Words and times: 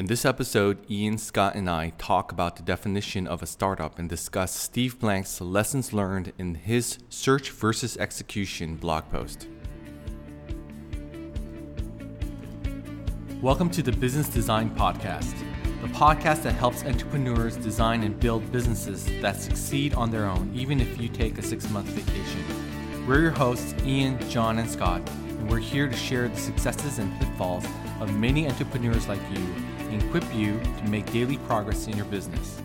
In 0.00 0.06
this 0.06 0.24
episode, 0.24 0.78
Ian, 0.90 1.18
Scott, 1.18 1.56
and 1.56 1.68
I 1.68 1.92
talk 1.98 2.32
about 2.32 2.56
the 2.56 2.62
definition 2.62 3.26
of 3.26 3.42
a 3.42 3.46
startup 3.46 3.98
and 3.98 4.08
discuss 4.08 4.50
Steve 4.50 4.98
Blank's 4.98 5.42
lessons 5.42 5.92
learned 5.92 6.32
in 6.38 6.54
his 6.54 6.96
Search 7.10 7.50
versus 7.50 7.98
Execution 7.98 8.76
blog 8.76 9.04
post. 9.10 9.46
Welcome 13.42 13.68
to 13.72 13.82
the 13.82 13.92
Business 13.92 14.30
Design 14.30 14.70
Podcast, 14.70 15.38
the 15.82 15.88
podcast 15.88 16.44
that 16.44 16.54
helps 16.54 16.82
entrepreneurs 16.82 17.58
design 17.58 18.02
and 18.02 18.18
build 18.18 18.50
businesses 18.50 19.04
that 19.20 19.36
succeed 19.36 19.92
on 19.92 20.10
their 20.10 20.24
own, 20.24 20.50
even 20.54 20.80
if 20.80 20.98
you 20.98 21.10
take 21.10 21.36
a 21.36 21.42
six 21.42 21.68
month 21.68 21.88
vacation. 21.88 23.06
We're 23.06 23.20
your 23.20 23.32
hosts, 23.32 23.74
Ian, 23.84 24.18
John, 24.30 24.60
and 24.60 24.70
Scott, 24.70 25.06
and 25.10 25.50
we're 25.50 25.58
here 25.58 25.88
to 25.88 25.96
share 25.96 26.26
the 26.26 26.38
successes 26.38 26.98
and 26.98 27.14
pitfalls 27.18 27.66
of 28.00 28.18
many 28.18 28.48
entrepreneurs 28.48 29.06
like 29.06 29.20
you 29.30 29.44
and 29.90 30.02
equip 30.02 30.34
you 30.34 30.58
to 30.78 30.84
make 30.88 31.10
daily 31.12 31.36
progress 31.38 31.86
in 31.86 31.96
your 31.96 32.06
business. 32.06 32.62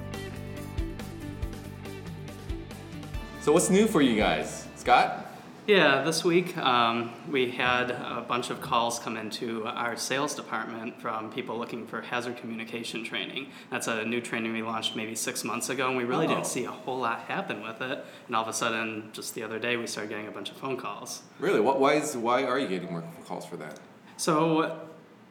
So, 3.42 3.52
what's 3.52 3.70
new 3.70 3.88
for 3.88 4.02
you 4.02 4.16
guys? 4.16 4.68
Scott? 4.76 5.26
Yeah, 5.68 6.04
this 6.04 6.24
week 6.24 6.56
um, 6.60 7.12
we 7.28 7.50
had 7.50 7.90
a 7.90 8.24
bunch 8.28 8.52
of 8.52 8.62
calls 8.62 9.00
come 9.00 9.18
into 9.18 9.66
our 9.66 9.98
sales 9.98 10.36
department 10.36 11.02
from 11.02 11.32
people 11.32 11.58
looking 11.58 11.88
for 11.88 12.02
hazard 12.02 12.38
communication 12.38 13.04
training. 13.04 13.48
That's 13.72 13.88
a 13.88 14.06
new 14.06 14.22
training 14.22 14.54
we 14.54 14.62
launched 14.62 14.96
maybe 14.96 15.16
six 15.16 15.44
months 15.44 15.70
ago, 15.70 15.88
and 15.88 15.98
we 15.98 16.04
really 16.04 16.28
oh. 16.28 16.30
didn't 16.30 16.46
see 16.46 16.66
a 16.66 16.72
whole 16.72 17.00
lot 17.00 17.22
happen 17.22 17.64
with 17.64 17.82
it. 17.82 18.06
And 18.28 18.36
all 18.36 18.44
of 18.44 18.48
a 18.48 18.54
sudden, 18.54 19.10
just 19.12 19.34
the 19.34 19.42
other 19.42 19.58
day, 19.58 19.76
we 19.76 19.88
started 19.88 20.10
getting 20.10 20.28
a 20.28 20.32
bunch 20.32 20.52
of 20.52 20.58
phone 20.58 20.78
calls. 20.78 21.24
Really? 21.40 21.60
What, 21.60 21.80
why, 21.80 21.96
is, 21.96 22.16
why 22.16 22.44
are 22.44 22.60
you 22.60 22.68
getting 22.68 22.92
more 22.92 23.04
calls 23.26 23.44
for 23.44 23.58
that? 23.58 23.80
So, 24.18 24.80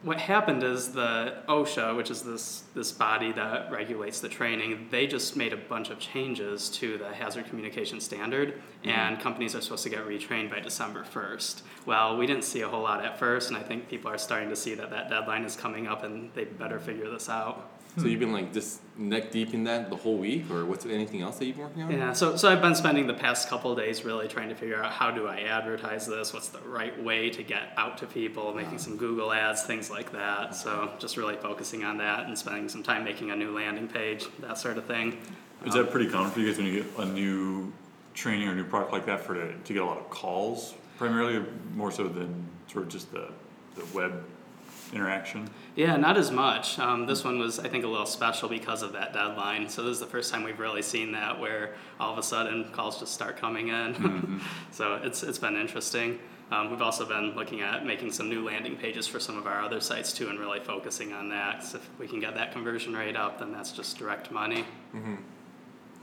what 0.04 0.20
happened 0.20 0.62
is 0.62 0.92
the 0.92 1.34
OSHA, 1.48 1.96
which 1.96 2.10
is 2.10 2.22
this 2.22 2.64
this 2.74 2.92
body 2.92 3.32
that 3.32 3.72
regulates 3.72 4.20
the 4.20 4.28
training, 4.28 4.88
they 4.90 5.06
just 5.06 5.34
made 5.34 5.54
a 5.54 5.56
bunch 5.56 5.88
of 5.88 5.98
changes 5.98 6.68
to 6.68 6.98
the 6.98 7.08
hazard 7.08 7.46
communication 7.46 8.00
standard, 8.00 8.52
mm-hmm. 8.52 8.90
and 8.90 9.18
companies 9.18 9.54
are 9.54 9.62
supposed 9.62 9.82
to 9.84 9.88
get 9.88 10.06
retrained 10.06 10.50
by 10.50 10.60
December 10.60 11.04
first. 11.04 11.62
Well, 11.86 12.18
we 12.18 12.26
didn't 12.26 12.44
see 12.44 12.60
a 12.60 12.68
whole 12.68 12.82
lot 12.82 13.02
at 13.02 13.18
first, 13.18 13.48
and 13.48 13.56
I 13.56 13.62
think 13.62 13.88
people 13.88 14.10
are 14.10 14.18
starting 14.18 14.50
to 14.50 14.56
see 14.56 14.74
that 14.74 14.90
that 14.90 15.08
deadline 15.08 15.44
is 15.44 15.56
coming 15.56 15.86
up, 15.86 16.04
and 16.04 16.30
they 16.34 16.44
better 16.44 16.78
figure 16.78 17.10
this 17.10 17.30
out. 17.30 17.70
So 17.96 18.06
you've 18.06 18.20
been 18.20 18.32
like 18.32 18.52
just 18.52 18.80
neck 18.98 19.30
deep 19.30 19.54
in 19.54 19.64
that 19.64 19.88
the 19.88 19.96
whole 19.96 20.16
week, 20.16 20.50
or 20.50 20.64
what's 20.64 20.84
anything 20.84 21.22
else 21.22 21.38
that 21.38 21.46
you've 21.46 21.56
been 21.56 21.64
working 21.64 21.82
on? 21.82 21.90
Yeah, 21.92 22.12
so 22.12 22.36
so 22.36 22.50
I've 22.50 22.60
been 22.60 22.74
spending 22.74 23.06
the 23.06 23.14
past 23.14 23.48
couple 23.48 23.74
days 23.76 24.04
really 24.04 24.26
trying 24.26 24.48
to 24.48 24.54
figure 24.56 24.82
out 24.82 24.90
how 24.90 25.12
do 25.12 25.28
I 25.28 25.42
advertise 25.42 26.06
this, 26.06 26.32
what's 26.32 26.48
the 26.48 26.60
right 26.60 27.00
way 27.02 27.30
to 27.30 27.42
get 27.42 27.72
out 27.76 27.98
to 27.98 28.06
people, 28.06 28.52
making 28.52 28.78
some 28.78 28.96
Google 28.96 29.32
ads, 29.32 29.62
things 29.62 29.90
like 29.90 30.10
that. 30.12 30.56
So 30.56 30.92
just 30.98 31.16
really 31.16 31.36
focusing 31.36 31.84
on 31.84 31.98
that 31.98 32.26
and 32.26 32.36
spending 32.36 32.68
some 32.68 32.82
time 32.82 33.04
making 33.04 33.30
a 33.30 33.36
new 33.36 33.54
landing 33.54 33.86
page, 33.86 34.26
that 34.40 34.58
sort 34.58 34.76
of 34.76 34.86
thing. 34.86 35.18
Is 35.64 35.74
um, 35.74 35.84
that 35.84 35.92
pretty 35.92 36.10
common 36.10 36.32
for 36.32 36.40
you 36.40 36.48
guys 36.48 36.56
when 36.56 36.66
you 36.66 36.82
get 36.82 36.98
a 36.98 37.04
new 37.06 37.72
training 38.14 38.48
or 38.48 38.54
new 38.54 38.64
product 38.64 38.92
like 38.92 39.06
that 39.06 39.20
for 39.20 39.34
to, 39.34 39.52
to 39.56 39.72
get 39.72 39.82
a 39.82 39.86
lot 39.86 39.98
of 39.98 40.10
calls, 40.10 40.74
primarily 40.98 41.44
more 41.74 41.92
so 41.92 42.08
than 42.08 42.48
sort 42.66 42.84
of 42.84 42.90
just 42.90 43.12
the 43.12 43.28
the 43.76 43.84
web 43.94 44.24
interaction? 44.94 45.48
Yeah, 45.74 45.96
not 45.96 46.16
as 46.16 46.30
much. 46.30 46.78
Um, 46.78 47.06
this 47.06 47.24
one 47.24 47.38
was, 47.38 47.58
I 47.58 47.68
think, 47.68 47.84
a 47.84 47.88
little 47.88 48.06
special 48.06 48.48
because 48.48 48.82
of 48.82 48.92
that 48.92 49.12
deadline. 49.12 49.68
So 49.68 49.82
this 49.82 49.92
is 49.92 50.00
the 50.00 50.06
first 50.06 50.32
time 50.32 50.44
we've 50.44 50.58
really 50.58 50.82
seen 50.82 51.12
that, 51.12 51.40
where 51.40 51.74
all 51.98 52.12
of 52.12 52.18
a 52.18 52.22
sudden 52.22 52.70
calls 52.72 52.98
just 53.00 53.12
start 53.12 53.36
coming 53.36 53.68
in. 53.68 53.94
Mm-hmm. 53.94 54.38
so 54.70 55.00
it's 55.02 55.22
it's 55.22 55.38
been 55.38 55.56
interesting. 55.56 56.18
Um, 56.50 56.70
we've 56.70 56.82
also 56.82 57.06
been 57.06 57.34
looking 57.34 57.62
at 57.62 57.86
making 57.86 58.12
some 58.12 58.28
new 58.28 58.44
landing 58.44 58.76
pages 58.76 59.06
for 59.06 59.18
some 59.18 59.38
of 59.38 59.46
our 59.46 59.62
other 59.62 59.80
sites 59.80 60.12
too, 60.12 60.28
and 60.28 60.38
really 60.38 60.60
focusing 60.60 61.12
on 61.12 61.28
that. 61.30 61.64
So 61.64 61.78
if 61.78 61.88
we 61.98 62.06
can 62.06 62.20
get 62.20 62.34
that 62.34 62.52
conversion 62.52 62.94
rate 62.94 63.16
up, 63.16 63.38
then 63.38 63.52
that's 63.52 63.72
just 63.72 63.98
direct 63.98 64.30
money. 64.30 64.64
Mm-hmm. 64.94 65.16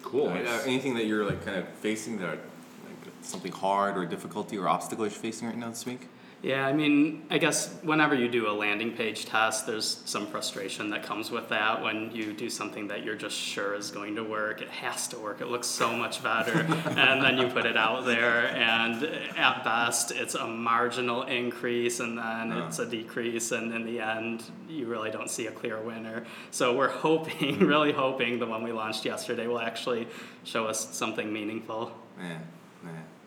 Cool. 0.01 0.31
Nice. 0.31 0.47
Uh, 0.47 0.63
anything 0.65 0.95
that 0.95 1.05
you're 1.05 1.25
like 1.25 1.45
kind 1.45 1.57
of 1.57 1.67
facing 1.69 2.17
that, 2.19 2.29
like 2.39 3.13
something 3.21 3.51
hard 3.51 3.97
or 3.97 4.05
difficulty 4.05 4.57
or 4.57 4.67
obstacle 4.67 5.05
you're 5.05 5.11
facing 5.11 5.47
right 5.47 5.57
now 5.57 5.69
this 5.69 5.85
week? 5.85 6.07
Yeah, 6.43 6.65
I 6.65 6.73
mean, 6.73 7.21
I 7.29 7.37
guess 7.37 7.71
whenever 7.83 8.15
you 8.15 8.27
do 8.27 8.49
a 8.49 8.51
landing 8.51 8.93
page 8.93 9.25
test, 9.25 9.67
there's 9.67 10.01
some 10.05 10.25
frustration 10.25 10.89
that 10.89 11.03
comes 11.03 11.29
with 11.29 11.49
that 11.49 11.83
when 11.83 12.09
you 12.15 12.33
do 12.33 12.49
something 12.49 12.87
that 12.87 13.03
you're 13.03 13.15
just 13.15 13.37
sure 13.37 13.75
is 13.75 13.91
going 13.91 14.15
to 14.15 14.23
work. 14.23 14.59
It 14.59 14.69
has 14.69 15.07
to 15.09 15.19
work. 15.19 15.41
It 15.41 15.49
looks 15.49 15.67
so 15.67 15.93
much 15.93 16.23
better. 16.23 16.61
and 16.97 17.23
then 17.23 17.37
you 17.37 17.47
put 17.47 17.67
it 17.67 17.77
out 17.77 18.05
there, 18.05 18.47
and 18.55 19.03
at 19.37 19.63
best, 19.63 20.11
it's 20.11 20.33
a 20.33 20.47
marginal 20.47 21.23
increase, 21.23 21.99
and 21.99 22.17
then 22.17 22.51
uh-huh. 22.51 22.67
it's 22.67 22.79
a 22.79 22.87
decrease. 22.87 23.51
And 23.51 23.71
in 23.71 23.85
the 23.85 23.99
end, 23.99 24.43
you 24.67 24.87
really 24.87 25.11
don't 25.11 25.29
see 25.29 25.45
a 25.45 25.51
clear 25.51 25.79
winner. 25.79 26.25
So 26.49 26.75
we're 26.75 26.89
hoping, 26.89 27.55
mm-hmm. 27.57 27.65
really 27.65 27.91
hoping, 27.91 28.39
the 28.39 28.47
one 28.47 28.63
we 28.63 28.71
launched 28.71 29.05
yesterday 29.05 29.45
will 29.45 29.59
actually 29.59 30.07
show 30.43 30.65
us 30.65 30.89
something 30.95 31.31
meaningful. 31.31 31.91
Man. 32.17 32.41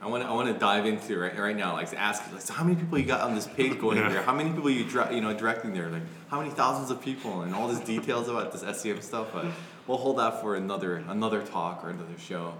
I 0.04 0.08
want 0.08 0.22
to 0.22 0.28
I 0.28 0.32
want 0.34 0.52
to 0.52 0.58
dive 0.58 0.84
into 0.84 1.18
right 1.18 1.36
right 1.38 1.56
now. 1.56 1.72
Like 1.72 1.92
ask 1.94 2.30
like, 2.30 2.42
so 2.42 2.52
how 2.52 2.62
many 2.62 2.76
people 2.76 2.98
you 2.98 3.06
got 3.06 3.22
on 3.22 3.34
this 3.34 3.46
page 3.46 3.78
going 3.80 3.96
yeah. 3.96 4.10
there? 4.10 4.22
How 4.22 4.34
many 4.34 4.52
people 4.52 4.68
you 4.68 4.84
you 5.10 5.22
know 5.22 5.32
directing 5.32 5.72
there? 5.72 5.88
Like 5.88 6.02
how 6.28 6.40
many 6.40 6.50
thousands 6.50 6.90
of 6.90 7.00
people 7.00 7.40
and 7.40 7.54
all 7.54 7.68
these 7.68 7.80
details 7.80 8.28
about 8.28 8.52
this 8.52 8.60
SEM 8.82 9.00
stuff. 9.00 9.28
But 9.32 9.46
we'll 9.86 9.96
hold 9.96 10.18
that 10.18 10.42
for 10.42 10.56
another 10.56 10.96
another 11.08 11.40
talk 11.40 11.82
or 11.82 11.88
another 11.88 12.18
show. 12.18 12.52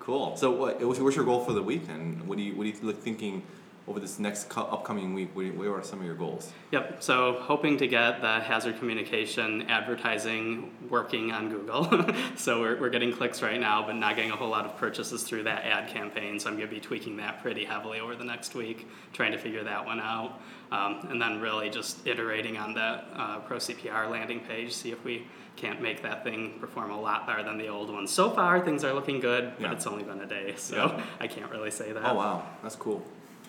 Cool. 0.00 0.36
So 0.36 0.50
what 0.50 0.82
what's 0.82 1.14
your 1.14 1.24
goal 1.24 1.44
for 1.44 1.52
the 1.52 1.62
week 1.62 1.82
and 1.88 2.26
what 2.26 2.36
do 2.36 2.42
you 2.42 2.56
what 2.56 2.64
are 2.64 2.70
you 2.70 2.92
thinking 2.92 3.44
over 3.88 3.98
this 4.00 4.18
next 4.18 4.48
co- 4.48 4.62
upcoming 4.62 5.14
week? 5.14 5.30
What 5.34 5.66
are 5.66 5.82
some 5.82 6.00
of 6.00 6.06
your 6.06 6.14
goals? 6.14 6.52
Yep. 6.72 7.02
So 7.02 7.38
hoping 7.40 7.78
to 7.78 7.86
get 7.86 8.20
the 8.20 8.40
hazard 8.40 8.78
communication 8.78 9.62
advertising 9.62 10.70
working 10.90 11.32
on 11.32 11.48
Google. 11.48 11.88
so 12.36 12.60
we're, 12.60 12.78
we're 12.78 12.90
getting 12.90 13.12
clicks 13.12 13.42
right 13.42 13.58
now, 13.58 13.86
but 13.86 13.94
not 13.94 14.16
getting 14.16 14.30
a 14.30 14.36
whole 14.36 14.50
lot 14.50 14.66
of 14.66 14.76
purchases 14.76 15.22
through 15.22 15.44
that 15.44 15.64
ad 15.64 15.88
campaign. 15.88 16.38
So 16.38 16.50
I'm 16.50 16.56
going 16.56 16.68
to 16.68 16.74
be 16.74 16.80
tweaking 16.80 17.16
that 17.16 17.42
pretty 17.42 17.64
heavily 17.64 18.00
over 18.00 18.14
the 18.14 18.24
next 18.24 18.54
week, 18.54 18.86
trying 19.12 19.32
to 19.32 19.38
figure 19.38 19.64
that 19.64 19.84
one 19.84 20.00
out. 20.00 20.40
Um, 20.70 21.06
and 21.08 21.20
then 21.20 21.40
really 21.40 21.70
just 21.70 22.06
iterating 22.06 22.58
on 22.58 22.74
that 22.74 23.06
uh, 23.14 23.38
Pro 23.40 23.56
CPR 23.56 24.10
landing 24.10 24.40
page, 24.40 24.74
see 24.74 24.92
if 24.92 25.02
we 25.02 25.26
can't 25.56 25.82
make 25.82 26.02
that 26.02 26.22
thing 26.22 26.58
perform 26.60 26.90
a 26.90 27.00
lot 27.00 27.26
better 27.26 27.42
than 27.42 27.58
the 27.58 27.68
old 27.68 27.90
one. 27.90 28.06
So 28.06 28.30
far, 28.30 28.60
things 28.64 28.84
are 28.84 28.92
looking 28.92 29.18
good, 29.18 29.52
but 29.56 29.62
yeah. 29.62 29.72
it's 29.72 29.86
only 29.86 30.04
been 30.04 30.20
a 30.20 30.26
day, 30.26 30.54
so 30.56 30.76
yeah. 30.76 31.04
I 31.18 31.26
can't 31.26 31.50
really 31.50 31.70
say 31.70 31.92
that. 31.92 32.04
Oh 32.04 32.14
wow, 32.14 32.46
that's 32.62 32.76
cool. 32.76 33.02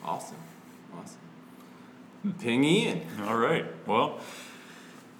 Awesome. 0.09 0.37
Awesome. 0.97 2.33
Ping 2.39 2.63
Ian. 2.63 3.03
All 3.27 3.37
right. 3.37 3.63
Well, 3.85 4.19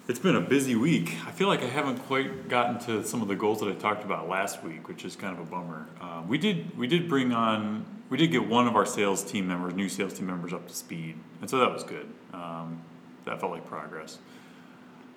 it's 0.08 0.18
been 0.18 0.34
a 0.34 0.40
busy 0.40 0.74
week. 0.74 1.14
I 1.24 1.30
feel 1.30 1.46
like 1.46 1.62
I 1.62 1.68
haven't 1.68 1.98
quite 2.08 2.48
gotten 2.48 2.80
to 2.86 3.06
some 3.06 3.22
of 3.22 3.28
the 3.28 3.36
goals 3.36 3.60
that 3.60 3.68
I 3.68 3.74
talked 3.74 4.04
about 4.04 4.28
last 4.28 4.64
week, 4.64 4.88
which 4.88 5.04
is 5.04 5.14
kind 5.14 5.38
of 5.38 5.46
a 5.46 5.48
bummer. 5.48 5.86
Uh, 6.00 6.22
we 6.26 6.38
did 6.38 6.76
we 6.76 6.88
did 6.88 7.08
bring 7.08 7.30
on 7.30 7.86
we 8.08 8.18
did 8.18 8.32
get 8.32 8.48
one 8.48 8.66
of 8.66 8.74
our 8.74 8.84
sales 8.84 9.22
team 9.22 9.46
members, 9.46 9.74
new 9.74 9.88
sales 9.88 10.12
team 10.12 10.26
members, 10.26 10.52
up 10.52 10.66
to 10.66 10.74
speed, 10.74 11.14
and 11.40 11.48
so 11.48 11.58
that 11.58 11.72
was 11.72 11.84
good. 11.84 12.08
Um, 12.34 12.82
that 13.26 13.38
felt 13.38 13.52
like 13.52 13.64
progress. 13.66 14.18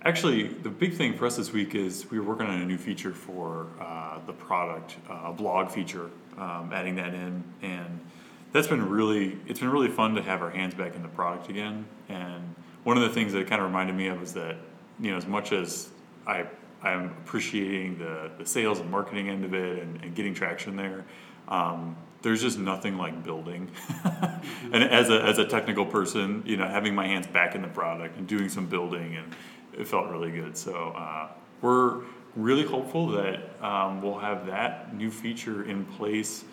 Actually, 0.05 0.49
the 0.49 0.69
big 0.69 0.93
thing 0.93 1.17
for 1.17 1.25
us 1.25 1.37
this 1.37 1.51
week 1.51 1.73
is 1.73 2.11
we 2.11 2.19
were 2.19 2.25
working 2.25 2.45
on 2.45 2.61
a 2.61 2.65
new 2.65 2.77
feature 2.77 3.11
for 3.11 3.65
uh, 3.81 4.19
the 4.27 4.33
product, 4.33 4.97
uh, 5.09 5.29
a 5.29 5.33
blog 5.33 5.71
feature, 5.71 6.11
um, 6.37 6.69
adding 6.71 6.93
that 6.97 7.15
in, 7.15 7.43
and 7.63 7.99
that's 8.53 8.67
been 8.67 8.87
really 8.87 9.37
it's 9.47 9.59
been 9.59 9.69
really 9.69 9.89
fun 9.89 10.15
to 10.15 10.21
have 10.21 10.41
our 10.41 10.51
hands 10.51 10.73
back 10.75 10.95
in 10.95 11.01
the 11.01 11.09
product 11.09 11.49
again. 11.49 11.85
And 12.07 12.55
one 12.83 12.95
of 12.97 13.03
the 13.03 13.09
things 13.09 13.33
that 13.33 13.39
it 13.39 13.47
kind 13.47 13.61
of 13.61 13.67
reminded 13.67 13.95
me 13.95 14.07
of 14.07 14.21
is 14.21 14.33
that 14.33 14.55
you 14.99 15.11
know 15.11 15.17
as 15.17 15.25
much 15.25 15.51
as 15.51 15.89
I 16.25 16.45
I'm 16.81 17.05
appreciating 17.05 17.97
the 17.97 18.31
the 18.37 18.45
sales 18.45 18.79
and 18.79 18.89
marketing 18.89 19.27
end 19.27 19.43
of 19.43 19.53
it 19.53 19.83
and, 19.83 20.01
and 20.01 20.15
getting 20.15 20.33
traction 20.33 20.77
there. 20.77 21.03
Um, 21.49 21.97
there's 22.21 22.41
just 22.41 22.57
nothing 22.57 22.97
like 22.97 23.21
building. 23.21 23.69
and 24.71 24.81
as 24.81 25.09
a, 25.09 25.21
as 25.21 25.39
a 25.39 25.45
technical 25.45 25.85
person, 25.85 26.41
you 26.45 26.55
know, 26.55 26.65
having 26.65 26.95
my 26.95 27.05
hands 27.05 27.27
back 27.27 27.53
in 27.53 27.61
the 27.61 27.67
product 27.67 28.17
and 28.17 28.25
doing 28.25 28.47
some 28.47 28.65
building, 28.65 29.17
and 29.17 29.35
it 29.77 29.85
felt 29.85 30.09
really 30.09 30.31
good. 30.31 30.55
So 30.55 30.93
uh, 30.95 31.27
we're 31.61 31.99
really 32.37 32.63
hopeful 32.63 33.07
that 33.07 33.61
um, 33.61 34.01
we'll 34.01 34.19
have 34.19 34.45
that 34.47 34.95
new 34.95 35.11
feature 35.11 35.65
in 35.65 35.83
place 35.83 36.45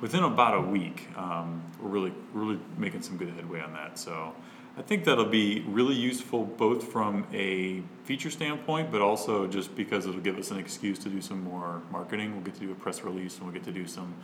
within 0.00 0.24
about 0.24 0.54
a 0.54 0.60
week, 0.60 1.08
um, 1.16 1.62
we're 1.80 1.88
really 1.88 2.12
really 2.32 2.58
making 2.76 3.02
some 3.02 3.16
good 3.16 3.30
headway 3.30 3.60
on 3.60 3.72
that. 3.72 3.98
So 3.98 4.34
I 4.76 4.82
think 4.82 5.04
that'll 5.04 5.24
be 5.24 5.60
really 5.68 5.94
useful 5.94 6.44
both 6.44 6.90
from 6.90 7.26
a 7.32 7.82
feature 8.04 8.30
standpoint, 8.30 8.90
but 8.90 9.00
also 9.00 9.46
just 9.46 9.76
because 9.76 10.06
it'll 10.06 10.20
give 10.20 10.36
us 10.36 10.50
an 10.50 10.58
excuse 10.58 10.98
to 11.00 11.08
do 11.08 11.20
some 11.20 11.44
more 11.44 11.80
marketing. 11.92 12.32
We'll 12.32 12.42
get 12.42 12.54
to 12.54 12.60
do 12.60 12.72
a 12.72 12.74
press 12.74 13.04
release, 13.04 13.36
and 13.36 13.44
we'll 13.44 13.54
get 13.54 13.64
to 13.64 13.72
do 13.72 13.86
some 13.86 14.14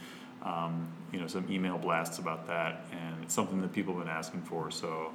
um, 0.42 0.88
you 1.12 1.20
know 1.20 1.26
some 1.26 1.46
email 1.50 1.78
blasts 1.78 2.18
about 2.18 2.46
that, 2.48 2.86
and 2.90 3.22
it's 3.22 3.34
something 3.34 3.60
that 3.60 3.72
people 3.72 3.94
have 3.94 4.04
been 4.04 4.12
asking 4.12 4.42
for. 4.42 4.70
So 4.70 5.12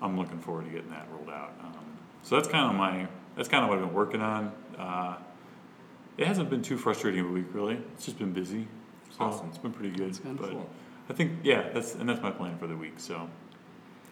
I'm 0.00 0.16
looking 0.16 0.38
forward 0.38 0.66
to 0.66 0.70
getting 0.70 0.90
that 0.90 1.08
rolled 1.12 1.30
out. 1.30 1.52
Um, 1.62 1.98
so 2.22 2.36
that's 2.36 2.48
kind 2.48 2.70
of 2.70 2.76
my 2.76 3.08
that's 3.36 3.48
kind 3.48 3.64
of 3.64 3.70
what 3.70 3.78
I've 3.78 3.84
been 3.84 3.94
working 3.94 4.20
on. 4.20 4.52
Uh, 4.78 5.16
it 6.16 6.26
hasn't 6.26 6.50
been 6.50 6.62
too 6.62 6.76
frustrating 6.76 7.24
a 7.24 7.28
week 7.28 7.46
really. 7.52 7.78
It's 7.94 8.04
just 8.04 8.18
been 8.18 8.32
busy. 8.32 8.68
So 9.20 9.26
awesome. 9.26 9.48
It's 9.48 9.58
been 9.58 9.72
pretty 9.72 9.94
good. 9.94 10.18
but 10.38 10.50
cool. 10.50 10.68
I 11.10 11.12
think 11.12 11.40
yeah, 11.42 11.68
that's 11.74 11.94
and 11.94 12.08
that's 12.08 12.22
my 12.22 12.30
plan 12.30 12.56
for 12.56 12.66
the 12.66 12.76
week. 12.76 12.94
So, 12.96 13.16
how 13.18 13.28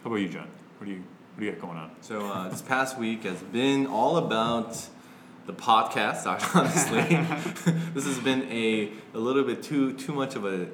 about 0.04 0.16
you, 0.16 0.28
John? 0.28 0.48
What 0.78 0.86
do 0.86 0.92
you 0.92 0.98
What 1.34 1.40
do 1.40 1.46
you 1.46 1.52
got 1.52 1.60
going 1.62 1.78
on? 1.78 1.92
So 2.02 2.26
uh, 2.26 2.48
this 2.50 2.60
past 2.60 2.98
week 2.98 3.24
has 3.24 3.40
been 3.42 3.86
all 3.86 4.18
about 4.18 4.86
the 5.46 5.54
podcast. 5.54 6.26
Honestly, 6.54 7.72
this 7.94 8.04
has 8.04 8.18
been 8.18 8.42
a, 8.50 8.92
a 9.14 9.18
little 9.18 9.44
bit 9.44 9.62
too 9.62 9.94
too 9.94 10.12
much 10.12 10.36
of 10.36 10.44
a. 10.44 10.68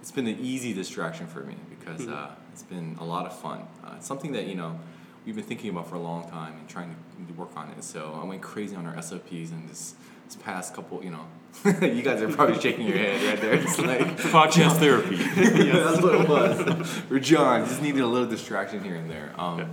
It's 0.00 0.10
been 0.10 0.26
an 0.26 0.38
easy 0.40 0.72
distraction 0.72 1.28
for 1.28 1.40
me 1.40 1.54
because 1.70 2.08
uh, 2.08 2.30
it's 2.52 2.64
been 2.64 2.96
a 2.98 3.04
lot 3.04 3.26
of 3.26 3.38
fun. 3.38 3.66
Uh, 3.84 3.94
it's 3.96 4.06
something 4.06 4.32
that 4.32 4.46
you 4.46 4.56
know 4.56 4.80
we've 5.24 5.36
been 5.36 5.44
thinking 5.44 5.70
about 5.70 5.88
for 5.88 5.94
a 5.94 6.00
long 6.00 6.28
time 6.28 6.58
and 6.58 6.68
trying 6.68 6.96
to 7.26 7.32
work 7.34 7.56
on 7.56 7.70
it. 7.70 7.84
So 7.84 8.18
I 8.20 8.24
went 8.24 8.42
crazy 8.42 8.74
on 8.74 8.84
our 8.86 9.00
SOPs 9.00 9.52
and 9.52 9.68
this 9.68 9.94
this 10.26 10.36
past 10.36 10.74
couple, 10.74 11.02
you 11.02 11.10
know, 11.10 11.26
you 11.86 12.02
guys 12.02 12.20
are 12.22 12.28
probably 12.28 12.60
shaking 12.60 12.86
your 12.86 12.98
head 12.98 13.22
right 13.22 13.40
there. 13.40 13.54
It's 13.54 13.78
like 13.78 14.00
Podcast 14.18 14.76
therapy. 14.78 15.16
yeah, 15.16 15.84
that's 15.84 16.02
what 16.02 16.14
it 16.14 16.28
was. 16.28 16.90
For 17.08 17.18
John, 17.18 17.66
just 17.66 17.80
needed 17.82 18.02
a 18.02 18.06
little 18.06 18.28
distraction 18.28 18.82
here 18.84 18.96
and 18.96 19.10
there. 19.10 19.32
Um, 19.38 19.58
Yeah. 19.58 19.68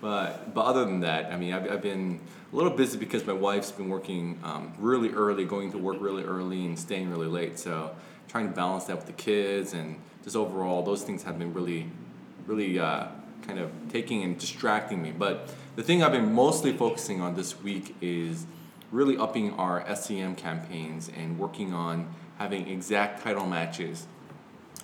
But 0.00 0.54
but 0.54 0.66
other 0.66 0.84
than 0.84 1.00
that, 1.00 1.32
I 1.32 1.36
mean, 1.36 1.54
I've, 1.54 1.70
I've 1.72 1.82
been 1.82 2.20
a 2.52 2.56
little 2.56 2.70
busy 2.70 2.98
because 2.98 3.26
my 3.26 3.32
wife's 3.32 3.72
been 3.72 3.88
working 3.88 4.38
um, 4.44 4.72
really 4.78 5.08
early, 5.10 5.46
going 5.46 5.72
to 5.72 5.78
work 5.78 5.96
really 6.00 6.22
early, 6.22 6.66
and 6.66 6.78
staying 6.78 7.10
really 7.10 7.26
late. 7.26 7.58
So 7.58 7.96
trying 8.28 8.46
to 8.48 8.54
balance 8.54 8.84
that 8.84 8.96
with 8.96 9.06
the 9.06 9.12
kids 9.12 9.72
and 9.72 9.96
just 10.22 10.36
overall, 10.36 10.82
those 10.82 11.02
things 11.02 11.22
have 11.22 11.38
been 11.38 11.54
really, 11.54 11.90
really 12.46 12.78
uh, 12.78 13.06
kind 13.46 13.58
of 13.58 13.70
taking 13.90 14.22
and 14.22 14.38
distracting 14.38 15.02
me. 15.02 15.12
But 15.12 15.48
the 15.76 15.82
thing 15.82 16.02
I've 16.02 16.12
been 16.12 16.32
mostly 16.32 16.76
focusing 16.76 17.20
on 17.22 17.34
this 17.34 17.60
week 17.62 17.96
is 18.02 18.46
really 18.96 19.16
upping 19.16 19.52
our 19.54 19.84
SEM 19.94 20.34
campaigns 20.34 21.10
and 21.16 21.38
working 21.38 21.72
on 21.74 22.08
having 22.38 22.66
exact 22.68 23.22
title 23.22 23.46
matches 23.46 24.06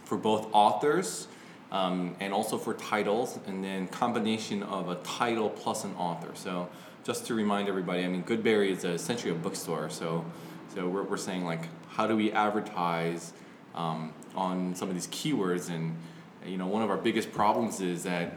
for 0.04 0.16
both 0.16 0.48
authors 0.52 1.28
um, 1.70 2.14
and 2.20 2.34
also 2.34 2.58
for 2.58 2.74
titles, 2.74 3.38
and 3.46 3.64
then 3.64 3.88
combination 3.88 4.62
of 4.62 4.90
a 4.90 4.96
title 4.96 5.48
plus 5.48 5.84
an 5.84 5.94
author. 5.94 6.30
So 6.34 6.68
just 7.02 7.24
to 7.26 7.34
remind 7.34 7.66
everybody, 7.66 8.04
I 8.04 8.08
mean, 8.08 8.22
Goodberry 8.22 8.68
is 8.70 8.84
essentially 8.84 9.32
a 9.32 9.34
bookstore. 9.34 9.88
So 9.88 10.24
so 10.74 10.88
we're, 10.88 11.02
we're 11.02 11.16
saying 11.18 11.44
like, 11.44 11.68
how 11.88 12.06
do 12.06 12.16
we 12.16 12.32
advertise 12.32 13.32
um, 13.74 14.12
on 14.34 14.74
some 14.74 14.88
of 14.88 14.94
these 14.94 15.08
keywords? 15.08 15.68
And 15.70 15.96
you 16.46 16.56
know, 16.56 16.66
one 16.66 16.82
of 16.82 16.90
our 16.90 16.96
biggest 16.96 17.32
problems 17.32 17.80
is 17.80 18.04
that 18.04 18.34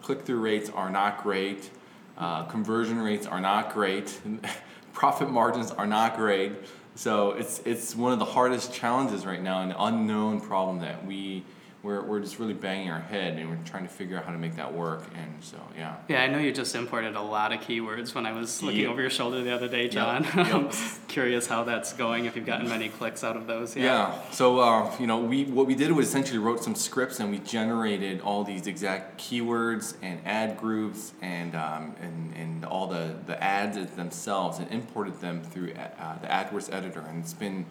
click 0.00 0.22
through 0.22 0.40
rates 0.40 0.70
are 0.70 0.90
not 0.90 1.22
great, 1.22 1.70
uh, 2.16 2.44
conversion 2.44 3.00
rates 3.00 3.26
are 3.26 3.40
not 3.40 3.72
great, 3.72 4.20
profit 4.92 5.30
margins 5.30 5.70
are 5.70 5.86
not 5.86 6.16
great. 6.16 6.52
So 6.94 7.32
it's 7.32 7.60
it's 7.64 7.96
one 7.96 8.12
of 8.12 8.18
the 8.18 8.24
hardest 8.26 8.72
challenges 8.72 9.24
right 9.24 9.42
now, 9.42 9.62
an 9.62 9.74
unknown 9.78 10.40
problem 10.40 10.80
that 10.80 11.06
we 11.06 11.44
we're, 11.82 12.00
we're 12.02 12.20
just 12.20 12.38
really 12.38 12.54
banging 12.54 12.90
our 12.90 13.00
head 13.00 13.36
and 13.38 13.50
we're 13.50 13.58
trying 13.64 13.82
to 13.82 13.88
figure 13.92 14.16
out 14.16 14.24
how 14.24 14.30
to 14.32 14.38
make 14.38 14.54
that 14.56 14.72
work. 14.72 15.02
And 15.16 15.42
so 15.42 15.56
yeah. 15.76 15.96
Yeah, 16.08 16.22
I 16.22 16.28
know 16.28 16.38
you 16.38 16.52
just 16.52 16.74
imported 16.76 17.16
a 17.16 17.20
lot 17.22 17.52
of 17.52 17.60
keywords 17.60 18.14
when 18.14 18.24
I 18.24 18.32
was 18.32 18.62
looking 18.62 18.82
Yep. 18.82 18.90
over 18.90 19.00
your 19.00 19.10
shoulder 19.10 19.42
the 19.42 19.52
other 19.52 19.66
day, 19.68 19.88
John. 19.88 20.22
Yep. 20.22 20.34
I'm 20.36 20.64
Yep. 20.66 20.74
curious 21.08 21.46
how 21.48 21.64
that's 21.64 21.92
going, 21.92 22.26
if 22.26 22.36
you've 22.36 22.46
gotten 22.46 22.68
many 22.68 22.88
clicks 22.88 23.24
out 23.24 23.36
of 23.36 23.46
those 23.48 23.74
yet. 23.76 23.84
Yeah. 23.84 24.30
So 24.30 24.60
uh, 24.60 24.94
you 25.00 25.06
know, 25.08 25.18
we 25.18 25.44
what 25.44 25.66
we 25.66 25.74
did 25.74 25.90
was 25.90 26.06
essentially 26.08 26.38
wrote 26.38 26.62
some 26.62 26.76
scripts 26.76 27.18
and 27.18 27.30
we 27.30 27.38
generated 27.38 28.20
all 28.20 28.44
these 28.44 28.66
exact 28.68 29.20
keywords 29.20 29.94
and 30.02 30.20
ad 30.24 30.58
groups 30.58 31.12
and 31.20 31.56
um, 31.56 31.96
and, 32.00 32.34
and 32.36 32.64
all 32.64 32.86
the 32.86 33.16
the 33.26 33.42
ads 33.42 33.76
themselves 33.96 34.58
and 34.60 34.70
imported 34.70 35.20
them 35.20 35.42
through 35.42 35.72
uh, 35.72 36.18
the 36.20 36.28
AdWords 36.28 36.72
editor 36.72 37.00
and 37.00 37.22
it's 37.24 37.34
been 37.34 37.66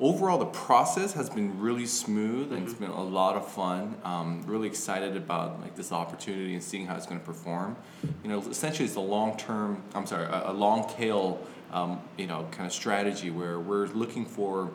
overall 0.00 0.38
the 0.38 0.46
process 0.46 1.12
has 1.12 1.30
been 1.30 1.60
really 1.60 1.86
smooth 1.86 2.52
and 2.52 2.64
it's 2.64 2.74
been 2.74 2.90
a 2.90 3.02
lot 3.02 3.36
of 3.36 3.46
fun. 3.46 3.96
Um, 4.04 4.42
really 4.46 4.66
excited 4.66 5.16
about 5.16 5.60
like 5.60 5.76
this 5.76 5.92
opportunity 5.92 6.54
and 6.54 6.62
seeing 6.62 6.86
how 6.86 6.96
it's 6.96 7.06
going 7.06 7.20
to 7.20 7.26
perform. 7.26 7.76
You 8.22 8.30
know 8.30 8.40
essentially 8.40 8.86
it's 8.86 8.96
a 8.96 9.00
long 9.00 9.36
term 9.36 9.82
i'm 9.94 10.06
sorry 10.06 10.24
a, 10.24 10.50
a 10.50 10.52
long 10.52 10.88
tail 10.88 11.44
um, 11.72 12.00
you 12.16 12.26
know 12.26 12.46
kind 12.50 12.66
of 12.66 12.72
strategy 12.72 13.30
where 13.30 13.58
we're 13.58 13.86
looking 13.86 14.26
for 14.26 14.70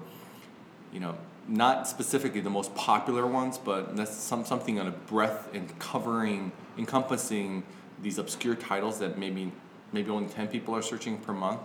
you 0.91 0.99
know, 0.99 1.15
not 1.47 1.87
specifically 1.87 2.41
the 2.41 2.49
most 2.49 2.73
popular 2.75 3.25
ones, 3.25 3.57
but 3.57 3.95
that's 3.95 4.15
some 4.15 4.45
something 4.45 4.79
on 4.79 4.87
a 4.87 4.91
breadth 4.91 5.49
and 5.53 5.77
covering, 5.79 6.51
encompassing 6.77 7.63
these 8.01 8.17
obscure 8.17 8.55
titles 8.55 8.99
that 8.99 9.17
maybe 9.17 9.51
maybe 9.91 10.09
only 10.09 10.29
ten 10.29 10.47
people 10.47 10.75
are 10.75 10.81
searching 10.81 11.17
per 11.17 11.33
month. 11.33 11.59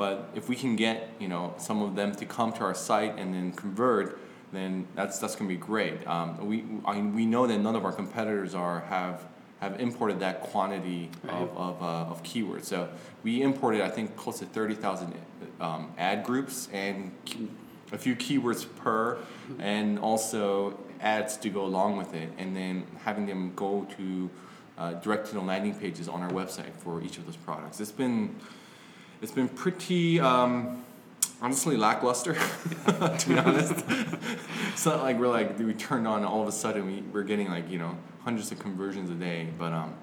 But 0.00 0.30
if 0.34 0.48
we 0.48 0.56
can 0.56 0.76
get 0.76 1.10
you 1.18 1.28
know 1.28 1.52
some 1.58 1.82
of 1.82 1.94
them 1.94 2.14
to 2.14 2.24
come 2.24 2.54
to 2.54 2.60
our 2.60 2.74
site 2.74 3.18
and 3.18 3.34
then 3.34 3.52
convert, 3.52 4.18
then 4.50 4.88
that's 4.94 5.18
that's 5.18 5.36
gonna 5.36 5.50
be 5.50 5.58
great. 5.58 6.06
Um, 6.06 6.28
we 6.48 6.64
I 6.86 6.94
mean, 6.94 7.14
we 7.14 7.26
know 7.26 7.46
that 7.46 7.58
none 7.58 7.76
of 7.76 7.84
our 7.84 7.92
competitors 7.92 8.54
are 8.54 8.80
have 8.88 9.26
have 9.60 9.78
imported 9.78 10.20
that 10.20 10.40
quantity 10.40 11.10
of, 11.28 11.54
of, 11.54 11.82
uh, 11.82 12.12
of 12.12 12.22
keywords. 12.22 12.64
So 12.64 12.88
we 13.24 13.42
imported 13.42 13.82
I 13.82 13.90
think 13.90 14.16
close 14.16 14.38
to 14.38 14.46
thirty 14.46 14.74
thousand 14.74 15.12
um, 15.60 15.92
ad 15.98 16.24
groups 16.24 16.70
and 16.72 17.12
a 17.92 17.98
few 17.98 18.16
keywords 18.16 18.64
per, 18.76 19.18
and 19.58 19.98
also 19.98 20.78
ads 21.02 21.36
to 21.36 21.50
go 21.50 21.66
along 21.66 21.98
with 21.98 22.14
it, 22.14 22.30
and 22.38 22.56
then 22.56 22.86
having 23.04 23.26
them 23.26 23.52
go 23.54 23.86
to 23.98 24.30
uh, 24.78 24.92
direct 24.94 25.26
to 25.26 25.34
the 25.34 25.42
landing 25.42 25.74
pages 25.74 26.08
on 26.08 26.22
our 26.22 26.30
website 26.30 26.72
for 26.72 27.02
each 27.02 27.18
of 27.18 27.26
those 27.26 27.36
products. 27.36 27.80
It's 27.80 27.92
been 27.92 28.34
it's 29.22 29.32
been 29.32 29.48
pretty 29.48 30.20
um, 30.20 30.84
honestly 31.42 31.76
lackluster, 31.76 32.34
to 32.86 33.24
be 33.28 33.38
honest. 33.38 33.84
it's 34.72 34.86
not 34.86 35.02
like 35.02 35.18
we're 35.18 35.28
like 35.28 35.58
we 35.58 35.74
turned 35.74 36.06
on 36.06 36.24
all 36.24 36.42
of 36.42 36.48
a 36.48 36.52
sudden 36.52 36.86
we 36.86 37.02
we're 37.12 37.22
getting 37.22 37.48
like 37.48 37.70
you 37.70 37.78
know 37.78 37.96
hundreds 38.22 38.50
of 38.52 38.58
conversions 38.58 39.10
a 39.10 39.14
day, 39.14 39.48
but 39.58 39.72
um, 39.72 39.94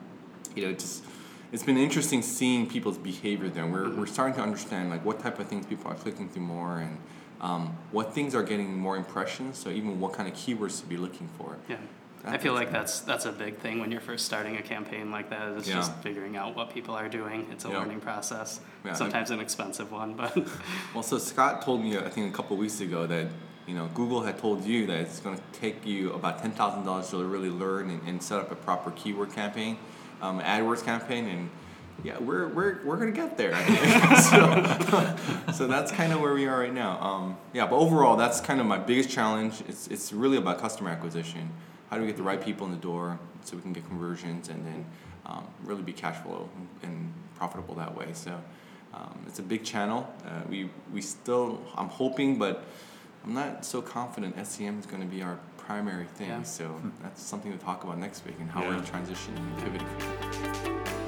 you 0.55 0.65
know 0.65 0.73
just 0.73 1.03
it's 1.51 1.63
been 1.63 1.77
interesting 1.77 2.21
seeing 2.21 2.67
people's 2.67 2.97
behavior 2.97 3.49
there. 3.49 3.65
We're, 3.65 3.89
we're 3.89 4.05
starting 4.05 4.35
to 4.35 4.41
understand 4.41 4.89
like 4.89 5.05
what 5.05 5.19
type 5.19 5.39
of 5.39 5.47
things 5.47 5.65
people 5.65 5.89
are 5.89 5.95
clicking 5.95 6.27
through 6.27 6.43
more 6.43 6.79
and 6.79 6.97
um, 7.39 7.77
what 7.91 8.13
things 8.13 8.35
are 8.35 8.43
getting 8.43 8.77
more 8.77 8.97
impressions. 8.97 9.57
So 9.57 9.69
even 9.69 9.99
what 9.99 10.13
kind 10.13 10.27
of 10.27 10.35
keywords 10.35 10.81
to 10.81 10.85
be 10.85 10.97
looking 10.97 11.29
for. 11.37 11.57
Yeah. 11.69 11.77
I 12.29 12.37
feel 12.37 12.53
like 12.53 12.71
that's 12.71 12.99
that's 13.01 13.25
a 13.25 13.31
big 13.31 13.57
thing 13.57 13.79
when 13.79 13.91
you're 13.91 14.01
first 14.01 14.25
starting 14.25 14.57
a 14.57 14.61
campaign 14.61 15.11
like 15.11 15.29
that. 15.29 15.57
It's 15.57 15.67
Yeah. 15.67 15.75
just 15.75 15.93
figuring 16.01 16.37
out 16.37 16.55
what 16.55 16.69
people 16.73 16.95
are 16.95 17.09
doing. 17.09 17.47
It's 17.51 17.65
a 17.65 17.69
Yeah. 17.69 17.79
learning 17.79 18.01
process. 18.01 18.59
Yeah, 18.85 18.93
Sometimes 18.93 19.31
an 19.31 19.39
expensive 19.39 19.91
one, 19.91 20.13
but 20.13 20.35
Well, 20.93 21.03
so 21.03 21.17
Scott 21.17 21.61
told 21.61 21.81
me 21.83 21.97
I 21.97 22.09
think 22.09 22.33
a 22.33 22.35
couple 22.35 22.57
weeks 22.57 22.79
ago 22.81 23.07
that 23.07 23.27
you 23.67 23.75
know 23.75 23.89
Google 23.93 24.21
had 24.23 24.37
told 24.39 24.63
you 24.63 24.85
that 24.87 24.97
it's 24.99 25.19
going 25.19 25.37
to 25.37 25.43
take 25.59 25.85
you 25.85 26.13
about 26.13 26.41
ten 26.41 26.51
thousand 26.51 26.85
dollars 26.85 27.09
to 27.09 27.23
really 27.23 27.49
learn 27.49 27.89
and, 27.89 28.01
and 28.07 28.21
set 28.23 28.39
up 28.39 28.51
a 28.51 28.55
proper 28.55 28.91
keyword 28.91 29.33
campaign, 29.33 29.77
um, 30.21 30.39
AdWords 30.39 30.83
campaign, 30.85 31.25
and 31.27 31.49
yeah, 32.03 32.17
we're 32.19 32.47
we're 32.47 32.79
we're 32.85 32.97
gonna 32.97 33.11
get 33.11 33.37
there. 33.37 33.55
So, 34.17 34.39
so 35.53 35.67
that's 35.67 35.91
kind 35.91 36.13
of 36.13 36.21
where 36.21 36.33
we 36.33 36.45
are 36.47 36.59
right 36.59 36.73
now. 36.73 36.99
Um, 37.01 37.37
yeah, 37.53 37.65
but 37.67 37.75
overall, 37.77 38.15
that's 38.15 38.39
kind 38.41 38.59
of 38.59 38.65
my 38.67 38.77
biggest 38.77 39.09
challenge. 39.09 39.61
It's 39.67 39.87
it's 39.87 40.13
really 40.13 40.37
about 40.37 40.59
customer 40.59 40.89
acquisition. 40.89 41.49
How 41.89 41.95
do 41.95 42.01
we 42.01 42.07
get 42.07 42.17
the 42.17 42.23
right 42.23 42.41
people 42.41 42.65
in 42.65 42.71
the 42.71 42.77
door 42.79 43.19
so 43.43 43.55
we 43.55 43.61
can 43.61 43.73
get 43.73 43.87
conversions 43.87 44.49
and 44.49 44.65
then 44.65 44.85
um, 45.25 45.45
really 45.63 45.81
be 45.83 45.93
cash 45.93 46.17
flow 46.23 46.49
and 46.83 47.13
profitable 47.35 47.75
that 47.75 47.95
way. 47.95 48.07
So. 48.13 48.39
Um, 48.93 49.19
it's 49.27 49.37
a 49.37 49.43
big 49.43 49.63
channel. 49.65 50.11
Uh, 50.25 50.29
we 50.49 50.69
we 50.93 51.01
still 51.01 51.59
I'm 51.75 51.89
hoping, 51.89 52.39
but 52.39 52.63
I'm 53.23 53.33
not 53.33 53.65
so 53.65 53.81
confident 53.81 54.35
SEM 54.47 54.79
is 54.79 54.85
going 54.85 55.01
to 55.01 55.07
be 55.07 55.21
our 55.21 55.37
primary 55.57 56.05
thing. 56.05 56.29
Yeah. 56.29 56.43
So 56.43 56.81
that's 57.03 57.21
something 57.21 57.51
to 57.51 57.57
talk 57.63 57.83
about 57.83 57.99
next 57.99 58.25
week 58.25 58.35
and 58.39 58.49
how 58.49 58.61
Yeah. 58.63 58.69
we're 58.77 58.81
transitioning 58.81 59.37
and 59.37 59.57
pivoting. 59.57 61.06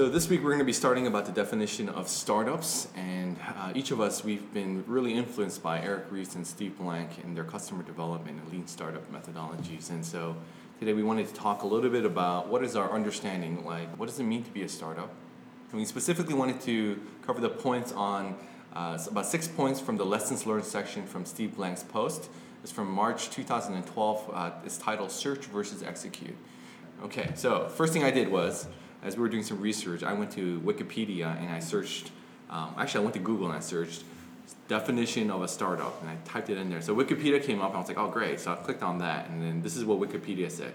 So 0.00 0.08
this 0.08 0.30
week 0.30 0.42
we're 0.42 0.48
going 0.48 0.60
to 0.60 0.64
be 0.64 0.72
starting 0.72 1.06
about 1.06 1.26
the 1.26 1.32
definition 1.32 1.90
of 1.90 2.08
startups, 2.08 2.88
and 2.96 3.36
uh, 3.58 3.72
each 3.74 3.90
of 3.90 4.00
us 4.00 4.24
we've 4.24 4.50
been 4.54 4.82
really 4.86 5.12
influenced 5.12 5.62
by 5.62 5.78
Eric 5.78 6.06
Ries 6.10 6.34
and 6.36 6.46
Steve 6.46 6.78
Blank 6.78 7.22
and 7.22 7.36
their 7.36 7.44
customer 7.44 7.82
development 7.82 8.40
and 8.40 8.50
lean 8.50 8.66
startup 8.66 9.12
methodologies. 9.12 9.90
And 9.90 10.02
so 10.02 10.36
today 10.78 10.94
we 10.94 11.02
wanted 11.02 11.28
to 11.28 11.34
talk 11.34 11.64
a 11.64 11.66
little 11.66 11.90
bit 11.90 12.06
about 12.06 12.48
what 12.48 12.64
is 12.64 12.76
our 12.76 12.90
understanding, 12.90 13.62
like 13.66 13.94
what 13.98 14.06
does 14.06 14.18
it 14.18 14.22
mean 14.22 14.42
to 14.42 14.50
be 14.52 14.62
a 14.62 14.68
startup, 14.70 15.12
and 15.70 15.78
we 15.78 15.84
specifically 15.84 16.32
wanted 16.32 16.62
to 16.62 16.98
cover 17.20 17.42
the 17.42 17.50
points 17.50 17.92
on 17.92 18.36
uh, 18.72 18.98
about 19.06 19.26
six 19.26 19.46
points 19.48 19.80
from 19.80 19.98
the 19.98 20.06
lessons 20.06 20.46
learned 20.46 20.64
section 20.64 21.06
from 21.06 21.26
Steve 21.26 21.56
Blank's 21.56 21.82
post. 21.82 22.30
It's 22.62 22.72
from 22.72 22.90
March 22.90 23.28
2012. 23.28 24.30
Uh, 24.32 24.50
it's 24.64 24.78
titled 24.78 25.10
"Search 25.10 25.44
versus 25.44 25.82
Execute." 25.82 26.38
Okay, 27.02 27.32
so 27.34 27.68
first 27.68 27.92
thing 27.92 28.02
I 28.02 28.10
did 28.10 28.30
was, 28.30 28.66
as 29.02 29.16
we 29.16 29.22
were 29.22 29.28
doing 29.28 29.42
some 29.42 29.60
research, 29.60 30.02
I 30.02 30.12
went 30.12 30.30
to 30.32 30.60
Wikipedia 30.60 31.36
and 31.40 31.50
I 31.50 31.58
searched. 31.58 32.10
Um, 32.48 32.74
actually, 32.76 33.00
I 33.00 33.04
went 33.04 33.14
to 33.14 33.20
Google 33.20 33.46
and 33.46 33.56
I 33.56 33.60
searched 33.60 34.04
definition 34.68 35.30
of 35.30 35.42
a 35.42 35.48
startup 35.48 36.00
and 36.00 36.10
I 36.10 36.16
typed 36.24 36.50
it 36.50 36.58
in 36.58 36.70
there. 36.70 36.80
So 36.80 36.94
Wikipedia 36.94 37.42
came 37.42 37.60
up 37.60 37.68
and 37.68 37.76
I 37.76 37.80
was 37.80 37.88
like, 37.88 37.98
oh 37.98 38.08
great. 38.08 38.40
So 38.40 38.52
I 38.52 38.56
clicked 38.56 38.82
on 38.82 38.98
that 38.98 39.28
and 39.28 39.42
then 39.42 39.62
this 39.62 39.76
is 39.76 39.84
what 39.84 39.98
Wikipedia 39.98 40.50
said. 40.50 40.74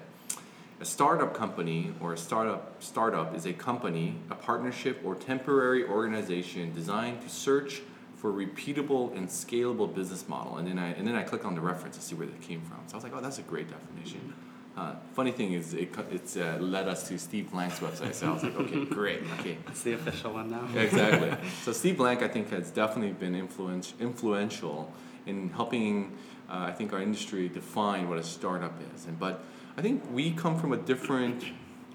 A 0.82 0.86
startup 0.86 1.34
company 1.34 1.94
or 2.02 2.14
a 2.14 2.18
startup 2.18 2.84
startup 2.84 3.34
is 3.36 3.46
a 3.46 3.54
company, 3.54 4.16
a 4.30 4.36
partnership 4.36 5.00
or 5.06 5.16
temporary 5.16 5.86
organization 5.86 6.74
designed 6.74 7.22
to 7.22 7.30
search 7.30 7.82
for 8.18 8.32
repeatable 8.32 9.16
and 9.16 9.30
scalable 9.30 9.94
business 9.94 10.28
model. 10.28 10.58
And 10.58 10.68
then 10.68 10.78
I 10.78 10.90
and 10.94 11.08
then 11.08 11.16
I 11.16 11.24
clicked 11.24 11.46
on 11.46 11.56
the 11.56 11.62
reference 11.62 11.96
to 11.96 12.04
see 12.04 12.16
where 12.16 12.28
that 12.28 12.42
came 12.42 12.62
from. 12.62 12.80
So 12.88 12.96
I 12.96 12.98
was 12.98 13.04
like, 13.04 13.14
oh, 13.16 13.22
that's 13.22 13.40
a 13.40 13.44
great 13.44 13.70
definition. 13.70 14.34
Uh, 14.78 14.94
funny 15.14 15.32
thing 15.32 15.54
is, 15.54 15.74
it, 15.74 15.90
it's 16.12 16.36
uh, 16.36 16.58
led 16.60 16.88
us 16.90 17.08
to 17.08 17.18
Steve 17.18 17.50
Blank's 17.52 17.80
website. 17.80 18.14
So 18.14 18.28
I 18.28 18.34
was 18.34 18.44
like, 18.44 18.58
okay, 18.58 18.84
great, 18.86 19.24
okay. 19.40 19.58
It's 19.68 19.84
the 19.84 19.94
official 19.94 20.34
one 20.34 20.50
now. 20.50 20.68
Exactly. 20.76 21.34
so 21.64 21.72
Steve 21.72 21.98
Blank, 21.98 22.22
I 22.22 22.28
think, 22.28 22.50
has 22.50 22.72
definitely 22.72 23.14
been 23.14 23.36
influence, 23.36 23.94
influential 24.02 24.92
in 25.26 25.50
helping, 25.52 26.18
uh, 26.50 26.66
I 26.68 26.72
think, 26.72 26.92
our 26.92 27.02
industry 27.02 27.48
define 27.48 28.10
what 28.10 28.18
a 28.18 28.24
startup 28.24 28.74
is. 28.94 29.06
And 29.06 29.18
but 29.18 29.46
I 29.78 29.82
think 29.82 30.04
we 30.12 30.32
come 30.32 30.60
from 30.60 30.74
a 30.74 30.78
different 30.78 31.46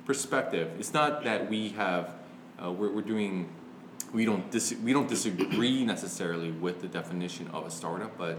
perspective. 0.07 0.71
It's 0.79 0.95
not 0.95 1.25
that 1.25 1.51
we 1.51 1.71
have, 1.71 2.15
uh, 2.63 2.73
we're, 2.73 2.91
we're 2.91 3.03
doing, 3.03 3.51
we 4.15 4.25
don't 4.25 4.51
dis- 4.51 4.75
we 4.83 4.93
don't 4.95 5.09
disagree 5.09 5.85
necessarily 5.85 6.51
with 6.51 6.81
the 6.81 6.89
definition 6.89 7.49
of 7.49 7.67
a 7.67 7.71
startup, 7.71 8.17
but 8.17 8.39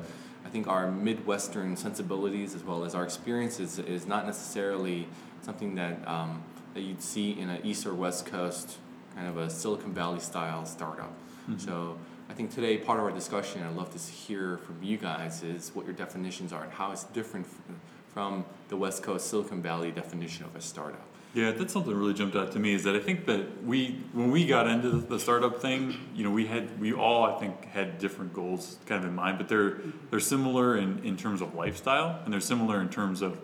think 0.51 0.67
our 0.67 0.91
Midwestern 0.91 1.77
sensibilities 1.77 2.53
as 2.55 2.63
well 2.63 2.83
as 2.83 2.93
our 2.93 3.03
experiences 3.03 3.79
is 3.79 4.05
not 4.05 4.25
necessarily 4.25 5.07
something 5.41 5.75
that 5.75 6.07
um, 6.07 6.43
that 6.73 6.81
you'd 6.81 7.01
see 7.01 7.39
in 7.39 7.49
an 7.49 7.65
East 7.65 7.85
or 7.85 7.93
West 7.93 8.25
Coast 8.25 8.77
kind 9.15 9.27
of 9.27 9.37
a 9.37 9.49
Silicon 9.49 9.93
Valley 9.93 10.19
style 10.19 10.65
startup. 10.65 11.11
So 11.57 11.97
I 12.29 12.33
think 12.33 12.51
today 12.53 12.77
part 12.77 12.99
of 12.99 13.05
our 13.05 13.11
discussion, 13.11 13.63
I'd 13.63 13.75
love 13.75 13.91
to 13.91 13.99
hear 14.11 14.57
from 14.59 14.81
you 14.81 14.97
guys, 14.97 15.43
is 15.43 15.71
what 15.73 15.85
your 15.85 15.93
definitions 15.95 16.53
are 16.53 16.63
and 16.63 16.71
how 16.71 16.91
it's 16.91 17.03
different 17.05 17.45
from 18.13 18.45
the 18.69 18.77
West 18.77 19.03
Coast 19.03 19.27
Silicon 19.27 19.61
Valley 19.61 19.91
definition 19.91 20.45
of 20.45 20.55
a 20.55 20.61
startup. 20.61 21.05
Yeah, 21.33 21.51
that's 21.51 21.71
something 21.71 21.93
that 21.93 21.97
really 21.97 22.13
jumped 22.13 22.35
out 22.35 22.51
to 22.53 22.59
me 22.59 22.73
is 22.73 22.83
that 22.83 22.93
I 22.95 22.99
think 22.99 23.25
that 23.27 23.63
we, 23.63 24.01
when 24.11 24.31
we 24.31 24.45
got 24.45 24.67
into 24.67 24.89
the 24.91 25.17
startup 25.17 25.61
thing, 25.61 25.95
you 26.13 26.25
know, 26.25 26.31
we 26.31 26.45
had, 26.45 26.77
we 26.79 26.91
all, 26.91 27.23
I 27.23 27.39
think, 27.39 27.65
had 27.65 27.99
different 27.99 28.33
goals 28.33 28.77
kind 28.85 29.01
of 29.01 29.09
in 29.09 29.15
mind, 29.15 29.37
but 29.37 29.47
they're, 29.47 29.77
they're 30.09 30.19
similar 30.19 30.77
in, 30.77 30.99
in 31.05 31.15
terms 31.15 31.41
of 31.41 31.55
lifestyle 31.55 32.19
and 32.25 32.33
they're 32.33 32.41
similar 32.41 32.81
in 32.81 32.89
terms 32.89 33.21
of 33.21 33.37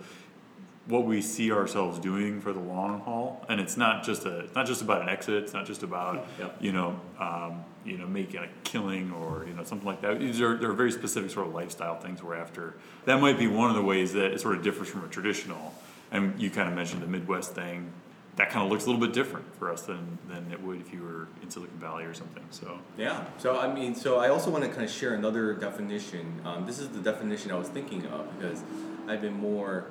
what 0.87 1.05
we 1.05 1.21
see 1.21 1.51
ourselves 1.51 1.97
doing 1.99 2.41
for 2.41 2.51
the 2.51 2.59
long 2.59 2.99
haul. 3.01 3.45
And 3.47 3.59
it's 3.61 3.77
not 3.77 4.03
just 4.03 4.25
a, 4.25 4.39
it's 4.39 4.55
not 4.55 4.65
just 4.65 4.81
about 4.81 5.01
an 5.01 5.09
exit. 5.09 5.43
It's 5.43 5.53
not 5.53 5.65
just 5.65 5.83
about, 5.83 6.27
Yep. 6.39 6.57
you 6.59 6.71
know, 6.73 6.99
um, 7.19 7.63
you 7.85 7.97
know, 7.97 8.07
making 8.07 8.41
a 8.41 8.47
killing 8.65 9.13
or, 9.13 9.45
you 9.47 9.53
know, 9.53 9.63
something 9.63 9.87
like 9.87 10.01
that. 10.01 10.19
These 10.19 10.41
are, 10.41 10.57
they're 10.57 10.73
very 10.73 10.91
specific 10.91 11.31
sort 11.31 11.47
of 11.47 11.53
lifestyle 11.53 11.97
things 11.99 12.21
we're 12.21 12.35
after. 12.35 12.75
That 13.05 13.21
might 13.21 13.37
be 13.39 13.47
one 13.47 13.69
of 13.69 13.77
the 13.77 13.81
ways 13.81 14.11
that 14.13 14.31
it 14.33 14.41
sort 14.41 14.55
of 14.57 14.63
differs 14.63 14.89
from 14.89 15.05
a 15.05 15.07
traditional. 15.07 15.73
And 16.11 16.39
you 16.41 16.49
kind 16.49 16.69
of 16.69 16.75
mentioned 16.75 17.01
the 17.01 17.07
Midwest 17.07 17.53
thing. 17.53 17.91
That 18.37 18.51
kind 18.51 18.63
of 18.63 18.71
looks 18.71 18.85
a 18.85 18.89
little 18.89 19.01
bit 19.01 19.13
different 19.13 19.55
for 19.57 19.71
us 19.71 19.81
than, 19.81 20.19
than 20.29 20.51
it 20.51 20.61
would 20.61 20.79
if 20.79 20.93
you 20.93 21.01
were 21.01 21.27
in 21.41 21.49
Silicon 21.49 21.77
Valley 21.79 22.05
or 22.05 22.13
something. 22.13 22.43
So, 22.51 22.79
Yeah. 22.97 23.25
So 23.39 23.57
I 23.59 23.73
mean, 23.73 23.95
so 23.95 24.19
I 24.19 24.29
also 24.29 24.51
want 24.51 24.63
to 24.63 24.69
kind 24.69 24.83
of 24.83 24.91
share 24.91 25.15
another 25.15 25.53
definition. 25.53 26.41
Um, 26.45 26.65
this 26.65 26.77
is 26.77 26.89
the 26.89 26.99
definition 26.99 27.51
I 27.51 27.55
was 27.55 27.67
thinking 27.67 28.05
of 28.05 28.37
because 28.37 28.61
I've 29.07 29.21
been 29.21 29.33
more, 29.33 29.87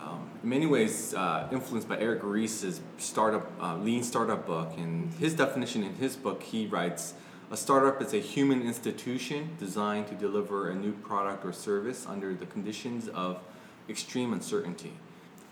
um, 0.00 0.30
in 0.42 0.48
many 0.48 0.66
ways, 0.66 1.14
uh, 1.14 1.48
influenced 1.50 1.88
by 1.88 1.98
Eric 1.98 2.20
Ries's 2.22 2.80
startup, 2.98 3.50
uh, 3.60 3.76
lean 3.76 4.04
startup 4.04 4.46
book. 4.46 4.74
And 4.76 5.12
his 5.14 5.34
definition 5.34 5.82
in 5.82 5.94
his 5.96 6.14
book, 6.14 6.44
he 6.44 6.66
writes, 6.68 7.14
a 7.50 7.56
startup 7.56 8.00
is 8.00 8.14
a 8.14 8.18
human 8.18 8.62
institution 8.62 9.50
designed 9.58 10.06
to 10.08 10.14
deliver 10.14 10.70
a 10.70 10.74
new 10.74 10.92
product 10.92 11.44
or 11.44 11.52
service 11.52 12.06
under 12.06 12.34
the 12.34 12.46
conditions 12.46 13.08
of 13.08 13.40
extreme 13.88 14.32
uncertainty. 14.32 14.94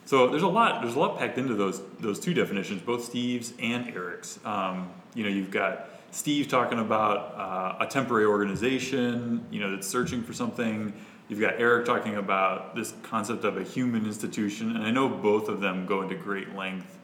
So 0.04 0.28
there's 0.28 0.42
a 0.42 0.49
lot. 0.49 0.82
There's 0.82 0.94
a 0.94 0.99
lot 0.99 1.18
packed 1.18 1.38
into 1.38 1.54
those 1.54 1.80
those 2.00 2.18
two 2.18 2.35
definitions, 2.35 2.82
both 2.82 3.04
Steve's 3.04 3.52
and 3.61 3.88
Eric's. 3.88 4.38
Um, 4.44 4.90
you 5.14 5.25
know, 5.25 5.30
you've 5.30 5.50
got 5.50 5.88
Steve 6.11 6.49
talking 6.49 6.78
about 6.78 7.35
uh, 7.37 7.85
a 7.85 7.87
temporary 7.87 8.26
organization, 8.26 9.47
you 9.50 9.61
know, 9.61 9.71
that's 9.71 9.87
searching 9.87 10.23
for 10.23 10.32
something. 10.32 10.92
You've 11.28 11.40
got 11.40 11.54
Eric 11.59 11.87
talking 11.87 12.16
about 12.16 12.75
this 12.75 12.92
concept 13.02 13.44
of 13.44 13.56
a 13.56 13.62
human 13.62 14.04
institution, 14.04 14.76
and 14.76 14.85
I 14.85 14.90
know 14.90 15.09
both 15.09 15.49
of 15.49 15.61
them 15.61 15.87
go 15.87 16.02
into 16.02 16.14
great 16.14 16.54
length 16.54 16.99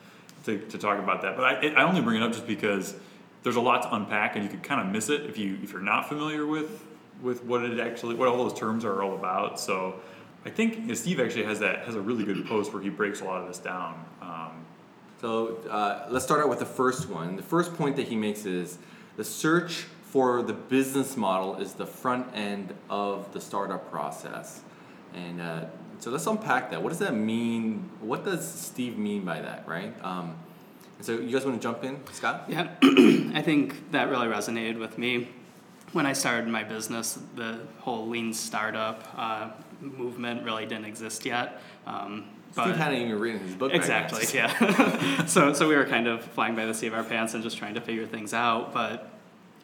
to, 0.44 0.58
to 0.58 0.76
talk 0.76 0.98
about 0.98 1.22
that. 1.22 1.36
But 1.36 1.44
I, 1.44 1.68
I 1.68 1.84
only 1.84 2.02
bring 2.02 2.20
it 2.20 2.22
up 2.22 2.32
just 2.32 2.46
because 2.46 2.94
there's 3.42 3.56
a 3.56 3.60
lot 3.60 3.82
to 3.84 3.94
unpack, 3.94 4.36
and 4.36 4.44
you 4.44 4.50
could 4.50 4.62
kind 4.62 4.80
of 4.80 4.92
miss 4.92 5.08
it 5.08 5.22
if 5.22 5.38
you 5.38 5.58
if 5.62 5.72
you're 5.72 5.80
not 5.80 6.08
familiar 6.08 6.46
with 6.46 6.84
with 7.22 7.42
what 7.44 7.64
it 7.64 7.80
actually 7.80 8.14
what 8.14 8.28
all 8.28 8.36
those 8.36 8.58
terms 8.58 8.84
are 8.84 9.02
all 9.02 9.14
about. 9.14 9.58
So 9.58 10.00
I 10.44 10.50
think 10.50 10.76
you 10.76 10.82
know, 10.86 10.94
Steve 10.94 11.20
actually 11.20 11.44
has 11.44 11.60
that 11.60 11.80
has 11.84 11.94
a 11.94 12.00
really 12.00 12.24
good 12.24 12.46
post 12.46 12.72
where 12.72 12.82
he 12.82 12.88
breaks 12.88 13.20
a 13.20 13.24
lot 13.24 13.42
of 13.42 13.48
this 13.48 13.58
down. 13.58 14.04
Um, 14.22 14.64
So 15.20 15.56
uh, 15.68 16.06
let's 16.10 16.24
start 16.24 16.40
out 16.40 16.48
with 16.48 16.60
the 16.60 16.66
first 16.66 17.08
one. 17.08 17.36
The 17.36 17.42
first 17.42 17.74
point 17.74 17.96
that 17.96 18.06
he 18.08 18.16
makes 18.16 18.44
is 18.46 18.78
the 19.16 19.24
search 19.24 19.86
for 20.04 20.42
the 20.42 20.52
business 20.52 21.16
model 21.16 21.56
is 21.56 21.74
the 21.74 21.86
front 21.86 22.28
end 22.34 22.72
of 22.88 23.32
the 23.32 23.40
startup 23.40 23.90
process. 23.90 24.62
And 25.12 25.40
uh, 25.40 25.64
so 25.98 26.10
let's 26.10 26.26
unpack 26.26 26.70
that. 26.70 26.82
What 26.82 26.90
does 26.90 27.00
that 27.00 27.14
mean? 27.14 27.90
What 28.00 28.24
does 28.24 28.48
Steve 28.48 28.96
mean 28.96 29.24
by 29.24 29.40
that, 29.40 29.66
right? 29.66 29.92
Um, 30.04 30.36
so 31.00 31.12
you 31.12 31.32
guys 31.32 31.44
want 31.44 31.60
to 31.60 31.62
jump 31.62 31.84
in, 31.84 32.00
Scott? 32.12 32.44
Yeah, 32.48 32.68
I 32.82 33.42
think 33.42 33.90
that 33.92 34.08
really 34.08 34.28
resonated 34.28 34.78
with 34.78 34.98
me. 34.98 35.28
When 35.92 36.06
I 36.06 36.12
started 36.12 36.48
my 36.48 36.64
business, 36.64 37.18
the 37.34 37.60
whole 37.80 38.08
lean 38.08 38.32
startup 38.32 39.08
uh, 39.16 39.50
movement 39.80 40.44
really 40.44 40.66
didn't 40.66 40.84
exist 40.84 41.24
yet. 41.24 41.60
Um, 41.86 42.26
but 42.54 42.64
Steve 42.64 42.76
hadn't 42.76 43.00
even 43.00 43.18
written 43.18 43.40
his 43.40 43.54
book. 43.54 43.70
right 43.70 43.76
exactly, 43.76 44.24
yeah. 44.34 45.24
so, 45.26 45.52
so 45.52 45.68
we 45.68 45.76
were 45.76 45.84
kind 45.84 46.06
of 46.06 46.24
flying 46.24 46.54
by 46.54 46.66
the 46.66 46.74
seat 46.74 46.88
of 46.88 46.94
our 46.94 47.04
pants 47.04 47.34
and 47.34 47.42
just 47.42 47.58
trying 47.58 47.74
to 47.74 47.80
figure 47.80 48.06
things 48.06 48.34
out. 48.34 48.72
But, 48.72 49.10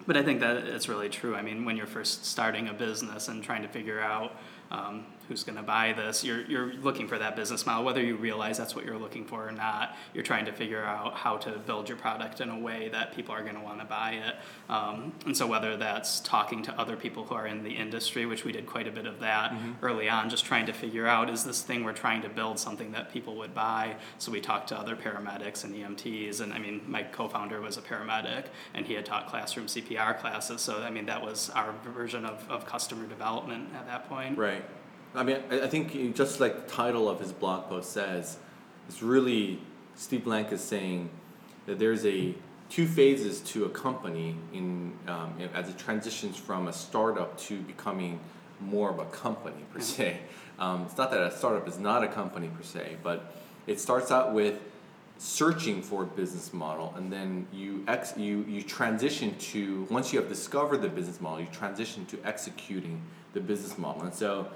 but 0.06 0.16
I 0.16 0.22
think 0.22 0.40
that 0.40 0.56
it's 0.58 0.88
really 0.88 1.08
true. 1.08 1.34
I 1.34 1.42
mean, 1.42 1.64
when 1.64 1.76
you're 1.76 1.86
first 1.86 2.26
starting 2.26 2.68
a 2.68 2.74
business 2.74 3.28
and 3.28 3.42
trying 3.42 3.62
to 3.62 3.68
figure 3.68 4.00
out 4.00 4.36
um, 4.70 5.06
who's 5.28 5.44
going 5.44 5.56
to 5.56 5.62
buy 5.62 5.92
this, 5.92 6.24
you're, 6.24 6.42
you're 6.42 6.74
looking 6.74 7.08
for 7.08 7.18
that 7.18 7.36
business 7.36 7.66
model, 7.66 7.84
whether 7.84 8.02
you 8.02 8.16
realize 8.16 8.58
that's 8.58 8.74
what 8.74 8.84
you're 8.84 8.98
looking 8.98 9.24
for 9.24 9.48
or 9.48 9.52
not. 9.52 9.96
You're 10.12 10.24
trying 10.24 10.44
to 10.46 10.52
figure 10.52 10.84
out 10.84 11.14
how 11.14 11.36
to 11.38 11.58
build 11.58 11.88
your 11.88 11.98
product 11.98 12.40
in 12.40 12.50
a 12.50 12.58
way 12.58 12.88
that 12.90 13.14
people 13.14 13.34
are 13.34 13.42
going 13.42 13.54
to 13.54 13.60
want 13.60 13.80
to 13.80 13.84
buy 13.84 14.12
it. 14.12 14.36
Um, 14.68 15.12
and 15.26 15.36
so, 15.36 15.46
whether 15.46 15.76
that's 15.76 16.20
talking 16.20 16.62
to 16.64 16.78
other 16.78 16.96
people 16.96 17.24
who 17.24 17.34
are 17.34 17.46
in 17.46 17.62
the 17.62 17.70
industry, 17.70 18.26
which 18.26 18.44
we 18.44 18.52
did 18.52 18.66
quite 18.66 18.86
a 18.86 18.90
bit 18.90 19.06
of 19.06 19.20
that 19.20 19.54
early 19.82 20.08
on, 20.08 20.30
just 20.30 20.44
trying 20.44 20.66
to 20.66 20.72
figure 20.72 21.06
out 21.06 21.30
is 21.30 21.44
this 21.44 21.62
thing 21.62 21.84
we're 21.84 21.92
trying 21.92 22.22
to 22.22 22.28
build 22.28 22.58
something 22.58 22.92
that 22.92 23.12
people 23.12 23.36
would 23.36 23.54
buy? 23.54 23.96
So, 24.18 24.32
we 24.32 24.40
talked 24.40 24.68
to 24.68 24.78
other 24.78 24.96
paramedics 24.96 25.64
and 25.64 25.74
EMTs. 25.74 26.40
And 26.40 26.52
I 26.52 26.58
mean, 26.58 26.82
my 26.86 27.02
co 27.02 27.28
founder 27.28 27.60
was 27.60 27.76
a 27.76 27.82
paramedic 27.82 28.46
and 28.74 28.86
he 28.86 28.94
had 28.94 29.04
taught 29.04 29.28
classroom 29.28 29.66
CPR 29.66 30.18
classes. 30.18 30.60
So, 30.60 30.82
I 30.82 30.90
mean, 30.90 31.06
that 31.06 31.22
was 31.22 31.50
our 31.50 31.74
version 31.84 32.24
of, 32.24 32.46
of 32.50 32.66
customer 32.66 33.06
development 33.06 33.70
at 33.74 33.86
that 33.86 34.08
point. 34.08 34.38
Right. 34.38 34.64
I 35.14 35.22
mean, 35.22 35.38
I 35.50 35.62
I 35.62 35.68
think 35.68 36.14
just 36.14 36.40
like 36.40 36.66
the 36.66 36.72
title 36.72 37.08
of 37.08 37.20
his 37.20 37.32
blog 37.32 37.68
post 37.68 37.92
says, 37.92 38.38
it's 38.88 39.02
really 39.02 39.60
Steve 39.94 40.24
Blank 40.24 40.52
is 40.52 40.60
saying 40.60 41.10
that 41.66 41.78
there's 41.78 42.04
a 42.04 42.34
two 42.70 42.86
phases 42.86 43.40
to 43.40 43.64
a 43.64 43.68
company 43.68 44.36
in 44.52 44.92
um, 45.06 45.34
in- 45.38 45.50
as 45.54 45.68
it 45.68 45.78
transitions 45.78 46.36
from 46.36 46.68
a 46.68 46.72
startup 46.72 47.38
to 47.38 47.60
becoming 47.62 48.18
more 48.60 48.90
of 48.90 48.98
a 48.98 49.04
company 49.06 49.62
per 49.72 49.80
se. 49.80 50.18
Um, 50.58 50.82
it's 50.82 50.96
not 50.96 51.10
that 51.10 51.20
a 51.20 51.36
startup 51.36 51.66
is 51.68 51.78
not 51.78 52.04
a 52.04 52.08
company 52.08 52.48
per 52.48 52.62
se, 52.62 52.96
but 53.02 53.34
it 53.66 53.80
starts 53.80 54.10
out 54.10 54.32
with 54.32 54.60
searching 55.18 55.80
for 55.80 56.02
a 56.02 56.06
business 56.06 56.52
model 56.52 56.92
and 56.96 57.12
then 57.12 57.46
you 57.52 57.84
ex 57.86 58.14
you 58.16 58.44
you 58.48 58.60
transition 58.60 59.34
to 59.38 59.86
once 59.88 60.12
you 60.12 60.18
have 60.18 60.28
discovered 60.28 60.78
the 60.78 60.88
business 60.88 61.20
model 61.20 61.40
you 61.40 61.46
transition 61.52 62.04
to 62.04 62.18
executing 62.24 63.00
the 63.32 63.40
business 63.40 63.78
model 63.78 64.02
and 64.02 64.12
so 64.12 64.48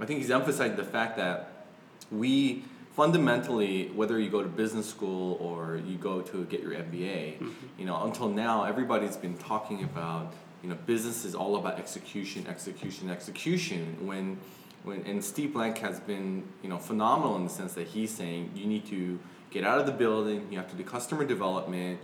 i 0.00 0.04
think 0.04 0.20
he's 0.20 0.30
emphasizing 0.30 0.76
the 0.76 0.84
fact 0.84 1.16
that 1.16 1.66
we 2.10 2.64
fundamentally 2.94 3.88
whether 3.88 4.18
you 4.18 4.30
go 4.30 4.42
to 4.42 4.48
business 4.48 4.88
school 4.88 5.36
or 5.40 5.80
you 5.86 5.96
go 5.96 6.20
to 6.20 6.44
get 6.46 6.60
your 6.60 6.72
mba 6.72 7.38
mm-hmm. 7.38 7.50
you 7.78 7.84
know 7.84 8.04
until 8.04 8.28
now 8.28 8.64
everybody's 8.64 9.16
been 9.16 9.36
talking 9.38 9.82
about 9.82 10.32
you 10.64 10.70
know 10.70 10.76
business 10.86 11.26
is 11.26 11.34
all 11.34 11.56
about 11.56 11.78
execution 11.78 12.46
execution 12.46 13.10
execution. 13.10 13.98
When 14.06 14.38
when 14.82 15.02
and 15.02 15.22
Steve 15.22 15.52
Blank 15.52 15.76
has 15.78 16.00
been 16.00 16.42
you 16.62 16.70
know 16.70 16.78
phenomenal 16.78 17.36
in 17.36 17.44
the 17.44 17.50
sense 17.50 17.74
that 17.74 17.88
he's 17.88 18.10
saying 18.10 18.50
you 18.54 18.64
need 18.64 18.86
to 18.86 19.20
get 19.50 19.62
out 19.62 19.78
of 19.78 19.84
the 19.84 19.92
building, 19.92 20.48
you 20.50 20.56
have 20.56 20.70
to 20.70 20.76
do 20.76 20.82
customer 20.82 21.24
development 21.26 22.00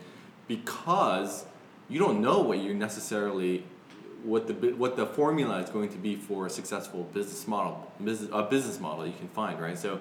because 0.47 1.47
you 1.88 1.99
don't 1.99 2.20
know 2.20 2.40
what 2.40 2.62
you're 2.62 2.75
necessarily 2.75 3.64
what 4.25 4.47
the 4.47 4.73
what 4.73 4.97
the 4.97 5.07
formula 5.07 5.59
is 5.59 5.71
going 5.71 5.89
to 5.89 5.99
be 5.99 6.17
for 6.17 6.47
a 6.47 6.50
successful 6.50 7.05
business 7.15 7.47
model 7.47 7.91
business 8.03 8.29
a 8.33 8.43
business 8.43 8.81
model 8.81 9.07
you 9.07 9.12
can 9.12 9.29
find 9.29 9.61
right? 9.61 9.79
So 9.79 10.00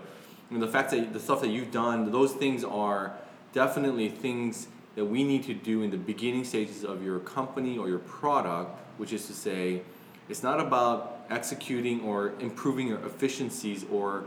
you 0.49 0.57
know, 0.57 0.65
the 0.65 0.71
fact 0.71 0.91
that 0.91 1.13
the 1.13 1.19
stuff 1.19 1.41
that 1.41 1.49
you've 1.49 1.71
done 1.71 2.11
those 2.11 2.33
things 2.33 2.63
are 2.63 3.13
definitely 3.53 4.09
things 4.09 4.67
that 4.95 5.05
we 5.05 5.23
need 5.23 5.43
to 5.43 5.53
do 5.53 5.81
in 5.81 5.91
the 5.91 5.97
beginning 5.97 6.43
stages 6.43 6.83
of 6.83 7.03
your 7.03 7.19
company 7.19 7.77
or 7.77 7.87
your 7.87 7.99
product 7.99 8.79
which 8.97 9.13
is 9.13 9.27
to 9.27 9.33
say 9.33 9.81
it's 10.27 10.43
not 10.43 10.59
about 10.59 11.25
executing 11.29 12.01
or 12.01 12.33
improving 12.39 12.87
your 12.87 13.03
efficiencies 13.05 13.85
or 13.91 14.25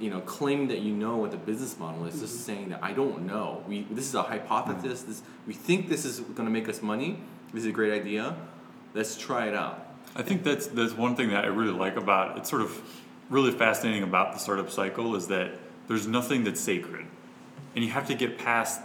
you 0.00 0.10
know 0.10 0.20
claiming 0.20 0.68
that 0.68 0.80
you 0.80 0.92
know 0.92 1.16
what 1.16 1.30
the 1.30 1.36
business 1.36 1.78
model 1.78 2.04
is. 2.06 2.20
Just 2.20 2.34
mm-hmm. 2.34 2.42
saying 2.42 2.68
that 2.70 2.82
i 2.82 2.92
don't 2.92 3.26
know. 3.26 3.62
We 3.68 3.86
this 3.90 4.06
is 4.06 4.14
a 4.14 4.22
hypothesis. 4.22 5.02
This 5.02 5.22
we 5.46 5.54
think 5.54 5.88
this 5.88 6.04
is 6.04 6.20
going 6.20 6.46
to 6.46 6.50
make 6.50 6.68
us 6.68 6.82
money. 6.82 7.20
This 7.52 7.64
is 7.64 7.70
a 7.70 7.72
great 7.72 7.92
idea 7.92 8.36
let's 8.94 9.16
try 9.16 9.46
it 9.48 9.54
out 9.54 9.88
I 10.14 10.22
think 10.22 10.42
that's 10.42 10.66
that's 10.66 10.92
one 10.92 11.16
thing 11.16 11.30
that 11.30 11.44
I 11.44 11.48
really 11.48 11.72
like 11.72 11.96
about 11.96 12.36
it's 12.36 12.50
sort 12.50 12.62
of 12.62 12.80
really 13.30 13.50
fascinating 13.50 14.02
about 14.02 14.32
the 14.34 14.38
startup 14.38 14.70
cycle 14.70 15.16
is 15.16 15.28
that 15.28 15.52
there's 15.88 16.06
nothing 16.06 16.44
that's 16.44 16.60
sacred, 16.60 17.06
and 17.74 17.82
you 17.84 17.90
have 17.92 18.06
to 18.08 18.14
get 18.14 18.36
past 18.38 18.80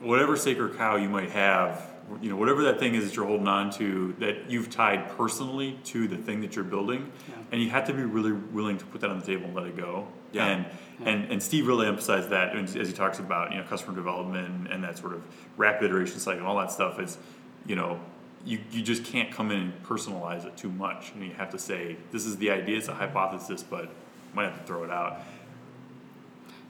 whatever 0.00 0.36
sacred 0.36 0.76
cow 0.78 0.96
you 0.96 1.08
might 1.10 1.30
have. 1.30 1.86
You 2.22 2.30
know, 2.30 2.36
whatever 2.36 2.62
that 2.64 2.78
thing 2.80 2.94
is 2.94 3.04
that 3.04 3.14
you're 3.14 3.26
holding 3.26 3.46
on 3.46 3.70
to 3.72 4.14
that 4.20 4.50
you've 4.50 4.70
tied 4.70 5.16
personally 5.18 5.78
to 5.84 6.08
the 6.08 6.16
thing 6.16 6.40
that 6.40 6.56
you're 6.56 6.64
building, 6.64 7.12
Yeah. 7.28 7.34
and 7.52 7.62
you 7.62 7.68
have 7.70 7.84
to 7.88 7.92
be 7.92 8.02
really 8.02 8.32
willing 8.32 8.78
to 8.78 8.86
put 8.86 9.02
that 9.02 9.10
on 9.10 9.20
the 9.20 9.26
table 9.26 9.44
and 9.46 9.54
let 9.54 9.66
it 9.66 9.76
go. 9.76 10.08
Yeah. 10.32 10.46
And 10.46 10.66
and 11.04 11.30
and 11.30 11.42
Steve 11.42 11.66
really 11.66 11.86
emphasized 11.86 12.30
that 12.30 12.56
as 12.56 12.74
as 12.74 12.88
he 12.88 12.94
talks 12.94 13.18
about 13.18 13.52
you 13.52 13.58
know 13.58 13.64
customer 13.64 13.94
development 13.94 14.68
and 14.72 14.82
that 14.82 14.96
sort 14.96 15.12
of 15.12 15.22
rapid 15.58 15.84
iteration 15.90 16.18
cycle 16.20 16.40
and 16.40 16.48
all 16.48 16.56
that 16.58 16.72
stuff 16.72 16.98
is, 16.98 17.18
you 17.66 17.76
know, 17.76 18.00
you 18.44 18.58
you 18.70 18.82
just 18.82 19.04
can't 19.04 19.30
come 19.30 19.50
in 19.50 19.58
and 19.58 19.82
personalize 19.84 20.46
it 20.46 20.56
too 20.56 20.70
much, 20.70 21.12
and 21.12 21.22
you 21.22 21.32
have 21.32 21.50
to 21.50 21.58
say 21.58 21.96
this 22.10 22.24
is 22.26 22.36
the 22.38 22.50
idea, 22.50 22.78
it's 22.78 22.88
a 22.88 22.94
hypothesis, 22.94 23.62
but 23.62 23.90
might 24.34 24.44
have 24.44 24.60
to 24.60 24.66
throw 24.66 24.84
it 24.84 24.90
out. 24.90 25.20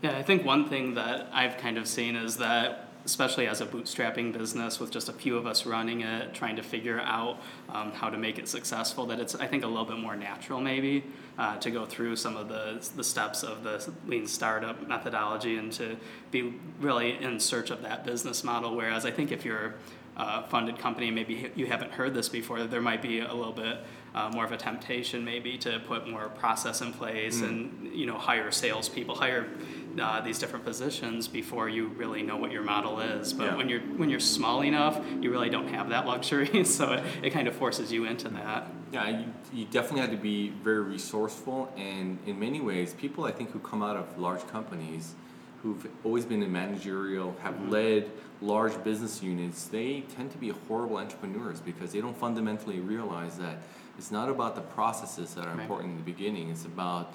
Yeah, 0.02 0.16
I 0.16 0.22
think 0.22 0.44
one 0.44 0.68
thing 0.68 0.94
that 0.94 1.28
I've 1.32 1.58
kind 1.58 1.76
of 1.76 1.86
seen 1.86 2.16
is 2.16 2.38
that, 2.38 2.88
especially 3.04 3.46
as 3.46 3.60
a 3.60 3.66
bootstrapping 3.66 4.32
business 4.32 4.80
with 4.80 4.90
just 4.90 5.10
a 5.10 5.12
few 5.12 5.36
of 5.36 5.46
us 5.46 5.66
running 5.66 6.00
it, 6.00 6.32
trying 6.32 6.56
to 6.56 6.62
figure 6.62 7.00
out 7.00 7.36
um, 7.68 7.92
how 7.92 8.08
to 8.08 8.16
make 8.16 8.38
it 8.38 8.48
successful, 8.48 9.04
that 9.06 9.20
it's, 9.20 9.34
I 9.34 9.46
think, 9.46 9.62
a 9.62 9.66
little 9.66 9.84
bit 9.84 9.98
more 9.98 10.16
natural 10.16 10.58
maybe 10.58 11.04
uh, 11.38 11.58
to 11.58 11.70
go 11.70 11.84
through 11.84 12.16
some 12.16 12.34
of 12.34 12.48
the, 12.48 12.82
the 12.96 13.04
steps 13.04 13.42
of 13.42 13.62
the 13.62 13.92
lean 14.06 14.26
startup 14.26 14.88
methodology 14.88 15.58
and 15.58 15.70
to 15.72 15.96
be 16.30 16.54
really 16.80 17.22
in 17.22 17.38
search 17.38 17.70
of 17.70 17.82
that 17.82 18.06
business 18.06 18.42
model. 18.42 18.74
Whereas 18.74 19.04
I 19.04 19.10
think 19.10 19.32
if 19.32 19.44
you're 19.44 19.74
a 20.20 20.46
funded 20.48 20.78
company, 20.78 21.10
maybe 21.10 21.50
you 21.54 21.66
haven't 21.66 21.92
heard 21.92 22.14
this 22.14 22.28
before, 22.28 22.62
there 22.64 22.80
might 22.80 23.02
be 23.02 23.20
a 23.20 23.32
little 23.34 23.52
bit 23.52 23.78
uh, 24.14 24.28
more 24.34 24.44
of 24.44 24.50
a 24.52 24.56
temptation 24.56 25.24
maybe 25.24 25.56
to 25.56 25.80
put 25.86 26.08
more 26.08 26.28
process 26.30 26.80
in 26.80 26.92
place 26.92 27.42
and 27.42 27.88
you 27.94 28.06
know 28.06 28.18
hire 28.18 28.50
salespeople, 28.50 29.14
hire 29.14 29.46
uh, 30.00 30.20
these 30.20 30.38
different 30.38 30.64
positions 30.64 31.28
before 31.28 31.68
you 31.68 31.88
really 31.88 32.22
know 32.22 32.36
what 32.36 32.50
your 32.50 32.62
model 32.62 33.00
is. 33.00 33.32
But 33.32 33.46
Yeah. 33.46 33.56
when 33.56 33.68
you're 33.68 33.80
when 33.80 34.10
you're 34.10 34.20
small 34.20 34.62
enough, 34.62 35.00
you 35.20 35.30
really 35.30 35.50
don't 35.50 35.68
have 35.68 35.88
that 35.90 36.06
luxury, 36.06 36.64
so 36.76 36.92
it, 36.92 37.04
it 37.22 37.30
kind 37.30 37.48
of 37.48 37.54
forces 37.54 37.92
you 37.92 38.04
into 38.04 38.28
that. 38.30 38.66
Yeah, 38.92 39.08
you, 39.20 39.26
you 39.52 39.64
definitely 39.66 40.00
have 40.00 40.10
to 40.10 40.16
be 40.16 40.48
very 40.48 40.80
resourceful, 40.82 41.72
and 41.76 42.18
in 42.26 42.40
many 42.40 42.60
ways, 42.60 42.92
people 42.94 43.24
I 43.24 43.30
think 43.30 43.52
who 43.52 43.60
come 43.60 43.82
out 43.84 43.96
of 43.96 44.18
large 44.18 44.44
companies, 44.48 45.14
who've 45.62 45.86
always 46.04 46.24
been 46.24 46.42
in 46.42 46.52
managerial, 46.52 47.36
have 47.42 47.54
mm-hmm. 47.54 47.70
led 47.70 48.10
large 48.40 48.82
business 48.82 49.22
units, 49.22 49.64
they 49.64 50.02
tend 50.16 50.32
to 50.32 50.38
be 50.38 50.48
horrible 50.48 50.96
entrepreneurs 50.96 51.60
because 51.60 51.92
they 51.92 52.00
don't 52.00 52.16
fundamentally 52.16 52.80
realize 52.80 53.36
that 53.36 53.58
it's 53.98 54.10
not 54.10 54.28
about 54.28 54.54
the 54.54 54.62
processes 54.62 55.34
that 55.34 55.44
are 55.44 55.54
Right. 55.54 55.60
important 55.60 55.90
in 55.90 55.96
the 55.96 56.02
beginning. 56.02 56.50
It's 56.50 56.64
about 56.64 57.12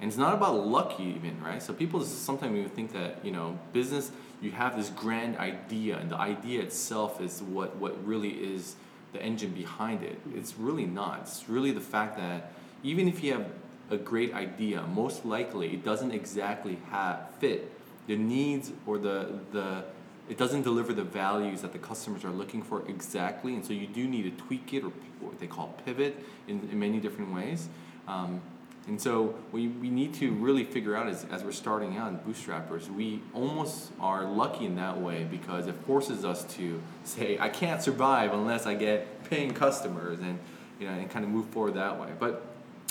and 0.00 0.06
it's 0.06 0.16
not 0.16 0.32
about 0.32 0.64
luck 0.64 1.00
even, 1.00 1.42
right? 1.42 1.60
So 1.60 1.72
people 1.72 2.04
sometimes 2.04 2.56
even 2.56 2.70
think 2.70 2.92
that 2.92 3.24
you 3.24 3.32
know 3.32 3.58
business, 3.72 4.12
you 4.40 4.52
have 4.52 4.76
this 4.76 4.90
grand 4.90 5.36
idea, 5.38 5.98
and 5.98 6.08
the 6.08 6.16
idea 6.16 6.62
itself 6.62 7.20
is 7.20 7.42
what 7.42 7.76
what 7.76 8.06
really 8.06 8.30
is 8.30 8.76
the 9.12 9.20
engine 9.20 9.50
behind 9.50 10.04
it. 10.04 10.16
Mm-hmm. 10.20 10.38
It's 10.38 10.56
really 10.56 10.86
not. 10.86 11.22
It's 11.22 11.48
really 11.48 11.72
the 11.72 11.80
fact 11.80 12.16
that 12.16 12.52
even 12.84 13.08
if 13.08 13.24
you 13.24 13.32
have 13.32 13.46
a 13.90 13.96
great 13.96 14.32
idea, 14.34 14.82
most 14.82 15.24
likely 15.24 15.74
it 15.74 15.84
doesn't 15.84 16.12
exactly 16.12 16.78
have 16.90 17.30
fit 17.40 17.72
the 18.08 18.16
needs 18.16 18.72
or 18.86 18.98
the 18.98 19.38
the 19.52 19.84
it 20.28 20.36
doesn't 20.36 20.62
deliver 20.62 20.92
the 20.92 21.04
values 21.04 21.62
that 21.62 21.72
the 21.72 21.78
customers 21.78 22.24
are 22.24 22.30
looking 22.30 22.62
for 22.62 22.82
exactly, 22.88 23.54
and 23.54 23.64
so 23.64 23.72
you 23.72 23.86
do 23.86 24.06
need 24.06 24.24
to 24.24 24.44
tweak 24.44 24.74
it 24.74 24.84
or 24.84 24.92
what 25.20 25.38
they 25.40 25.46
call 25.46 25.74
pivot 25.86 26.22
in, 26.46 26.68
in 26.70 26.78
many 26.78 26.98
different 27.00 27.32
ways. 27.32 27.68
Um, 28.06 28.42
and 28.88 29.00
so 29.00 29.34
we, 29.52 29.68
we 29.68 29.90
need 29.90 30.14
to 30.14 30.32
really 30.32 30.64
figure 30.64 30.96
out 30.96 31.08
as, 31.08 31.26
as 31.30 31.44
we're 31.44 31.52
starting 31.52 31.98
out 31.98 32.08
in 32.08 32.18
bootstrappers, 32.20 32.90
we 32.90 33.20
almost 33.34 33.90
are 34.00 34.24
lucky 34.24 34.64
in 34.64 34.76
that 34.76 34.98
way 34.98 35.26
because 35.30 35.66
it 35.66 35.74
forces 35.86 36.24
us 36.24 36.44
to 36.56 36.80
say, 37.04 37.38
I 37.38 37.50
can't 37.50 37.82
survive 37.82 38.32
unless 38.32 38.66
I 38.66 38.74
get 38.74 39.24
paying 39.30 39.52
customers 39.52 40.18
and 40.20 40.38
you 40.80 40.86
know 40.86 40.94
and 40.94 41.10
kind 41.10 41.24
of 41.24 41.30
move 41.30 41.48
forward 41.50 41.74
that 41.74 42.00
way. 42.00 42.08
But 42.18 42.46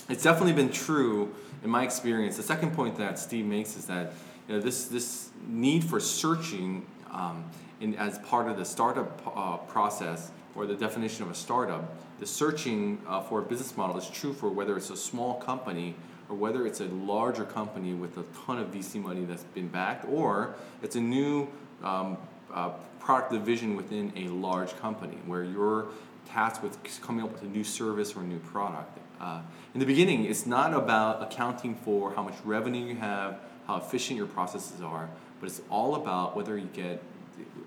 it's 0.10 0.24
definitely 0.24 0.54
been 0.54 0.72
true 0.72 1.34
in 1.63 1.70
my 1.70 1.84
experience. 1.84 2.38
The 2.38 2.44
second 2.44 2.74
point 2.74 2.98
that 2.98 3.18
Steve 3.18 3.46
makes 3.46 3.76
is 3.76 3.86
that 3.86 4.13
you 4.48 4.56
know 4.56 4.62
this 4.62 4.86
this 4.86 5.30
need 5.48 5.84
for 5.84 6.00
searching 6.00 6.86
um, 7.12 7.44
in 7.82 7.96
as 7.96 8.18
part 8.20 8.48
of 8.48 8.58
the 8.58 8.66
startup 8.66 9.22
uh, 9.36 9.58
process 9.58 10.32
or 10.56 10.66
the 10.66 10.76
definition 10.76 11.24
of 11.24 11.30
a 11.30 11.36
startup, 11.36 11.96
the 12.20 12.26
searching 12.26 13.00
uh, 13.08 13.22
for 13.22 13.40
a 13.40 13.44
business 13.44 13.78
model 13.78 13.96
is 13.98 14.10
true 14.10 14.34
for 14.34 14.50
whether 14.50 14.76
it's 14.76 14.90
a 14.90 14.98
small 14.98 15.36
company 15.36 15.94
or 16.30 16.36
whether 16.36 16.66
it's 16.66 16.82
a 16.82 16.86
larger 16.86 17.46
company 17.46 17.94
with 17.94 18.18
a 18.18 18.24
ton 18.46 18.58
of 18.58 18.68
VC 18.70 19.02
money 19.02 19.24
that's 19.24 19.44
been 19.44 19.68
backed, 19.68 20.06
or 20.10 20.56
it's 20.82 20.96
a 20.96 21.02
new 21.02 21.48
um, 21.84 22.18
uh, 22.54 22.70
product 23.00 23.32
division 23.32 23.76
within 23.78 24.12
a 24.16 24.28
large 24.30 24.76
company 24.78 25.18
where 25.26 25.44
you're 25.44 25.88
tasked 26.28 26.62
with 26.62 26.78
coming 27.02 27.24
up 27.24 27.32
with 27.32 27.44
a 27.44 27.46
new 27.46 27.64
service 27.64 28.16
or 28.16 28.22
a 28.22 28.26
new 28.26 28.40
product. 28.40 28.98
Uh, 29.22 29.42
in 29.74 29.80
the 29.80 29.86
beginning, 29.86 30.26
it's 30.26 30.46
not 30.46 30.74
about 30.74 31.22
accounting 31.22 31.76
for 31.76 32.14
how 32.14 32.22
much 32.22 32.36
revenue 32.44 32.86
you 32.86 32.96
have, 32.96 33.40
how 33.67 33.75
efficient 33.75 34.17
your 34.17 34.27
processes 34.27 34.82
are, 34.82 35.10
but 35.39 35.49
it's 35.49 35.62
all 35.69 35.95
about 35.95 36.36
whether 36.36 36.58
you 36.58 36.69
get, 36.73 37.03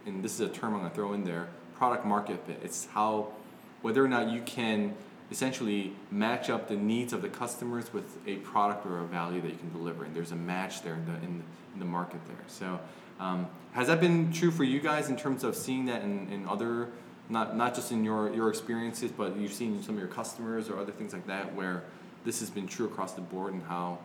and 0.06 0.24
this 0.24 0.34
is 0.34 0.40
a 0.40 0.48
term 0.48 0.74
I'm 0.74 0.80
going 0.80 0.90
to 0.90 0.96
throw 0.96 1.12
in 1.12 1.24
there, 1.24 1.48
product 1.76 2.04
market 2.04 2.44
fit. 2.46 2.60
It's 2.64 2.86
how, 2.86 3.32
whether 3.82 4.04
or 4.04 4.08
not 4.08 4.30
you 4.30 4.40
can 4.42 4.94
essentially 5.30 5.92
match 6.10 6.50
up 6.50 6.68
the 6.68 6.76
needs 6.76 7.12
of 7.12 7.22
the 7.22 7.28
customers 7.28 7.92
with 7.92 8.18
a 8.26 8.36
product 8.36 8.84
or 8.84 8.98
a 8.98 9.04
value 9.04 9.40
that 9.40 9.50
you 9.50 9.58
can 9.58 9.72
deliver, 9.72 10.04
and 10.04 10.14
there's 10.14 10.32
a 10.32 10.36
match 10.36 10.82
there 10.82 10.94
in 10.94 11.04
the 11.04 11.14
in, 11.16 11.42
in 11.74 11.78
the 11.78 11.84
market 11.84 12.20
there. 12.26 12.44
So, 12.48 12.80
um, 13.20 13.46
has 13.72 13.86
that 13.86 14.00
been 14.00 14.32
true 14.32 14.50
for 14.50 14.64
you 14.64 14.80
guys 14.80 15.08
in 15.08 15.16
terms 15.16 15.44
of 15.44 15.54
seeing 15.54 15.86
that 15.86 16.02
in, 16.02 16.28
in 16.32 16.48
other, 16.48 16.88
not 17.28 17.56
not 17.56 17.74
just 17.74 17.92
in 17.92 18.02
your 18.02 18.32
your 18.34 18.48
experiences, 18.48 19.12
but 19.12 19.36
you've 19.36 19.52
seen 19.52 19.82
some 19.82 19.94
of 19.94 20.00
your 20.00 20.08
customers 20.08 20.68
or 20.68 20.78
other 20.78 20.92
things 20.92 21.12
like 21.12 21.26
that, 21.28 21.54
where 21.54 21.84
this 22.24 22.40
has 22.40 22.50
been 22.50 22.66
true 22.66 22.86
across 22.86 23.12
the 23.12 23.20
board, 23.20 23.52
and 23.52 23.62
how 23.62 23.98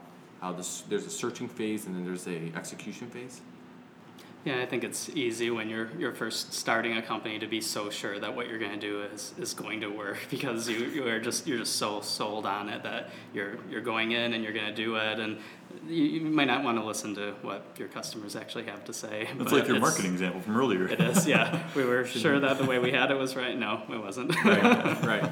how 0.45 0.53
this, 0.53 0.81
there's 0.89 1.05
a 1.05 1.09
searching 1.09 1.47
phase 1.47 1.87
and 1.87 1.95
then 1.95 2.05
there's 2.05 2.27
a 2.27 2.51
execution 2.55 3.09
phase. 3.09 3.41
Yeah, 4.43 4.61
I 4.61 4.67
think 4.67 4.83
it's 4.83 5.09
easy 5.09 5.49
when 5.49 5.69
you're 5.69 5.89
you're 5.97 6.13
first 6.13 6.53
starting 6.53 6.95
a 6.97 7.01
company 7.01 7.39
to 7.39 7.47
be 7.47 7.61
so 7.61 7.89
sure 7.89 8.19
that 8.19 8.35
what 8.35 8.47
you're 8.47 8.59
going 8.59 8.79
to 8.79 8.87
do 8.87 9.01
is, 9.01 9.33
is 9.39 9.55
going 9.55 9.81
to 9.81 9.87
work 9.87 10.19
because 10.29 10.69
you, 10.69 10.85
you 10.85 11.07
are 11.07 11.19
just 11.19 11.47
you're 11.47 11.57
just 11.57 11.77
so 11.77 11.99
sold 12.01 12.45
on 12.45 12.69
it 12.69 12.83
that 12.83 13.09
you're 13.33 13.57
you're 13.71 13.81
going 13.81 14.11
in 14.11 14.33
and 14.33 14.43
you're 14.43 14.53
going 14.53 14.67
to 14.67 14.75
do 14.75 14.97
it 14.97 15.19
and 15.19 15.39
you, 15.87 16.03
you 16.03 16.21
might 16.21 16.45
not 16.45 16.63
want 16.63 16.77
to 16.77 16.85
listen 16.85 17.15
to 17.15 17.33
what 17.41 17.65
your 17.79 17.87
customers 17.87 18.35
actually 18.35 18.65
have 18.65 18.85
to 18.85 18.93
say. 18.93 19.27
That's 19.35 19.51
like 19.51 19.67
your 19.67 19.77
it's- 19.77 19.81
marketing 19.81 20.11
example 20.11 20.41
from 20.41 20.55
earlier. 20.55 20.87
It 20.87 21.01
is, 21.01 21.25
yeah. 21.25 21.63
We 21.75 21.83
were 21.83 22.05
sure 22.05 22.39
that 22.39 22.59
the 22.59 22.65
way 22.65 22.77
we 22.77 22.91
had 22.91 23.09
it 23.09 23.17
was 23.17 23.35
right. 23.35 23.57
No, 23.57 23.81
it 23.89 23.97
wasn't. 23.97 24.35
Right, 24.45 25.03
right. 25.03 25.31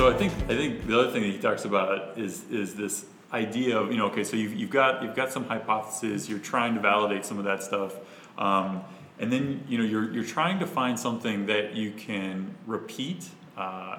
So 0.00 0.08
I 0.08 0.14
think 0.14 0.32
I 0.48 0.56
think 0.56 0.86
the 0.86 0.98
other 0.98 1.10
thing 1.10 1.20
that 1.24 1.28
he 1.28 1.36
talks 1.36 1.66
about 1.66 2.18
is 2.18 2.44
is 2.50 2.74
this 2.74 3.04
idea 3.34 3.78
of 3.78 3.92
you 3.92 3.98
know 3.98 4.06
okay 4.06 4.24
so 4.24 4.34
you've, 4.34 4.54
you've 4.54 4.70
got 4.70 5.02
you've 5.02 5.14
got 5.14 5.30
some 5.30 5.44
hypotheses 5.44 6.26
you're 6.26 6.38
trying 6.38 6.72
to 6.72 6.80
validate 6.80 7.26
some 7.26 7.36
of 7.36 7.44
that 7.44 7.62
stuff 7.62 7.96
um, 8.38 8.82
and 9.18 9.30
then 9.30 9.62
you 9.68 9.76
know 9.76 9.84
you're 9.84 10.10
you're 10.10 10.24
trying 10.24 10.58
to 10.58 10.66
find 10.66 10.98
something 10.98 11.44
that 11.44 11.74
you 11.74 11.90
can 11.90 12.54
repeat 12.66 13.28
uh, 13.58 13.98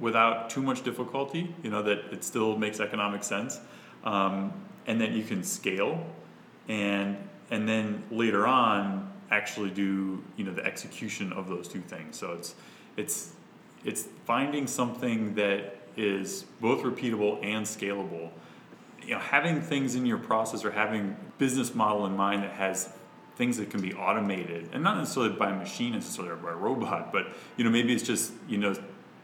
without 0.00 0.50
too 0.50 0.62
much 0.62 0.82
difficulty 0.82 1.54
you 1.62 1.70
know 1.70 1.80
that 1.84 1.98
it 2.10 2.24
still 2.24 2.58
makes 2.58 2.80
economic 2.80 3.22
sense 3.22 3.60
um, 4.02 4.52
and 4.88 5.00
that 5.00 5.12
you 5.12 5.22
can 5.22 5.44
scale 5.44 6.04
and 6.66 7.16
and 7.52 7.68
then 7.68 8.02
later 8.10 8.48
on 8.48 9.08
actually 9.30 9.70
do 9.70 10.24
you 10.36 10.42
know 10.42 10.52
the 10.52 10.64
execution 10.64 11.32
of 11.32 11.48
those 11.48 11.68
two 11.68 11.80
things. 11.82 12.18
So 12.18 12.32
it's 12.32 12.56
it's 12.96 13.32
it's 13.84 14.06
finding 14.24 14.66
something 14.66 15.34
that 15.34 15.76
is 15.96 16.44
both 16.60 16.82
repeatable 16.82 17.44
and 17.44 17.64
scalable. 17.66 18.30
You 19.02 19.14
know 19.14 19.18
having 19.18 19.60
things 19.60 19.94
in 19.94 20.06
your 20.06 20.18
process 20.18 20.64
or 20.64 20.70
having 20.70 21.16
business 21.38 21.74
model 21.74 22.06
in 22.06 22.16
mind 22.16 22.42
that 22.42 22.52
has 22.52 22.90
things 23.36 23.56
that 23.56 23.70
can 23.70 23.80
be 23.80 23.94
automated 23.94 24.68
and 24.72 24.82
not 24.84 24.98
necessarily 24.98 25.32
by 25.32 25.50
a 25.50 25.56
machine 25.56 25.94
necessarily 25.94 26.30
or 26.30 26.36
by 26.36 26.50
a 26.50 26.54
robot 26.54 27.10
but 27.10 27.28
you 27.56 27.64
know 27.64 27.70
maybe 27.70 27.94
it's 27.94 28.02
just 28.02 28.32
you 28.46 28.58
know 28.58 28.74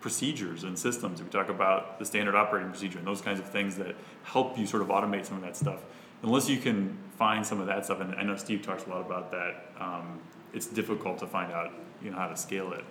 procedures 0.01 0.65
and 0.65 0.79
systems. 0.79 1.23
We 1.23 1.29
talk 1.29 1.49
about 1.49 1.99
the 1.99 2.05
standard 2.05 2.35
operating 2.35 2.71
procedure 2.71 2.99
and 2.99 3.07
those 3.07 3.21
kinds 3.21 3.39
of 3.39 3.49
things 3.51 3.77
that 3.77 3.97
help 4.23 4.59
you 4.59 4.67
sort 4.67 4.83
of 4.83 4.89
automate 4.89 5.27
some 5.27 5.37
of 5.37 5.43
that 5.43 5.57
stuff. 5.57 5.81
Unless 6.23 6.49
you 6.49 6.59
can 6.59 6.97
find 7.17 7.47
some 7.47 7.61
of 7.61 7.67
that 7.67 7.85
stuff 7.85 8.01
and 8.01 8.15
i 8.15 8.23
know 8.23 8.37
steve 8.37 8.63
talks 8.63 8.85
a 8.85 8.89
lot 8.89 9.01
about 9.01 9.31
that 9.31 9.71
um, 9.81 10.21
it's 10.53 10.67
difficult 10.67 11.19
to 11.19 11.27
find 11.27 11.53
out 11.53 11.73
you 12.03 12.11
know 12.11 12.17
how 12.17 12.29
to 12.29 12.37
scale 12.37 12.73
it 12.73 12.85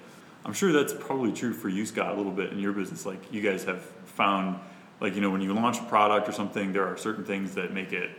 i'm 0.45 0.53
sure 0.53 0.71
that's 0.71 0.93
probably 0.93 1.31
true 1.31 1.53
for 1.53 1.69
you 1.69 1.86
scott 1.86 2.13
a 2.13 2.15
little 2.15 2.31
bit 2.31 2.51
in 2.51 2.60
your 2.60 2.71
business 2.71 3.05
like 3.05 3.34
you 3.34 3.41
guys 3.41 3.63
have 3.63 3.81
found 4.05 4.58
like 5.01 5.15
you 5.15 5.21
know 5.21 5.29
when 5.29 5.41
you 5.41 5.53
launch 5.53 5.79
a 5.79 5.84
product 5.84 6.29
or 6.29 6.31
something 6.31 6.71
there 6.71 6.86
are 6.86 6.97
certain 6.97 7.25
things 7.25 7.55
that 7.55 7.73
make 7.73 7.91
it 7.91 8.12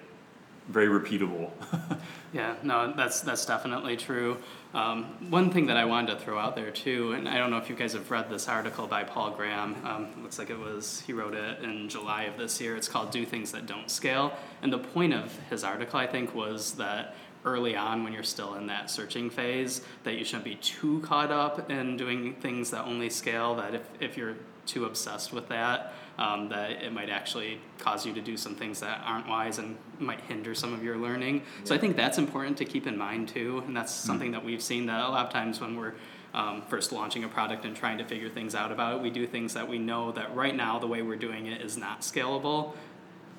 very 0.68 0.88
repeatable. 0.88 1.50
Yeah, 2.32 2.54
no, 2.62 2.92
that's 2.92 3.22
that's 3.22 3.46
definitely 3.46 3.96
true. 3.96 4.36
Um, 4.74 5.30
one 5.30 5.50
thing 5.50 5.66
that 5.66 5.78
I 5.78 5.86
wanted 5.86 6.18
to 6.18 6.24
throw 6.24 6.38
out 6.38 6.54
there 6.54 6.70
too, 6.70 7.12
and 7.12 7.26
I 7.26 7.38
don't 7.38 7.50
know 7.50 7.56
if 7.56 7.70
you 7.70 7.76
guys 7.76 7.94
have 7.94 8.10
read 8.10 8.28
this 8.28 8.46
article 8.46 8.86
by 8.86 9.04
Paul 9.04 9.30
Graham. 9.30 9.74
Um, 9.86 10.22
looks 10.22 10.38
like 10.38 10.50
it 10.50 10.58
was 10.58 11.00
he 11.06 11.14
wrote 11.14 11.34
it 11.34 11.62
in 11.62 11.88
July 11.88 12.24
of 12.24 12.36
this 12.36 12.60
year. 12.60 12.76
It's 12.76 12.88
called 12.88 13.10
"Do 13.10 13.24
Things 13.24 13.52
That 13.52 13.64
Don't 13.64 13.90
Scale," 13.90 14.36
and 14.60 14.70
the 14.70 14.78
point 14.78 15.14
of 15.14 15.34
his 15.48 15.64
article, 15.64 15.98
I 15.98 16.06
think, 16.06 16.34
was 16.34 16.72
that 16.72 17.14
early 17.46 17.76
on 17.76 18.04
when 18.04 18.12
you're 18.12 18.22
still 18.22 18.54
in 18.56 18.66
that 18.66 18.90
searching 18.90 19.30
phase, 19.30 19.80
that 20.04 20.18
you 20.18 20.24
shouldn't 20.24 20.44
be 20.44 20.56
too 20.56 21.00
caught 21.00 21.30
up 21.30 21.70
in 21.70 21.96
doing 21.96 22.34
things 22.34 22.70
that 22.72 22.84
only 22.84 23.08
scale. 23.08 23.54
That 23.54 23.74
if 23.74 23.88
if 24.00 24.16
you're 24.16 24.34
too 24.66 24.84
obsessed 24.84 25.32
with 25.32 25.48
that, 25.48 25.94
um, 26.18 26.48
that 26.48 26.70
it 26.82 26.92
might 26.92 27.08
actually 27.08 27.60
cause 27.78 28.04
you 28.04 28.12
to 28.12 28.20
do 28.20 28.36
some 28.36 28.54
things 28.54 28.80
that 28.80 29.00
aren't 29.04 29.28
wise 29.28 29.58
and 29.58 29.76
might 30.00 30.20
hinder 30.22 30.54
some 30.54 30.74
of 30.74 30.82
your 30.82 30.96
learning. 30.96 31.42
So 31.62 31.74
I 31.74 31.78
think 31.78 31.96
that's 31.96 32.18
important 32.18 32.58
to 32.58 32.64
keep 32.64 32.86
in 32.86 32.98
mind 32.98 33.28
too, 33.28 33.62
and 33.66 33.76
that's 33.76 33.92
something 33.92 34.32
that 34.32 34.44
we've 34.44 34.62
seen 34.62 34.86
that 34.86 35.00
a 35.00 35.08
lot 35.08 35.26
of 35.26 35.32
times 35.32 35.60
when 35.60 35.76
we're 35.76 35.94
um, 36.34 36.62
first 36.68 36.92
launching 36.92 37.24
a 37.24 37.28
product 37.28 37.64
and 37.64 37.74
trying 37.74 37.96
to 37.98 38.04
figure 38.04 38.28
things 38.28 38.54
out 38.54 38.70
about 38.72 38.96
it, 38.96 39.02
we 39.02 39.10
do 39.10 39.26
things 39.26 39.54
that 39.54 39.66
we 39.66 39.78
know 39.78 40.12
that 40.12 40.34
right 40.34 40.54
now 40.54 40.78
the 40.78 40.86
way 40.86 41.00
we're 41.00 41.16
doing 41.16 41.46
it 41.46 41.62
is 41.62 41.78
not 41.78 42.00
scalable. 42.00 42.74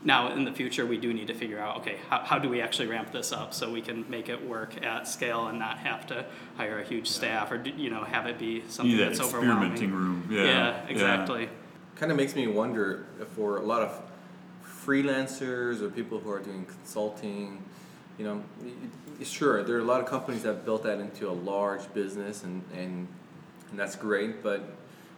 Now, 0.07 0.31
in 0.31 0.45
the 0.45 0.53
future, 0.53 0.85
we 0.85 0.97
do 0.97 1.13
need 1.13 1.27
to 1.27 1.33
figure 1.33 1.59
out 1.59 1.79
okay, 1.81 1.97
how, 2.09 2.19
how 2.19 2.39
do 2.39 2.47
we 2.47 2.61
actually 2.61 2.87
ramp 2.87 3.11
this 3.11 3.33
up 3.33 3.53
so 3.53 3.69
we 3.69 3.81
can 3.81 4.09
make 4.09 4.29
it 4.29 4.47
work 4.47 4.81
at 4.81 5.05
scale 5.05 5.47
and 5.47 5.59
not 5.59 5.79
have 5.79 6.07
to 6.07 6.25
hire 6.55 6.79
a 6.79 6.83
huge 6.85 7.09
staff 7.09 7.51
or 7.51 7.61
you 7.75 7.89
know 7.89 8.05
have 8.05 8.25
it 8.25 8.39
be 8.39 8.63
something 8.69 8.95
need 8.95 9.01
that 9.03 9.09
that's 9.17 9.19
experimenting 9.19 9.91
overwhelming. 9.91 9.91
room. 9.91 10.27
Yeah, 10.31 10.43
yeah, 10.45 10.87
exactly. 10.87 11.49
kind 11.97 12.09
of 12.09 12.17
makes 12.17 12.37
me 12.37 12.47
wonder 12.47 13.05
for 13.35 13.57
a 13.57 13.63
lot 13.63 13.81
of 13.81 14.01
freelancers 14.85 15.81
or 15.81 15.89
people 15.89 16.19
who 16.19 16.31
are 16.31 16.39
doing 16.39 16.63
consulting 16.65 17.61
you 18.17 18.23
know 18.23 18.41
y- 18.63 18.71
y- 19.19 19.25
sure 19.25 19.61
there 19.63 19.75
are 19.75 19.81
a 19.81 19.83
lot 19.83 19.99
of 19.99 20.07
companies 20.07 20.43
that 20.43 20.63
built 20.63 20.83
that 20.83 20.99
into 21.01 21.29
a 21.29 21.33
large 21.33 21.93
business 21.93 22.43
and, 22.45 22.63
and 22.73 23.09
and 23.69 23.77
that's 23.77 23.97
great 23.97 24.41
but 24.41 24.69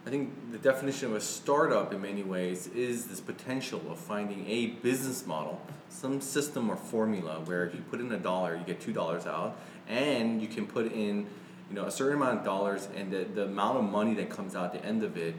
i 0.06 0.10
think 0.10 0.32
the 0.52 0.58
definition 0.58 1.10
of 1.10 1.16
a 1.16 1.20
startup 1.20 1.92
in 1.92 2.00
many 2.00 2.22
ways 2.22 2.68
is 2.68 3.06
this 3.06 3.20
potential 3.20 3.80
of 3.90 3.98
finding 3.98 4.46
a 4.48 4.66
business 4.66 5.26
model 5.26 5.60
some 5.88 6.20
system 6.20 6.70
or 6.70 6.76
formula 6.76 7.40
where 7.44 7.66
if 7.66 7.74
you 7.74 7.80
put 7.90 8.00
in 8.00 8.10
a 8.12 8.18
dollar 8.18 8.56
you 8.56 8.64
get 8.64 8.80
two 8.80 8.92
dollars 8.92 9.26
out 9.26 9.56
and 9.88 10.40
you 10.40 10.48
can 10.48 10.66
put 10.66 10.92
in 10.92 11.26
you 11.68 11.76
know 11.76 11.86
a 11.86 11.90
certain 11.90 12.16
amount 12.16 12.38
of 12.38 12.44
dollars 12.44 12.88
and 12.96 13.12
the, 13.12 13.24
the 13.34 13.44
amount 13.44 13.78
of 13.78 13.84
money 13.84 14.14
that 14.14 14.28
comes 14.28 14.56
out 14.56 14.74
at 14.74 14.82
the 14.82 14.86
end 14.86 15.02
of 15.02 15.16
it 15.16 15.34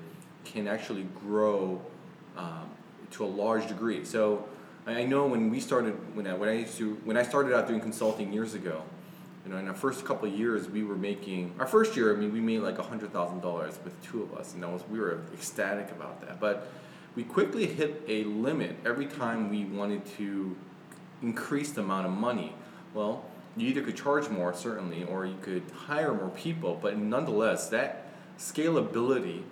can 0.45 0.67
actually 0.67 1.05
grow 1.25 1.81
um, 2.37 2.69
to 3.11 3.25
a 3.25 3.27
large 3.27 3.67
degree. 3.67 4.03
So 4.05 4.45
I 4.87 5.03
know 5.03 5.27
when 5.27 5.49
we 5.49 5.59
started, 5.59 5.93
when 6.15 6.25
I, 6.25 6.33
when 6.33 6.49
I 6.49 6.53
used 6.53 6.77
to, 6.77 6.95
when 7.03 7.17
I 7.17 7.23
started 7.23 7.53
out 7.53 7.67
doing 7.67 7.81
consulting 7.81 8.33
years 8.33 8.53
ago, 8.53 8.83
you 9.45 9.51
know, 9.51 9.57
in 9.57 9.67
our 9.67 9.73
first 9.73 10.05
couple 10.05 10.27
of 10.27 10.37
years, 10.37 10.69
we 10.69 10.83
were 10.83 10.95
making 10.95 11.53
our 11.59 11.65
first 11.65 11.95
year. 11.95 12.15
I 12.15 12.19
mean, 12.19 12.31
we 12.31 12.39
made 12.39 12.59
like 12.59 12.77
a 12.77 12.83
hundred 12.83 13.11
thousand 13.11 13.41
dollars 13.41 13.79
with 13.83 13.99
two 14.03 14.21
of 14.23 14.33
us, 14.35 14.53
and 14.53 14.61
that 14.61 14.71
was 14.71 14.83
we 14.89 14.99
were 14.99 15.21
ecstatic 15.33 15.91
about 15.91 16.21
that. 16.21 16.39
But 16.39 16.67
we 17.15 17.23
quickly 17.23 17.65
hit 17.65 18.03
a 18.07 18.23
limit 18.25 18.75
every 18.85 19.07
time 19.07 19.49
we 19.49 19.65
wanted 19.65 20.05
to 20.17 20.55
increase 21.21 21.71
the 21.71 21.81
amount 21.81 22.05
of 22.05 22.13
money. 22.13 22.53
Well, 22.93 23.25
you 23.57 23.67
either 23.67 23.81
could 23.81 23.97
charge 23.97 24.29
more 24.29 24.53
certainly, 24.53 25.03
or 25.03 25.25
you 25.25 25.37
could 25.41 25.63
hire 25.87 26.13
more 26.13 26.29
people. 26.29 26.77
But 26.81 26.97
nonetheless, 26.97 27.67
that 27.69 28.05
scalability 28.37 29.43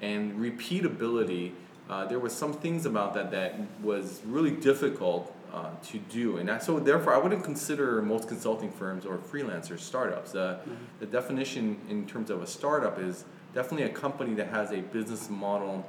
and 0.00 0.38
repeatability, 0.38 1.52
uh, 1.88 2.06
there 2.06 2.18
was 2.18 2.32
some 2.32 2.52
things 2.52 2.86
about 2.86 3.14
that 3.14 3.30
that 3.30 3.58
was 3.82 4.20
really 4.26 4.50
difficult 4.50 5.34
uh, 5.52 5.70
to 5.90 5.98
do, 5.98 6.36
and 6.38 6.48
that, 6.48 6.62
so 6.62 6.78
therefore 6.78 7.14
I 7.14 7.18
wouldn't 7.18 7.44
consider 7.44 8.02
most 8.02 8.28
consulting 8.28 8.70
firms 8.70 9.06
or 9.06 9.18
freelancers 9.18 9.80
startups. 9.80 10.34
Uh, 10.34 10.58
The 11.00 11.06
definition 11.06 11.78
in 11.88 12.06
terms 12.06 12.30
of 12.30 12.42
a 12.42 12.46
startup 12.46 12.98
is 12.98 13.24
definitely 13.54 13.86
a 13.86 13.94
company 13.94 14.34
that 14.34 14.48
has 14.48 14.72
a 14.72 14.80
business 14.80 15.30
model, 15.30 15.86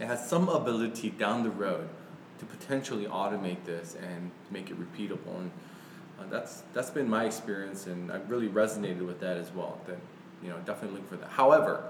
it 0.00 0.06
has 0.06 0.28
some 0.28 0.48
ability 0.48 1.10
down 1.10 1.42
the 1.42 1.50
road 1.50 1.88
to 2.38 2.44
potentially 2.44 3.06
automate 3.06 3.64
this 3.64 3.96
and 3.96 4.30
make 4.50 4.70
it 4.70 4.76
repeatable, 4.78 5.36
and 5.38 5.50
uh, 6.20 6.24
that's 6.30 6.62
that's 6.72 6.90
been 6.90 7.08
my 7.08 7.24
experience, 7.24 7.86
and 7.86 8.10
I've 8.12 8.30
really 8.30 8.48
resonated 8.48 9.06
with 9.06 9.20
that 9.20 9.36
as 9.36 9.50
well. 9.52 9.78
That 9.86 9.98
you 10.42 10.50
know 10.50 10.56
definitely 10.64 10.98
look 10.98 11.08
for 11.08 11.16
that. 11.16 11.30
However, 11.30 11.84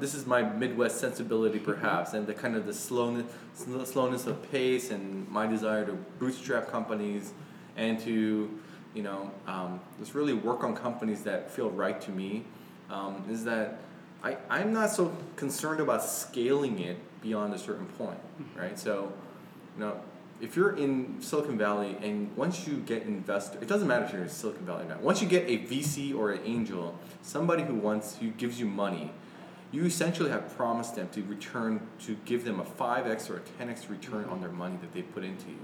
this 0.00 0.14
is 0.14 0.26
my 0.26 0.42
Midwest 0.42 0.98
sensibility 0.98 1.58
perhaps, 1.58 2.12
and 2.12 2.26
the 2.26 2.34
kind 2.34 2.56
of 2.56 2.66
the 2.66 2.74
slowness, 2.74 3.26
sl- 3.54 3.84
slowness 3.84 4.26
of 4.26 4.50
pace, 4.50 4.90
and 4.90 5.28
my 5.28 5.46
desire 5.46 5.84
to 5.86 5.92
bootstrap 6.18 6.68
companies, 6.68 7.32
and 7.76 7.98
to, 8.00 8.50
you 8.94 9.02
know, 9.02 9.30
um, 9.46 9.80
just 9.98 10.14
really 10.14 10.34
work 10.34 10.64
on 10.64 10.74
companies 10.74 11.22
that 11.22 11.50
feel 11.50 11.70
right 11.70 12.00
to 12.00 12.10
me, 12.10 12.44
um, 12.90 13.24
is 13.30 13.44
that 13.44 13.78
I, 14.22 14.36
I'm 14.48 14.72
not 14.72 14.90
so 14.90 15.16
concerned 15.36 15.80
about 15.80 16.04
scaling 16.04 16.80
it 16.80 16.98
beyond 17.22 17.54
a 17.54 17.58
certain 17.58 17.86
point, 17.86 18.18
right? 18.56 18.78
So, 18.78 19.12
you 19.76 19.84
know, 19.84 20.00
if 20.40 20.56
you're 20.56 20.76
in 20.76 21.20
Silicon 21.20 21.58
Valley 21.58 21.96
and 22.02 22.34
once 22.36 22.66
you 22.66 22.78
get 22.78 23.02
investor, 23.02 23.58
it 23.60 23.68
doesn't 23.68 23.86
matter 23.86 24.04
if 24.06 24.12
you're 24.12 24.22
in 24.22 24.28
Silicon 24.28 24.64
Valley 24.64 24.84
or 24.84 24.88
not. 24.88 25.00
Once 25.00 25.22
you 25.22 25.28
get 25.28 25.48
a 25.48 25.58
VC 25.58 26.14
or 26.14 26.32
an 26.32 26.40
angel, 26.44 26.98
somebody 27.22 27.62
who 27.62 27.74
wants 27.74 28.16
who 28.16 28.30
gives 28.30 28.58
you 28.58 28.66
money, 28.66 29.12
you 29.72 29.84
essentially 29.84 30.30
have 30.30 30.56
promised 30.56 30.96
them 30.96 31.08
to 31.10 31.22
return 31.22 31.86
to 32.06 32.16
give 32.24 32.44
them 32.44 32.60
a 32.60 32.64
five 32.64 33.06
x 33.06 33.30
or 33.30 33.36
a 33.36 33.40
ten 33.40 33.70
x 33.70 33.88
return 33.88 34.24
on 34.24 34.40
their 34.40 34.50
money 34.50 34.76
that 34.80 34.92
they 34.92 35.02
put 35.02 35.24
into 35.24 35.48
you, 35.48 35.60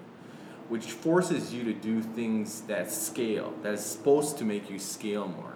which 0.68 0.92
forces 0.92 1.52
you 1.52 1.64
to 1.64 1.72
do 1.72 2.02
things 2.02 2.62
that 2.62 2.90
scale. 2.90 3.52
That 3.62 3.74
is 3.74 3.84
supposed 3.84 4.38
to 4.38 4.44
make 4.44 4.70
you 4.70 4.78
scale 4.78 5.26
more. 5.26 5.54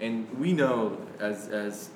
And 0.00 0.38
we 0.38 0.52
know 0.52 0.98
as 1.18 1.48
as 1.48 1.90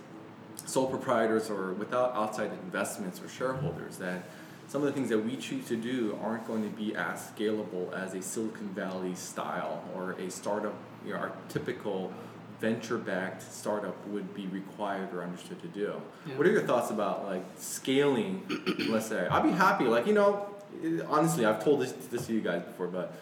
sole 0.66 0.86
proprietors 0.86 1.50
or 1.50 1.72
without 1.74 2.14
outside 2.14 2.50
investments 2.64 3.20
or 3.20 3.28
shareholders 3.28 3.98
that 3.98 4.24
some 4.66 4.82
of 4.82 4.86
the 4.86 4.92
things 4.92 5.10
that 5.10 5.18
we 5.18 5.36
choose 5.36 5.66
to 5.66 5.76
do 5.76 6.18
aren't 6.22 6.46
going 6.46 6.62
to 6.62 6.74
be 6.74 6.94
as 6.96 7.30
scalable 7.30 7.92
as 7.92 8.14
a 8.14 8.22
Silicon 8.22 8.68
Valley 8.70 9.14
style 9.14 9.84
or 9.94 10.12
a 10.12 10.30
startup, 10.30 10.74
you 11.04 11.12
know, 11.12 11.18
our 11.18 11.32
typical 11.48 12.12
venture 12.60 12.98
backed 12.98 13.42
startup 13.42 14.06
would 14.08 14.34
be 14.34 14.46
required 14.46 15.12
or 15.12 15.22
understood 15.22 15.60
to 15.62 15.68
do. 15.68 16.00
Yeah. 16.26 16.36
What 16.36 16.46
are 16.46 16.50
your 16.50 16.62
thoughts 16.62 16.90
about 16.90 17.24
like 17.24 17.44
scaling, 17.58 18.42
let's 18.88 19.06
say? 19.06 19.26
I'd 19.26 19.42
be 19.42 19.50
happy, 19.50 19.84
like, 19.84 20.06
you 20.06 20.14
know, 20.14 20.46
honestly, 21.08 21.44
I've 21.44 21.62
told 21.62 21.80
this, 21.80 21.92
this 21.92 22.26
to 22.26 22.32
you 22.32 22.40
guys 22.40 22.62
before, 22.62 22.88
but 22.88 23.14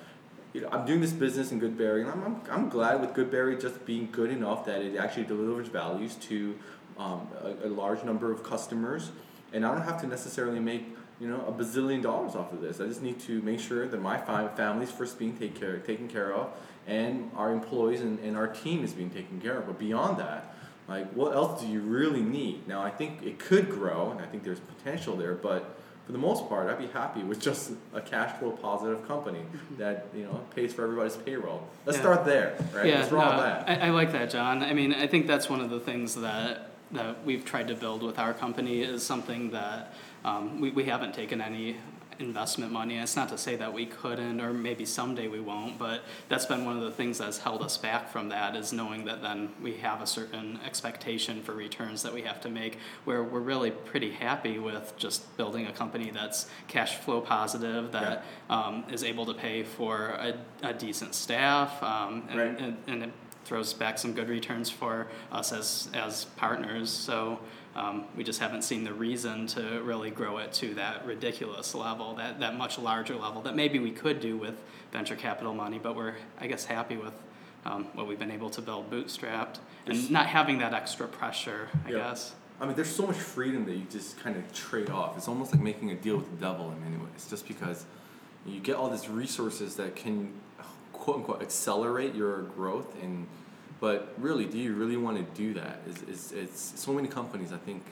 you 0.53 0.61
know, 0.61 0.69
I'm 0.71 0.85
doing 0.85 1.01
this 1.01 1.13
business 1.13 1.51
in 1.51 1.61
Goodberry, 1.61 2.03
and 2.03 2.11
I'm, 2.11 2.25
I'm, 2.25 2.41
I'm 2.51 2.69
glad 2.69 3.01
with 3.01 3.15
Goodberry 3.15 3.61
just 3.61 3.85
being 3.87 4.09
good 4.13 4.31
enough 4.31 4.67
that 4.67 4.83
it 4.83 4.97
actually 4.97 5.25
delivers 5.25 5.69
values 5.69 6.15
to 6.17 6.55
um, 6.99 7.27
a, 7.43 7.67
a 7.67 7.71
large 7.71 8.05
number 8.05 8.31
of 8.31 8.45
customers, 8.45 9.11
and 9.53 9.65
I 9.65 9.73
don't 9.73 9.85
have 9.85 10.01
to 10.03 10.07
necessarily 10.07 10.61
make 10.61 10.95
you 11.21 11.29
know 11.29 11.45
a 11.47 11.53
bazillion 11.53 12.03
dollars 12.03 12.35
off 12.35 12.53
of 12.53 12.61
this. 12.61 12.81
I 12.81 12.87
just 12.87 13.03
need 13.03 13.19
to 13.21 13.41
make 13.43 13.61
sure 13.61 13.87
that 13.89 14.01
my 14.01 14.19
fi- 14.19 14.49
family's 14.49 14.91
first 14.91 15.19
being 15.19 15.37
take 15.37 15.59
care, 15.59 15.79
taken 15.79 16.09
care 16.09 16.35
of, 16.35 16.51
and 16.87 17.31
our 17.37 17.53
employees 17.53 18.01
and, 18.01 18.19
and 18.21 18.37
our 18.37 18.49
team 18.49 18.85
is 18.85 18.93
being 18.93 19.11
taken 19.11 19.41
care 19.41 19.59
of. 19.59 19.67
But 19.67 19.79
beyond 19.79 20.19
that, 20.19 20.55
like 20.89 21.11
what 21.13 21.35
else 21.35 21.61
do 21.61 21.67
you 21.69 21.81
really 21.81 22.23
need? 22.23 22.67
Now 22.67 22.83
I 22.83 22.91
think 22.91 23.23
it 23.23 23.39
could 23.39 23.71
grow, 23.71 24.11
and 24.11 24.21
I 24.21 24.27
think 24.27 24.43
there's 24.45 24.61
potential 24.61 25.17
there, 25.17 25.35
but 25.35 25.77
for 26.07 26.11
the 26.11 26.19
most 26.19 26.49
part, 26.49 26.69
I'd 26.69 26.79
be 26.79 26.89
happy 26.89 27.23
with 27.23 27.41
just 27.41 27.73
a 27.95 28.01
cash 28.01 28.37
flow 28.39 28.51
positive 28.51 29.07
company 29.07 29.39
that 29.79 30.09
you 30.15 30.25
know 30.25 30.41
pays 30.55 30.75
for 30.75 30.83
everybody's 30.83 31.17
payroll. 31.17 31.67
Let's 31.87 31.99
Yeah. 31.99 32.03
start 32.03 32.25
there, 32.25 32.57
right? 32.75 32.87
Yeah, 32.87 33.09
no, 33.09 33.19
that? 33.19 33.69
I, 33.69 33.87
I 33.87 33.91
like 33.91 34.11
that, 34.13 34.31
John. 34.31 34.63
I 34.63 34.73
mean, 34.73 34.93
I 34.93 35.07
think 35.07 35.29
that's 35.29 35.49
one 35.49 35.61
of 35.61 35.71
the 35.71 35.79
things 35.81 36.17
that 36.17 36.71
that 36.91 37.25
we've 37.25 37.45
tried 37.45 37.69
to 37.69 37.75
build 37.75 38.03
with 38.03 38.19
our 38.19 38.35
company 38.35 38.83
is 38.83 39.03
something 39.03 39.51
that 39.53 39.95
um, 40.25 40.61
we, 40.61 40.71
we 40.71 40.85
haven't 40.85 41.15
taken 41.15 41.41
any 41.41 41.77
investment 42.19 42.73
money. 42.73 42.95
And 42.95 43.03
it's 43.03 43.17
not 43.17 43.29
to 43.31 43.39
say 43.39 43.57
that 43.57 43.73
we 43.73 43.87
couldn't, 43.87 44.41
or 44.41 44.53
maybe 44.53 44.85
someday 44.85 45.29
we 45.29 45.41
won't, 45.41 45.79
but 45.79 46.03
that's 46.29 46.47
been 46.47 46.65
one 46.65 46.77
of 46.77 46.83
the 46.83 46.91
things 46.91 47.19
that's 47.19 47.39
held 47.39 47.63
us 47.63 47.77
back 47.77 48.11
from 48.11 48.29
that 48.31 48.57
is 48.57 48.73
knowing 48.73 49.05
that 49.07 49.23
then 49.23 49.51
we 49.63 49.75
have 49.79 50.01
a 50.03 50.07
certain 50.07 50.59
expectation 50.65 51.43
for 51.43 51.53
returns 51.53 52.03
that 52.03 52.13
we 52.13 52.23
have 52.23 52.41
to 52.43 52.49
make 52.49 52.79
where 53.05 53.23
we're 53.23 53.41
really 53.41 53.71
pretty 53.71 54.11
happy 54.11 54.59
with 54.59 54.95
just 54.97 55.37
building 55.37 55.67
a 55.67 55.73
company 55.73 56.11
that's 56.11 56.47
cash 56.69 56.97
flow 56.97 57.21
positive, 57.21 57.93
that 57.93 58.25
um, 58.51 58.85
is 58.91 59.05
able 59.05 59.27
to 59.27 59.35
pay 59.35 59.63
for 59.63 60.09
a, 60.09 60.35
a 60.63 60.73
decent 60.73 61.15
staff, 61.15 61.83
um, 61.83 62.23
and, 62.29 62.39
Right. 62.39 62.61
and, 62.61 62.77
and 62.87 63.03
it 63.05 63.11
throws 63.45 63.73
back 63.75 63.99
some 63.99 64.13
good 64.13 64.29
returns 64.29 64.71
for 64.71 65.09
us 65.33 65.53
as, 65.53 65.89
as 65.95 66.27
partners. 66.37 66.91
So 66.91 67.41
um, 67.75 68.05
we 68.17 68.25
just 68.25 68.41
haven't 68.41 68.63
seen 68.63 68.85
the 68.85 68.93
reason 68.93 69.47
to 69.49 69.81
really 69.83 70.11
grow 70.11 70.39
it 70.39 70.53
to 70.55 70.75
that 70.75 71.07
ridiculous 71.07 71.75
level, 71.75 72.15
that, 72.17 72.41
that 72.41 72.57
much 72.57 72.79
larger 72.79 73.15
level 73.17 73.41
that 73.43 73.57
maybe 73.57 73.79
we 73.79 73.91
could 73.91 74.21
do 74.21 74.37
with 74.37 74.55
venture 74.93 75.17
capital 75.17 75.55
money, 75.55 75.79
but 75.83 75.97
we're, 75.97 76.15
I 76.41 76.47
guess, 76.47 76.65
happy 76.67 76.97
with 76.97 77.15
um, 77.65 77.85
what 77.95 78.07
we've 78.07 78.19
been 78.19 78.31
able 78.31 78.51
to 78.51 78.61
build 78.61 78.91
bootstrapped 78.91 79.59
and 79.87 80.11
not 80.11 80.27
having 80.27 80.59
that 80.59 80.75
extra 80.75 81.07
pressure, 81.07 81.69
I 81.87 81.91
Yeah. 81.91 81.99
guess. 81.99 82.35
I 82.61 82.67
mean, 82.67 82.77
there's 82.77 82.95
so 82.95 83.07
much 83.07 83.17
freedom 83.17 83.65
that 83.65 83.75
you 83.75 83.85
just 83.91 84.21
kind 84.21 84.37
of 84.37 84.53
trade 84.53 84.91
off. 84.91 85.17
It's 85.17 85.27
almost 85.27 85.53
like 85.53 85.61
making 85.63 85.91
a 85.91 85.95
deal 85.97 86.17
with 86.17 86.31
the 86.31 86.37
devil 86.37 86.71
in 86.71 86.81
many 86.85 86.97
ways, 87.03 87.27
just 87.29 87.49
because, 87.49 87.85
You 88.45 88.59
get 88.59 88.75
all 88.75 88.91
these 88.91 89.09
resources 89.09 89.77
that 89.77 89.95
can, 89.95 90.33
quote 90.93 91.19
unquote, 91.19 91.43
accelerate 91.43 92.13
your 92.13 92.43
growth. 92.43 93.01
And 93.01 93.27
but 93.83 94.15
really, 94.19 94.45
do 94.47 94.59
you 94.59 94.75
really 94.75 94.97
want 94.97 95.17
to 95.19 95.25
do 95.43 95.53
that? 95.55 95.81
Is 95.89 95.97
it's, 96.09 96.31
it's 96.33 96.81
so 96.81 96.93
many 96.93 97.09
companies 97.09 97.53
I 97.53 97.57
think 97.57 97.83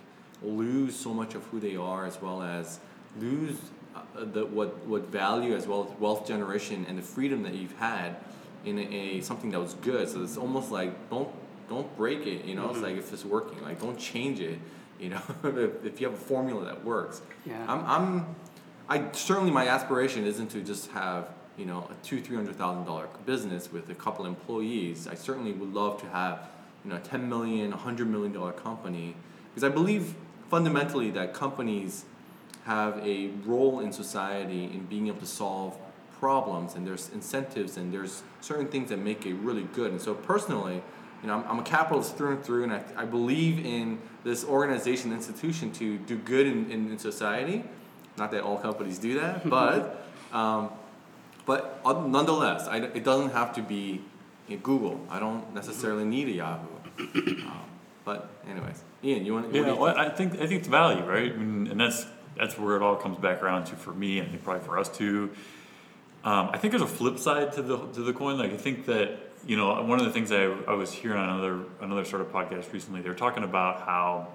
lose 0.40 0.94
so 0.94 1.12
much 1.12 1.34
of 1.34 1.42
who 1.46 1.58
they 1.58 1.74
are 1.74 2.06
as 2.06 2.22
well 2.22 2.42
as 2.42 2.78
lose 3.18 3.56
uh, 3.96 4.00
the 4.34 4.46
what 4.46 4.70
what 4.86 5.08
value 5.08 5.52
as 5.56 5.66
well 5.66 5.82
as 5.92 6.00
wealth 6.00 6.28
generation 6.28 6.86
and 6.88 6.96
the 6.96 7.02
freedom 7.02 7.42
that 7.42 7.54
you've 7.54 7.76
had 7.78 8.14
in 8.64 8.78
a, 8.78 8.82
a 8.82 9.20
something 9.20 9.50
that 9.50 9.58
was 9.58 9.74
good. 9.74 10.08
So 10.08 10.22
it's 10.22 10.36
almost 10.36 10.70
like 10.70 10.92
don't 11.10 11.28
don't 11.68 11.90
break 11.96 12.24
it. 12.24 12.44
You 12.44 12.54
know, 12.54 12.66
Mm-hmm. 12.68 12.74
it's 12.76 12.82
like 12.84 12.96
if 12.96 13.12
it's 13.12 13.24
working, 13.24 13.60
like 13.62 13.80
don't 13.80 13.98
change 13.98 14.38
it. 14.38 14.60
You 15.00 15.08
know, 15.10 15.22
if, 15.44 15.84
if 15.84 16.00
you 16.00 16.06
have 16.08 16.14
a 16.14 16.24
formula 16.32 16.64
that 16.66 16.84
works. 16.84 17.20
Yeah. 17.44 17.64
I'm 17.68 17.84
I'm 17.84 18.26
I 18.88 19.10
certainly 19.12 19.50
my 19.50 19.66
aspiration 19.66 20.24
isn't 20.24 20.50
to 20.52 20.60
just 20.62 20.90
have 20.92 21.30
you 21.60 21.66
know 21.66 21.86
a 21.90 22.06
two 22.06 22.20
three 22.22 22.36
hundred 22.36 22.56
thousand 22.56 22.86
dollar 22.86 23.06
business 23.26 23.70
with 23.70 23.90
a 23.90 23.94
couple 23.94 24.24
employees. 24.24 25.06
I 25.06 25.14
certainly 25.14 25.52
would 25.52 25.74
love 25.74 26.00
to 26.00 26.08
have 26.08 26.48
you 26.84 26.90
know 26.90 26.96
a 26.96 27.00
10 27.00 27.28
million 27.28 27.70
100 27.70 28.08
million 28.08 28.32
dollar 28.32 28.52
company 28.52 29.14
because 29.50 29.62
I 29.62 29.68
believe 29.68 30.14
fundamentally 30.48 31.10
that 31.10 31.34
companies 31.34 32.06
have 32.64 32.98
a 33.06 33.28
role 33.44 33.80
in 33.80 33.92
society 33.92 34.64
in 34.64 34.86
being 34.86 35.08
able 35.08 35.20
to 35.20 35.26
solve 35.26 35.76
problems 36.18 36.74
and 36.74 36.86
there's 36.86 37.10
incentives 37.10 37.76
and 37.76 37.92
there's 37.92 38.22
certain 38.40 38.66
things 38.66 38.90
that 38.90 38.98
make 38.98 39.24
it 39.24 39.34
really 39.34 39.62
good 39.74 39.90
and 39.90 40.00
so 40.00 40.12
personally 40.12 40.82
you 41.22 41.28
know 41.28 41.34
i'm, 41.34 41.44
I'm 41.48 41.58
a 41.58 41.62
capitalist 41.62 42.16
through 42.16 42.32
and 42.32 42.44
through 42.44 42.64
and 42.64 42.72
I, 42.74 42.82
I 42.94 43.06
believe 43.06 43.64
in 43.64 43.98
this 44.22 44.44
organization 44.44 45.12
institution 45.12 45.72
to 45.72 45.96
do 45.96 46.18
good 46.18 46.46
in, 46.46 46.70
in, 46.70 46.90
in 46.90 46.98
society 46.98 47.64
not 48.18 48.30
that 48.32 48.42
all 48.42 48.58
companies 48.58 48.98
do 48.98 49.18
that 49.18 49.48
but 49.58 50.06
um, 50.30 50.70
but 51.46 51.80
uh, 51.84 51.92
nonetheless 52.06 52.66
I, 52.68 52.78
it 52.78 53.04
doesn't 53.04 53.30
have 53.30 53.54
to 53.54 53.62
be 53.62 54.02
you 54.48 54.56
know, 54.56 54.62
google 54.62 55.00
i 55.10 55.18
don't 55.18 55.54
necessarily 55.54 56.04
need 56.04 56.28
a 56.28 56.32
yahoo 56.32 56.66
um, 56.98 57.60
but 58.04 58.28
anyways 58.48 58.82
ian 59.04 59.24
you 59.24 59.34
want 59.34 59.46
what 59.46 59.54
Yeah, 59.54 59.72
you 59.72 59.76
well, 59.76 59.94
think? 59.94 60.06
I 60.06 60.08
think 60.14 60.32
I 60.34 60.46
think 60.46 60.60
it's 60.60 60.68
value, 60.68 61.04
right? 61.04 61.32
I 61.32 61.36
mean, 61.36 61.66
and 61.70 61.80
that's 61.80 62.06
that's 62.36 62.58
where 62.58 62.76
it 62.76 62.82
all 62.82 62.96
comes 62.96 63.18
back 63.18 63.42
around 63.42 63.64
to 63.66 63.76
for 63.76 63.92
me, 63.92 64.18
and 64.18 64.28
I 64.28 64.30
think 64.30 64.44
probably 64.44 64.64
for 64.64 64.78
us 64.78 64.88
too. 64.88 65.30
Um, 66.24 66.50
I 66.52 66.58
think 66.58 66.72
there's 66.72 66.82
a 66.82 66.86
flip 66.86 67.18
side 67.18 67.52
to 67.54 67.62
the 67.62 67.78
to 67.78 68.02
the 68.02 68.12
coin. 68.12 68.38
Like 68.38 68.52
I 68.52 68.56
think 68.56 68.86
that 68.86 69.18
you 69.46 69.56
know 69.56 69.82
one 69.82 69.98
of 69.98 70.04
the 70.04 70.12
things 70.12 70.30
I, 70.32 70.44
I 70.68 70.74
was 70.74 70.92
hearing 70.92 71.18
on 71.18 71.28
another 71.30 71.64
another 71.80 72.04
sort 72.04 72.22
of 72.22 72.28
podcast 72.30 72.72
recently. 72.72 73.00
They 73.00 73.08
were 73.08 73.14
talking 73.26 73.44
about 73.44 73.80
how 73.80 74.28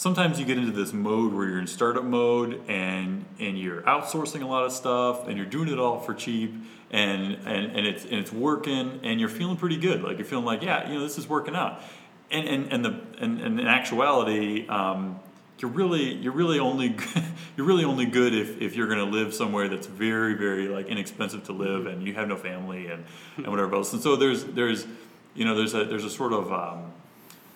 sometimes 0.00 0.40
you 0.40 0.46
get 0.46 0.56
into 0.56 0.72
this 0.72 0.94
mode 0.94 1.34
where 1.34 1.46
you're 1.46 1.58
in 1.58 1.66
startup 1.66 2.02
mode 2.02 2.58
and 2.68 3.22
and 3.38 3.58
you're 3.58 3.82
outsourcing 3.82 4.40
a 4.40 4.46
lot 4.46 4.64
of 4.64 4.72
stuff 4.72 5.28
and 5.28 5.36
you're 5.36 5.44
doing 5.44 5.68
it 5.68 5.78
all 5.78 6.00
for 6.00 6.14
cheap 6.14 6.54
and 6.90 7.34
and, 7.44 7.76
and 7.76 7.86
it's 7.86 8.04
and 8.04 8.14
it's 8.14 8.32
working 8.32 8.98
and 9.02 9.20
you're 9.20 9.28
feeling 9.28 9.58
pretty 9.58 9.76
good. 9.76 10.02
Like 10.02 10.16
you're 10.16 10.24
feeling 10.24 10.46
like 10.46 10.62
yeah 10.62 10.88
you 10.88 10.94
know 10.94 11.02
this 11.02 11.18
is 11.18 11.28
working 11.28 11.54
out. 11.54 11.82
And 12.30 12.48
and 12.48 12.72
and 12.72 12.82
the 12.82 13.00
and, 13.18 13.42
and 13.42 13.60
in 13.60 13.66
actuality. 13.66 14.66
Um, 14.68 15.20
you're 15.58 15.70
really 15.70 16.14
you're 16.14 16.32
really 16.32 16.58
only 16.58 16.96
you're 17.58 17.66
really 17.66 17.84
only 17.84 18.06
good 18.06 18.34
if, 18.34 18.62
if 18.62 18.76
you're 18.76 18.86
going 18.86 18.98
to 18.98 19.04
live 19.04 19.34
somewhere 19.34 19.68
that's 19.68 19.86
very 19.86 20.32
very 20.32 20.68
like 20.68 20.86
inexpensive 20.86 21.44
to 21.44 21.52
live 21.52 21.84
and 21.84 22.02
you 22.02 22.14
have 22.14 22.26
no 22.26 22.36
family 22.38 22.86
and, 22.86 23.04
and 23.36 23.48
whatever 23.48 23.74
else 23.74 23.92
and 23.92 24.00
so 24.00 24.16
there's 24.16 24.44
there's 24.44 24.86
you 25.34 25.44
know 25.44 25.54
there's 25.54 25.74
a 25.74 25.84
there's 25.84 26.06
a 26.06 26.08
sort 26.08 26.32
of 26.32 26.50
um, 26.50 26.90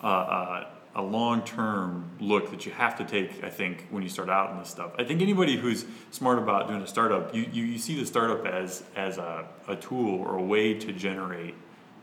uh, 0.03 0.07
uh, 0.07 0.65
a 0.97 1.03
long 1.03 1.43
term 1.43 2.11
look 2.21 2.51
that 2.51 2.65
you 2.67 2.73
have 2.73 2.97
to 2.97 3.05
take 3.05 3.43
I 3.43 3.51
think 3.51 3.87
when 3.91 4.03
you 4.03 4.09
start 4.09 4.29
out 4.29 4.53
in 4.53 4.59
this 4.59 4.71
stuff. 4.71 4.93
I 4.99 5.05
think 5.05 5.23
anybody 5.23 5.57
who's 5.57 5.85
smart 6.11 6.39
about 6.39 6.69
doing 6.69 6.83
a 6.83 6.87
startup 6.87 7.35
you, 7.35 7.49
you, 7.53 7.65
you 7.65 7.79
see 7.79 7.99
the 7.99 8.07
startup 8.07 8.47
as 8.47 8.83
as 8.95 9.19
a, 9.19 9.47
a 9.67 9.77
tool 9.77 10.21
or 10.21 10.39
a 10.39 10.43
way 10.43 10.75
to 10.75 10.93
generate 10.93 11.55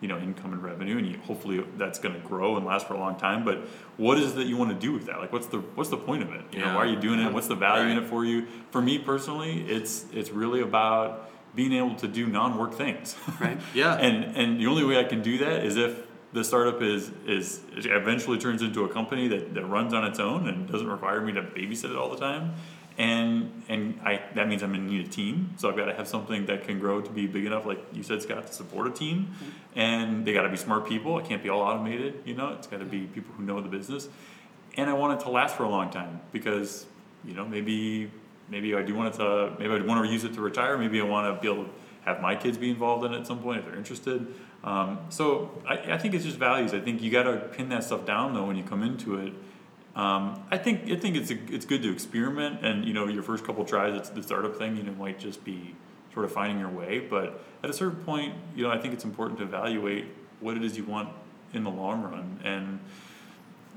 you 0.01 0.07
know 0.07 0.17
income 0.17 0.51
and 0.51 0.61
revenue 0.63 0.97
and 0.97 1.07
you, 1.07 1.17
hopefully 1.19 1.63
that's 1.77 1.99
going 1.99 2.13
to 2.19 2.27
grow 2.27 2.57
and 2.57 2.65
last 2.65 2.87
for 2.87 2.95
a 2.95 2.99
long 2.99 3.15
time 3.15 3.45
but 3.45 3.59
what 3.97 4.17
is 4.17 4.31
it 4.31 4.35
that 4.35 4.47
you 4.47 4.57
want 4.57 4.71
to 4.71 4.75
do 4.77 4.91
with 4.91 5.05
that? 5.05 5.19
Like 5.19 5.31
what's 5.31 5.47
the 5.47 5.59
what's 5.59 5.89
the 5.89 5.97
point 5.97 6.23
of 6.23 6.33
it? 6.33 6.41
You 6.51 6.59
know 6.59 6.75
why 6.75 6.83
are 6.83 6.87
you 6.87 6.99
doing 6.99 7.19
it? 7.19 7.31
What's 7.31 7.47
the 7.47 7.55
value 7.55 7.89
in 7.91 7.97
it 7.97 8.07
for 8.09 8.25
you? 8.25 8.47
For 8.71 8.81
me 8.81 8.99
personally 8.99 9.61
it's 9.69 10.05
it's 10.11 10.31
really 10.31 10.61
about 10.61 11.29
being 11.55 11.73
able 11.73 11.95
to 11.95 12.07
do 12.07 12.27
non-work 12.27 12.73
things. 12.73 13.15
Right. 13.39 13.59
Yeah. 13.73 13.95
and 13.95 14.35
and 14.35 14.59
the 14.59 14.67
only 14.67 14.83
way 14.83 14.99
i 14.99 15.05
can 15.05 15.21
do 15.21 15.37
that 15.37 15.63
is 15.63 15.77
if 15.77 16.10
the 16.33 16.43
startup 16.43 16.81
is 16.81 17.11
is 17.25 17.61
eventually 17.75 18.37
turns 18.37 18.61
into 18.61 18.85
a 18.85 18.89
company 18.89 19.27
that, 19.27 19.53
that 19.53 19.65
runs 19.65 19.93
on 19.93 20.05
its 20.05 20.19
own 20.19 20.47
and 20.47 20.69
doesn't 20.71 20.87
require 20.87 21.21
me 21.21 21.33
to 21.33 21.41
babysit 21.41 21.91
it 21.91 21.95
all 21.95 22.09
the 22.09 22.17
time 22.17 22.53
and 22.97 23.63
and 23.69 23.99
I 24.03 24.21
that 24.35 24.47
means 24.47 24.63
I'm 24.63 24.71
gonna 24.73 24.83
need 24.83 25.05
a 25.05 25.09
team. 25.09 25.53
So 25.57 25.69
I've 25.69 25.77
got 25.77 25.85
to 25.85 25.93
have 25.93 26.07
something 26.07 26.45
that 26.47 26.65
can 26.65 26.79
grow 26.79 27.01
to 27.01 27.09
be 27.09 27.25
big 27.25 27.45
enough, 27.45 27.65
like 27.65 27.83
you 27.93 28.03
said, 28.03 28.21
Scott, 28.21 28.47
to 28.47 28.53
support 28.53 28.87
a 28.87 28.91
team. 28.91 29.33
And 29.75 30.25
they 30.25 30.33
got 30.33 30.43
to 30.43 30.49
be 30.49 30.57
smart 30.57 30.87
people. 30.87 31.17
It 31.17 31.25
can't 31.25 31.41
be 31.41 31.49
all 31.49 31.61
automated. 31.61 32.21
You 32.25 32.35
know, 32.35 32.49
it's 32.49 32.67
got 32.67 32.79
to 32.79 32.85
be 32.85 33.01
people 33.05 33.33
who 33.35 33.43
know 33.43 33.61
the 33.61 33.69
business. 33.69 34.09
And 34.77 34.89
I 34.89 34.93
want 34.93 35.19
it 35.19 35.23
to 35.23 35.31
last 35.31 35.55
for 35.55 35.63
a 35.63 35.69
long 35.69 35.89
time 35.89 36.21
because 36.31 36.85
you 37.25 37.33
know 37.33 37.45
maybe 37.45 38.11
maybe 38.49 38.75
I 38.75 38.81
do 38.81 38.93
want 38.93 39.15
it 39.15 39.17
to 39.17 39.55
maybe 39.57 39.73
I 39.73 39.81
want 39.85 40.05
to 40.05 40.11
use 40.11 40.23
it 40.23 40.33
to 40.33 40.41
retire. 40.41 40.77
Maybe 40.77 40.99
I 40.99 41.05
want 41.05 41.33
to 41.33 41.41
be 41.41 41.51
able 41.51 41.65
to 41.65 41.71
have 42.05 42.21
my 42.21 42.35
kids 42.35 42.57
be 42.57 42.69
involved 42.69 43.05
in 43.05 43.13
it 43.13 43.19
at 43.19 43.27
some 43.27 43.39
point 43.39 43.59
if 43.59 43.65
they're 43.65 43.77
interested. 43.77 44.27
Um, 44.63 44.99
so 45.09 45.61
I, 45.67 45.93
I 45.93 45.97
think 45.97 46.13
it's 46.13 46.23
just 46.23 46.37
values. 46.37 46.73
I 46.73 46.79
think 46.79 47.01
you 47.01 47.11
got 47.11 47.23
to 47.23 47.37
pin 47.37 47.69
that 47.69 47.83
stuff 47.83 48.05
down 48.05 48.33
though 48.33 48.45
when 48.45 48.55
you 48.55 48.63
come 48.63 48.83
into 48.83 49.17
it. 49.17 49.33
Um, 49.95 50.43
I 50.49 50.57
think 50.57 50.89
I 50.89 50.95
think 50.95 51.17
it's 51.17 51.31
a, 51.31 51.37
it's 51.53 51.65
good 51.65 51.83
to 51.83 51.91
experiment, 51.91 52.63
and 52.63 52.85
you 52.85 52.93
know 52.93 53.07
your 53.07 53.23
first 53.23 53.43
couple 53.43 53.65
tries, 53.65 53.93
it's 53.93 54.09
the 54.09 54.23
startup 54.23 54.55
thing. 54.55 54.77
You 54.77 54.83
know, 54.83 54.93
might 54.93 55.19
just 55.19 55.43
be 55.43 55.75
sort 56.13 56.25
of 56.25 56.31
finding 56.31 56.59
your 56.59 56.69
way, 56.69 56.99
but 56.99 57.43
at 57.63 57.69
a 57.69 57.73
certain 57.73 58.03
point, 58.03 58.35
you 58.55 58.63
know, 58.63 58.71
I 58.71 58.77
think 58.77 58.93
it's 58.93 59.03
important 59.03 59.39
to 59.39 59.45
evaluate 59.45 60.05
what 60.39 60.55
it 60.55 60.63
is 60.63 60.77
you 60.77 60.85
want 60.85 61.09
in 61.53 61.63
the 61.63 61.69
long 61.69 62.03
run, 62.03 62.39
and 62.43 62.79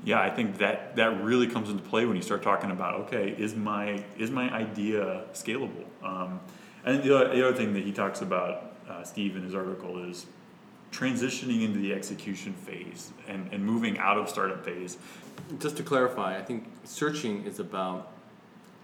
yeah, 0.05 0.21
I 0.21 0.29
think 0.29 0.59
that 0.59 0.95
that 0.95 1.21
really 1.21 1.47
comes 1.47 1.69
into 1.69 1.83
play 1.83 2.05
when 2.05 2.15
you 2.15 2.21
start 2.21 2.43
talking 2.43 2.71
about 2.71 2.93
okay, 3.01 3.35
is 3.37 3.55
my 3.55 4.03
is 4.17 4.31
my 4.31 4.49
idea 4.53 5.23
scalable? 5.33 5.83
Um, 6.01 6.39
and 6.85 7.03
the 7.03 7.15
other, 7.15 7.35
the 7.35 7.47
other 7.47 7.57
thing 7.57 7.73
that 7.73 7.83
he 7.83 7.91
talks 7.91 8.21
about, 8.21 8.75
uh, 8.87 9.03
Steve, 9.03 9.35
in 9.35 9.43
his 9.43 9.55
article 9.55 10.07
is 10.07 10.27
transitioning 10.91 11.63
into 11.63 11.79
the 11.79 11.93
execution 11.93 12.53
phase 12.53 13.11
and, 13.27 13.51
and 13.51 13.65
moving 13.65 13.97
out 13.97 14.17
of 14.17 14.29
startup 14.29 14.63
phase. 14.63 14.97
Just 15.59 15.77
to 15.77 15.83
clarify, 15.83 16.37
I 16.37 16.41
think 16.41 16.65
searching 16.85 17.43
is 17.45 17.59
about 17.59 18.11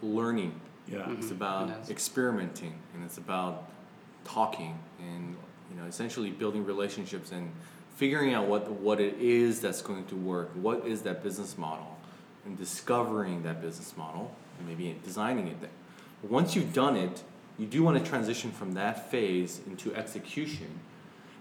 learning. 0.01 0.59
Yeah. 0.87 0.99
Mm-hmm. 0.99 1.13
It's 1.13 1.31
about 1.31 1.69
It 1.69 1.77
is. 1.83 1.89
experimenting 1.89 2.73
and 2.93 3.03
it's 3.03 3.17
about 3.17 3.69
talking 4.25 4.77
and 4.99 5.35
you 5.71 5.79
know 5.79 5.87
essentially 5.87 6.29
building 6.31 6.65
relationships 6.65 7.31
and 7.31 7.51
figuring 7.95 8.33
out 8.33 8.47
what 8.47 8.69
what 8.71 8.99
it 8.99 9.15
is 9.19 9.61
that's 9.61 9.81
going 9.81 10.05
to 10.05 10.15
work. 10.15 10.49
What 10.55 10.85
is 10.85 11.03
that 11.03 11.23
business 11.23 11.57
model? 11.57 11.97
And 12.45 12.57
discovering 12.57 13.43
that 13.43 13.61
business 13.61 13.95
model 13.95 14.35
and 14.59 14.67
maybe 14.67 14.97
designing 15.03 15.47
it. 15.47 15.57
Once 16.23 16.55
you've 16.55 16.73
done 16.73 16.95
it, 16.97 17.23
you 17.57 17.67
do 17.67 17.83
want 17.83 18.03
to 18.03 18.09
transition 18.09 18.51
from 18.51 18.73
that 18.73 19.11
phase 19.11 19.61
into 19.67 19.93
execution. 19.95 20.79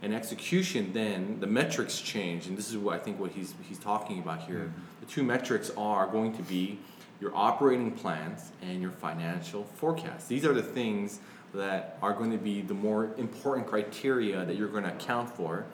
And 0.02 0.14
execution, 0.14 0.92
then 0.94 1.40
the 1.40 1.46
metrics 1.46 2.00
change, 2.00 2.46
and 2.46 2.56
this 2.56 2.70
is 2.70 2.78
what 2.78 2.94
I 2.94 2.98
think 2.98 3.20
what 3.20 3.32
he's 3.32 3.54
he's 3.68 3.78
talking 3.78 4.18
about 4.18 4.42
here. 4.42 4.72
The 5.00 5.06
two 5.06 5.22
metrics 5.22 5.70
are 5.76 6.06
going 6.06 6.34
to 6.36 6.42
be 6.42 6.78
your 7.20 7.36
operating 7.36 7.90
plans 7.92 8.52
and 8.62 8.80
your 8.80 8.92
financial 8.92 9.64
forecasts. 9.64 10.26
These 10.26 10.46
are 10.46 10.54
the 10.54 10.62
things 10.62 11.20
that 11.52 11.98
are 12.00 12.14
going 12.14 12.30
to 12.30 12.38
be 12.38 12.62
the 12.62 12.74
more 12.74 13.10
important 13.18 13.66
criteria 13.66 14.44
that 14.46 14.56
you're 14.56 14.68
going 14.68 14.84
to 14.84 14.92
account 14.92 15.28
for, 15.28 15.66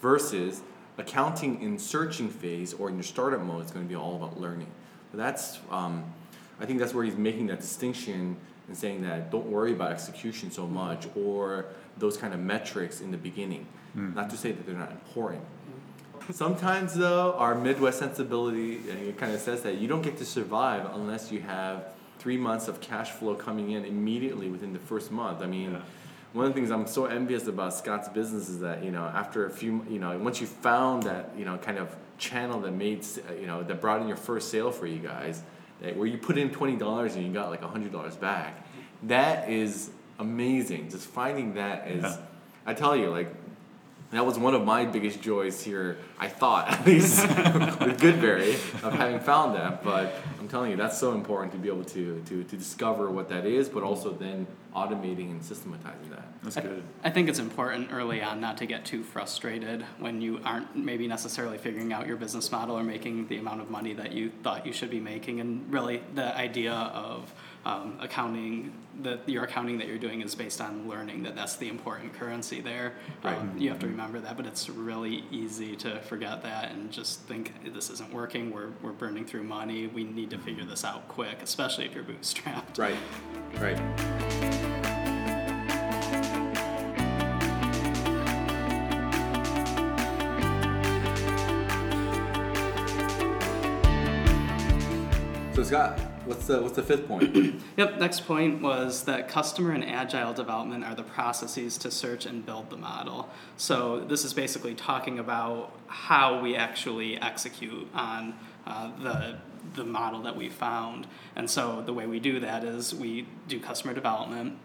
versus 0.00 0.62
accounting 0.98 1.60
in 1.60 1.78
searching 1.78 2.28
phase 2.28 2.74
or 2.74 2.88
in 2.88 2.94
your 2.94 3.02
startup 3.02 3.40
mode. 3.40 3.62
It's 3.62 3.72
going 3.72 3.84
to 3.84 3.88
be 3.88 3.96
all 3.96 4.14
about 4.14 4.40
learning. 4.40 4.70
So 5.10 5.18
that's 5.18 5.58
um, 5.70 6.04
I 6.60 6.66
think 6.66 6.78
that's 6.78 6.94
where 6.94 7.04
he's 7.04 7.16
making 7.16 7.48
that 7.48 7.60
distinction 7.60 8.36
and 8.72 8.78
saying 8.78 9.02
that 9.02 9.30
don't 9.30 9.44
worry 9.48 9.72
about 9.72 9.92
execution 9.92 10.50
so 10.50 10.66
much 10.66 11.06
or 11.14 11.66
those 11.98 12.16
kind 12.16 12.32
of 12.32 12.40
metrics 12.40 13.02
in 13.02 13.10
the 13.10 13.18
beginning. 13.18 13.66
Mm. 13.94 14.14
Not 14.14 14.30
to 14.30 14.36
say 14.38 14.50
that 14.50 14.64
they're 14.64 14.74
not 14.74 14.90
important. 14.90 15.44
Sometimes 16.30 16.94
though, 16.94 17.34
our 17.34 17.54
Midwest 17.54 17.98
sensibility 17.98 18.76
it 18.76 19.18
kind 19.18 19.34
of 19.34 19.40
says 19.42 19.60
that 19.64 19.76
you 19.76 19.88
don't 19.88 20.00
get 20.00 20.16
to 20.18 20.24
survive 20.24 20.88
unless 20.94 21.30
you 21.30 21.40
have 21.40 21.92
three 22.18 22.38
months 22.38 22.66
of 22.66 22.80
cash 22.80 23.10
flow 23.10 23.34
coming 23.34 23.72
in 23.72 23.84
immediately 23.84 24.48
within 24.48 24.72
the 24.72 24.78
first 24.78 25.12
month. 25.12 25.42
I 25.42 25.46
mean. 25.46 25.72
Yeah. 25.72 25.80
One 26.32 26.46
of 26.46 26.54
the 26.54 26.54
things 26.54 26.70
I'm 26.70 26.86
so 26.86 27.04
envious 27.04 27.46
about 27.46 27.74
Scott's 27.74 28.08
business 28.08 28.48
is 28.48 28.60
that 28.60 28.82
you 28.82 28.90
know 28.90 29.04
after 29.04 29.44
a 29.44 29.50
few 29.50 29.84
you 29.86 29.98
know 29.98 30.16
once 30.16 30.40
you 30.40 30.46
found 30.46 31.02
that 31.02 31.28
you 31.36 31.44
know 31.44 31.58
kind 31.58 31.76
of 31.76 31.94
channel 32.16 32.58
that 32.60 32.72
made 32.72 33.04
you 33.38 33.46
know 33.46 33.62
that 33.62 33.82
brought 33.82 34.00
in 34.00 34.08
your 34.08 34.16
first 34.16 34.50
sale 34.50 34.72
for 34.72 34.86
you 34.86 34.98
guys, 34.98 35.42
where 35.96 36.06
you 36.06 36.18
put 36.18 36.38
in 36.38 36.50
twenty 36.50 36.76
dollars 36.76 37.16
and 37.16 37.26
you 37.26 37.32
got 37.32 37.50
like 37.50 37.62
hundred 37.62 37.92
dollars 37.92 38.16
back, 38.16 38.66
that 39.04 39.50
is 39.50 39.90
amazing. 40.18 40.90
Just 40.90 41.06
finding 41.06 41.54
that 41.54 41.88
is, 41.88 42.02
Yeah. 42.02 42.16
I 42.66 42.74
tell 42.74 42.96
you 42.96 43.10
like 43.10 43.32
that 44.12 44.26
was 44.26 44.38
one 44.38 44.54
of 44.54 44.64
my 44.64 44.84
biggest 44.84 45.22
joys 45.22 45.62
here, 45.62 45.96
I 46.18 46.28
thought, 46.28 46.68
at 46.72 46.86
least 46.86 47.22
with 47.22 48.00
Goodberry, 48.00 48.54
of 48.84 48.92
having 48.92 49.20
found 49.20 49.56
that. 49.56 49.82
But 49.82 50.14
I'm 50.38 50.48
telling 50.48 50.70
you, 50.70 50.76
that's 50.76 50.98
so 50.98 51.12
important 51.12 51.52
to 51.52 51.58
be 51.58 51.68
able 51.68 51.84
to, 51.84 52.22
to, 52.26 52.44
to 52.44 52.56
discover 52.56 53.10
what 53.10 53.28
that 53.30 53.46
is, 53.46 53.68
but 53.68 53.82
also 53.82 54.12
then 54.12 54.46
automating 54.74 55.30
and 55.30 55.42
systematizing 55.42 56.10
that. 56.10 56.24
That's 56.42 56.56
good. 56.56 56.82
I 57.04 57.10
think 57.10 57.28
it's 57.28 57.38
important 57.38 57.90
early 57.92 58.22
on 58.22 58.40
not 58.40 58.58
to 58.58 58.66
get 58.66 58.84
too 58.84 59.02
frustrated 59.02 59.84
when 59.98 60.20
you 60.20 60.40
aren't 60.44 60.74
maybe 60.76 61.06
necessarily 61.06 61.58
figuring 61.58 61.92
out 61.92 62.06
your 62.06 62.16
business 62.16 62.50
model 62.50 62.78
or 62.78 62.82
making 62.82 63.28
the 63.28 63.38
amount 63.38 63.60
of 63.60 63.70
money 63.70 63.92
that 63.94 64.12
you 64.12 64.30
thought 64.42 64.66
you 64.66 64.72
should 64.72 64.90
be 64.90 65.00
making. 65.00 65.40
And 65.40 65.70
really, 65.72 66.02
the 66.14 66.36
idea 66.36 66.72
of 66.72 67.32
um, 67.64 67.98
accounting, 68.00 68.72
that 69.00 69.28
your 69.28 69.44
accounting 69.44 69.78
that 69.78 69.88
you're 69.88 69.98
doing 69.98 70.20
is 70.20 70.34
based 70.34 70.60
on 70.60 70.88
learning 70.88 71.22
that 71.22 71.34
that's 71.34 71.56
the 71.56 71.68
important 71.68 72.12
currency 72.12 72.60
there. 72.60 72.94
Right. 73.22 73.36
Um, 73.36 73.54
you 73.56 73.68
have 73.70 73.78
to 73.80 73.86
remember 73.86 74.20
that, 74.20 74.36
but 74.36 74.46
it's 74.46 74.68
really 74.68 75.24
easy 75.30 75.76
to 75.76 76.00
forget 76.00 76.42
that 76.42 76.72
and 76.72 76.90
just 76.90 77.20
think 77.20 77.52
this 77.72 77.90
isn't 77.90 78.12
working. 78.12 78.50
We're, 78.50 78.70
we're 78.82 78.92
burning 78.92 79.24
through 79.24 79.44
money. 79.44 79.86
We 79.86 80.04
need 80.04 80.30
to 80.30 80.38
figure 80.38 80.64
this 80.64 80.84
out 80.84 81.08
quick, 81.08 81.42
especially 81.42 81.86
if 81.86 81.94
you're 81.94 82.04
bootstrapped. 82.04 82.78
Right, 82.78 82.96
right. 83.60 83.78
So 95.54 95.62
Scott, 95.62 96.00
what's 96.24 96.46
the 96.46 96.60
what's 96.60 96.76
the 96.76 96.82
fifth 96.82 97.06
point? 97.06 97.62
Yep, 97.76 97.98
next 97.98 98.26
point 98.26 98.60
was 98.60 99.04
that 99.04 99.28
customer 99.28 99.72
and 99.72 99.82
agile 99.82 100.34
development 100.34 100.84
are 100.84 100.94
the 100.94 101.02
processes 101.02 101.78
to 101.78 101.90
search 101.90 102.26
and 102.26 102.44
build 102.44 102.68
the 102.68 102.76
model. 102.76 103.30
So 103.56 104.00
this 104.00 104.24
is 104.24 104.34
basically 104.34 104.74
talking 104.74 105.18
about 105.18 105.72
how 105.86 106.40
we 106.40 106.54
actually 106.54 107.18
execute 107.20 107.88
on 107.94 108.34
uh, 108.66 108.90
the 109.02 109.38
the 109.74 109.84
model 109.84 110.22
that 110.22 110.36
we 110.36 110.48
found. 110.48 111.06
And 111.36 111.48
so 111.48 111.82
the 111.84 111.92
way 111.92 112.06
we 112.06 112.20
do 112.20 112.40
that 112.40 112.64
is 112.64 112.94
we 112.94 113.26
do 113.48 113.60
customer 113.60 113.94
development, 113.94 114.58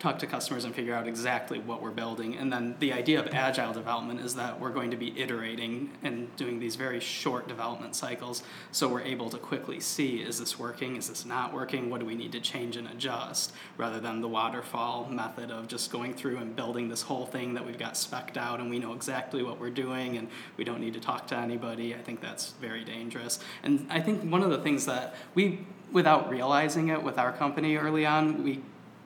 talk 0.00 0.18
to 0.18 0.26
customers 0.26 0.64
and 0.64 0.74
figure 0.74 0.94
out 0.94 1.06
exactly 1.06 1.58
what 1.58 1.82
we're 1.82 1.90
building. 1.90 2.34
And 2.36 2.50
then 2.50 2.74
the 2.80 2.90
idea 2.92 3.20
of 3.20 3.28
agile 3.34 3.74
development 3.74 4.20
is 4.20 4.34
that 4.34 4.58
we're 4.58 4.70
going 4.70 4.90
to 4.90 4.96
be 4.96 5.20
iterating 5.20 5.90
and 6.02 6.34
doing 6.36 6.58
these 6.58 6.74
very 6.74 7.00
short 7.00 7.46
development 7.46 7.94
cycles 7.94 8.42
so 8.72 8.88
we're 8.88 9.02
able 9.02 9.28
to 9.28 9.36
quickly 9.36 9.78
see 9.78 10.22
is 10.22 10.40
this 10.40 10.58
working, 10.58 10.96
is 10.96 11.10
this 11.10 11.26
not 11.26 11.52
working, 11.52 11.90
what 11.90 12.00
do 12.00 12.06
we 12.06 12.14
need 12.14 12.32
to 12.32 12.40
change 12.40 12.76
and 12.76 12.88
adjust, 12.88 13.52
rather 13.76 14.00
than 14.00 14.22
the 14.22 14.28
waterfall 14.28 15.06
method 15.10 15.50
of 15.50 15.68
just 15.68 15.92
going 15.92 16.14
through 16.14 16.38
and 16.38 16.56
building 16.56 16.88
this 16.88 17.02
whole 17.02 17.26
thing 17.26 17.52
that 17.52 17.66
we've 17.66 17.78
got 17.78 17.94
specked 17.94 18.38
out 18.38 18.58
and 18.58 18.70
we 18.70 18.78
know 18.78 18.94
exactly 18.94 19.42
what 19.42 19.60
we're 19.60 19.68
doing 19.68 20.16
and 20.16 20.28
we 20.56 20.64
don't 20.64 20.80
need 20.80 20.94
to 20.94 21.00
talk 21.00 21.26
to 21.26 21.36
anybody. 21.36 21.94
I 21.94 21.98
think 21.98 22.22
that's 22.22 22.52
very 22.52 22.84
dangerous. 22.84 23.38
And 23.62 23.86
I 23.90 24.00
think 24.00 24.22
one 24.32 24.42
of 24.42 24.48
the 24.48 24.58
things 24.58 24.86
that 24.86 25.14
we 25.34 25.66
without 25.92 26.30
realizing 26.30 26.88
it 26.88 27.02
with 27.02 27.18
our 27.18 27.32
company 27.32 27.76
early 27.76 28.06
on, 28.06 28.42
we 28.42 28.62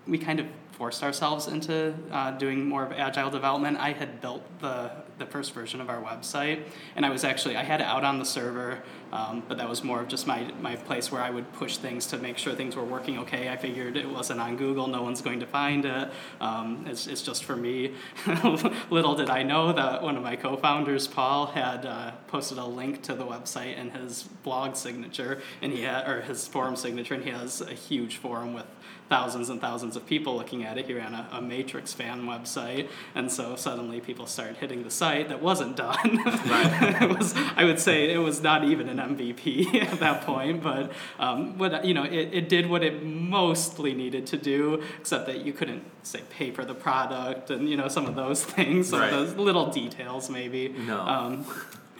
we 0.07 0.19
kind 0.19 0.39
of 0.39 0.47
forced 0.75 1.03
ourselves 1.03 1.47
into 1.47 1.95
uh, 2.11 2.33
doing 2.33 2.69
more 2.69 2.85
of 2.85 2.93
agile 2.93 3.31
development. 3.31 3.79
I 3.79 3.93
had 3.93 4.21
built 4.21 4.43
the 4.61 4.91
the 5.17 5.27
first 5.27 5.55
version 5.55 5.81
of 5.81 5.89
our 5.89 6.03
website, 6.03 6.65
and 6.97 7.07
I 7.07 7.11
was 7.11 7.23
actually 7.23 7.57
I 7.57 7.63
had 7.63 7.81
it 7.81 7.87
out 7.87 8.05
on 8.05 8.19
the 8.19 8.25
server, 8.25 8.83
um, 9.13 9.45
but 9.47 9.59
that 9.59 9.69
was 9.69 9.85
more 9.85 10.01
of 10.01 10.09
just 10.09 10.27
my 10.27 10.51
my 10.61 10.75
place 10.75 11.13
where 11.13 11.23
I 11.23 11.31
would 11.31 11.53
push 11.53 11.77
things 11.77 12.07
to 12.09 12.19
make 12.19 12.37
sure 12.37 12.55
things 12.55 12.75
were 12.75 12.85
working 12.85 13.19
okay. 13.21 13.49
I 13.49 13.57
figured 13.57 13.97
it 13.97 14.09
wasn't 14.09 14.41
on 14.41 14.57
Google, 14.57 14.89
no 14.89 15.03
one's 15.03 15.23
going 15.23 15.41
to 15.41 15.47
find 15.47 15.85
it. 15.85 16.11
Um, 16.41 16.85
it's 16.89 17.07
it's 17.07 17.23
just 17.23 17.45
for 17.45 17.55
me. 17.55 17.95
Little 18.91 19.15
did 19.15 19.31
I 19.31 19.45
know 19.45 19.73
that 19.73 20.03
one 20.03 20.17
of 20.17 20.23
my 20.23 20.35
co-founders, 20.35 21.07
Paul, 21.07 21.47
had 21.47 21.87
uh, 21.87 22.13
posted 22.27 22.59
a 22.59 22.67
link 22.67 23.03
to 23.03 23.15
the 23.15 23.25
website 23.25 23.77
in 23.79 23.91
his 23.91 24.25
blog 24.43 24.75
signature, 24.75 25.41
and 25.63 25.73
he 25.73 25.83
had 25.83 26.09
or 26.09 26.23
his 26.23 26.49
forum 26.49 26.75
signature, 26.75 27.15
and 27.15 27.23
he 27.23 27.31
has 27.31 27.61
a 27.61 27.75
huge 27.75 28.17
forum 28.17 28.55
with 28.55 28.67
thousands 29.15 29.49
and 29.49 29.61
thousands 29.61 29.95
of 29.97 30.05
people 30.07 30.37
looking 30.37 30.65
at 30.65 30.77
it. 30.77 30.87
He 30.87 30.95
ran 30.95 31.15
a, 31.15 31.29
a 31.39 31.41
Matrix 31.41 31.93
fan 31.93 32.23
website, 32.33 32.89
and 33.15 33.31
so 33.31 33.55
suddenly 33.55 34.01
people 34.01 34.27
started 34.27 34.57
hitting 34.57 34.83
the 34.83 34.91
site 34.91 35.29
that 35.29 35.41
wasn't 35.41 35.77
done. 35.77 36.11
Right. 36.55 36.99
it 37.03 37.17
was, 37.19 37.33
I 37.57 37.63
would 37.65 37.79
say, 37.79 38.13
it 38.13 38.19
was 38.19 38.43
not 38.43 38.65
even 38.65 38.89
an 38.89 38.99
MVP 39.17 39.75
at 39.93 40.01
that 40.01 40.23
point, 40.23 40.63
but 40.63 40.91
um, 41.21 41.57
what 41.59 41.85
you 41.85 41.95
know, 41.95 42.03
it, 42.05 42.27
it 42.33 42.49
did 42.49 42.69
what 42.69 42.83
it 42.83 43.05
mostly 43.05 43.95
needed 43.95 44.27
to 44.29 44.37
do, 44.37 44.83
except 45.01 45.27
that 45.27 45.45
you 45.47 45.53
couldn't 45.53 45.85
say 46.03 46.21
pay 46.31 46.51
for 46.51 46.65
the 46.65 46.75
product 46.75 47.51
and 47.51 47.69
you 47.71 47.77
know 47.77 47.89
some 47.89 48.07
of 48.07 48.15
those 48.17 48.45
things, 48.45 48.89
some 48.89 49.01
Right. 49.01 49.13
of 49.13 49.19
those 49.29 49.35
little 49.37 49.67
details 49.71 50.29
maybe. 50.29 50.69
No. 50.87 50.99
Um, 51.01 51.47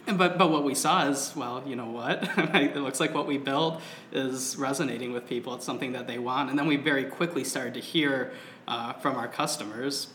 But 0.05 0.37
but 0.37 0.51
what 0.51 0.63
we 0.63 0.75
saw 0.75 1.07
is 1.07 1.33
well, 1.35 1.63
you 1.65 1.75
know 1.75 1.89
what? 1.89 2.29
it 2.37 2.75
looks 2.77 2.99
like 2.99 3.13
what 3.13 3.25
we 3.27 3.37
built 3.37 3.81
is 4.11 4.55
resonating 4.57 5.13
with 5.13 5.27
people. 5.27 5.55
It's 5.55 5.65
something 5.65 5.93
that 5.93 6.07
they 6.07 6.19
want, 6.19 6.49
and 6.49 6.57
then 6.59 6.67
we 6.67 6.77
very 6.77 7.05
quickly 7.05 7.43
started 7.43 7.73
to 7.75 7.79
hear 7.79 8.31
uh, 8.67 8.93
from 8.93 9.15
our 9.15 9.27
customers. 9.27 10.07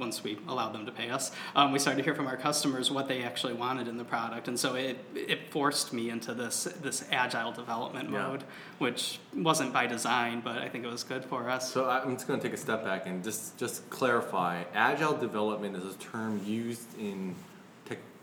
Once 0.00 0.24
we 0.24 0.36
allowed 0.48 0.72
them 0.72 0.84
to 0.84 0.90
pay 0.90 1.10
us, 1.10 1.30
um, 1.54 1.70
we 1.70 1.78
started 1.78 1.98
to 1.98 2.02
hear 2.02 2.14
from 2.14 2.26
our 2.26 2.36
customers 2.36 2.90
what 2.90 3.06
they 3.06 3.22
actually 3.22 3.52
wanted 3.52 3.86
in 3.86 3.96
the 3.96 4.04
product, 4.04 4.48
and 4.48 4.58
so 4.58 4.74
it 4.74 4.98
it 5.14 5.48
forced 5.52 5.92
me 5.92 6.10
into 6.10 6.34
this 6.34 6.64
this 6.82 7.04
agile 7.12 7.52
development 7.52 8.10
Yeah. 8.10 8.26
mode, 8.26 8.44
which 8.78 9.20
wasn't 9.32 9.72
by 9.72 9.86
design, 9.86 10.40
but 10.40 10.58
I 10.58 10.68
think 10.68 10.84
it 10.84 10.90
was 10.90 11.04
good 11.04 11.24
for 11.24 11.48
us. 11.48 11.72
So 11.72 11.88
I'm 11.88 12.14
just 12.16 12.26
going 12.26 12.40
to 12.40 12.44
take 12.44 12.52
a 12.54 12.60
step 12.60 12.82
back 12.82 13.06
and 13.06 13.22
just 13.22 13.56
just 13.58 13.88
clarify. 13.88 14.64
Agile 14.74 15.16
development 15.16 15.76
is 15.76 15.84
a 15.94 15.98
term 15.98 16.40
used 16.44 16.98
in 16.98 17.36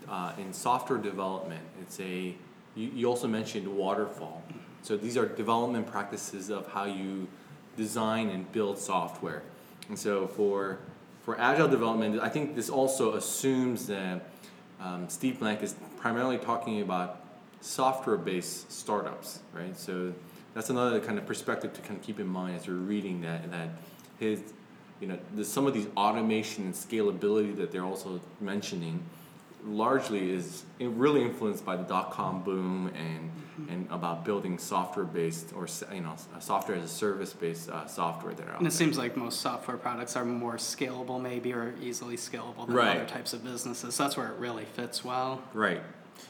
uh, 0.10 0.34
in 0.38 0.54
software 0.54 1.00
development. 1.00 1.62
It's 1.82 2.00
a 2.00 2.36
you, 2.76 2.89
you 2.94 3.08
also 3.08 3.28
mentioned 3.28 3.68
waterfall. 3.68 4.44
So 4.82 4.98
these 4.98 5.16
are 5.18 5.26
development 5.26 5.88
practices 5.88 6.50
of 6.50 6.68
how 6.68 6.86
you 6.86 7.28
design 7.78 8.30
and 8.30 8.52
build 8.52 8.78
software. 8.78 9.44
And 9.89 9.98
so 9.98 10.28
for 10.28 10.80
for 11.24 11.39
agile 11.39 11.70
development, 11.70 12.20
I 12.22 12.30
think 12.30 12.56
this 12.56 12.70
also 12.70 13.13
assumes 13.16 13.88
that 13.88 14.30
um, 14.82 15.08
Steve 15.08 15.39
Blank 15.39 15.63
is 15.63 15.76
primarily 15.98 16.38
talking 16.38 16.82
about 16.82 17.22
software-based 17.62 18.70
startups, 18.70 19.39
right? 19.54 19.78
So 19.78 20.13
that's 20.54 20.70
another 20.70 21.00
kind 21.00 21.18
of 21.18 21.26
perspective 21.26 21.72
to 21.74 21.82
kind 21.82 21.98
of 21.98 22.06
keep 22.06 22.20
in 22.20 22.28
mind 22.28 22.58
as 22.58 22.68
you're 22.68 22.76
reading 22.76 23.22
that. 23.22 23.50
That 23.52 23.70
his, 24.20 24.42
you 25.00 25.08
know, 25.08 25.18
some 25.44 25.66
of 25.66 25.74
these 25.74 25.88
automation 25.96 26.66
and 26.66 26.74
scalability 26.74 27.56
that 27.56 27.72
they're 27.72 27.86
also 27.86 28.20
mentioning, 28.42 29.02
largely 29.65 30.32
is 30.32 30.63
really 30.80 31.21
influenced 31.23 31.65
by 31.65 31.76
the 31.76 31.84
dot 31.84 32.12
com 32.12 32.43
boom 32.43 32.91
and 32.95 33.32
and 33.69 33.88
about 33.91 34.26
building 34.26 34.58
software-based 34.58 35.54
or 35.56 35.67
you 35.93 36.02
know 36.02 36.15
software 36.39 36.76
as 36.76 36.84
a 36.84 36.88
service-based 36.88 37.69
uh, 37.69 37.86
software 37.86 38.34
that 38.34 38.47
are 38.47 38.52
out 38.54 38.58
And 38.58 38.67
it 38.67 38.71
there. 38.71 38.78
seems 38.78 38.97
like 38.97 39.15
most 39.15 39.41
software 39.41 39.78
products 39.78 40.15
are 40.15 40.26
more 40.26 40.56
scalable, 40.58 41.21
maybe, 41.21 41.54
or 41.54 41.73
easily 41.82 42.15
scalable 42.17 42.65
than 42.65 42.76
Right. 42.76 42.97
other 42.97 43.06
types 43.06 43.32
of 43.32 43.43
businesses. 43.43 43.95
That's 43.95 44.17
where 44.17 44.28
it 44.28 44.38
really 44.39 44.65
fits 44.65 45.04
well. 45.06 45.41
right. 45.54 45.82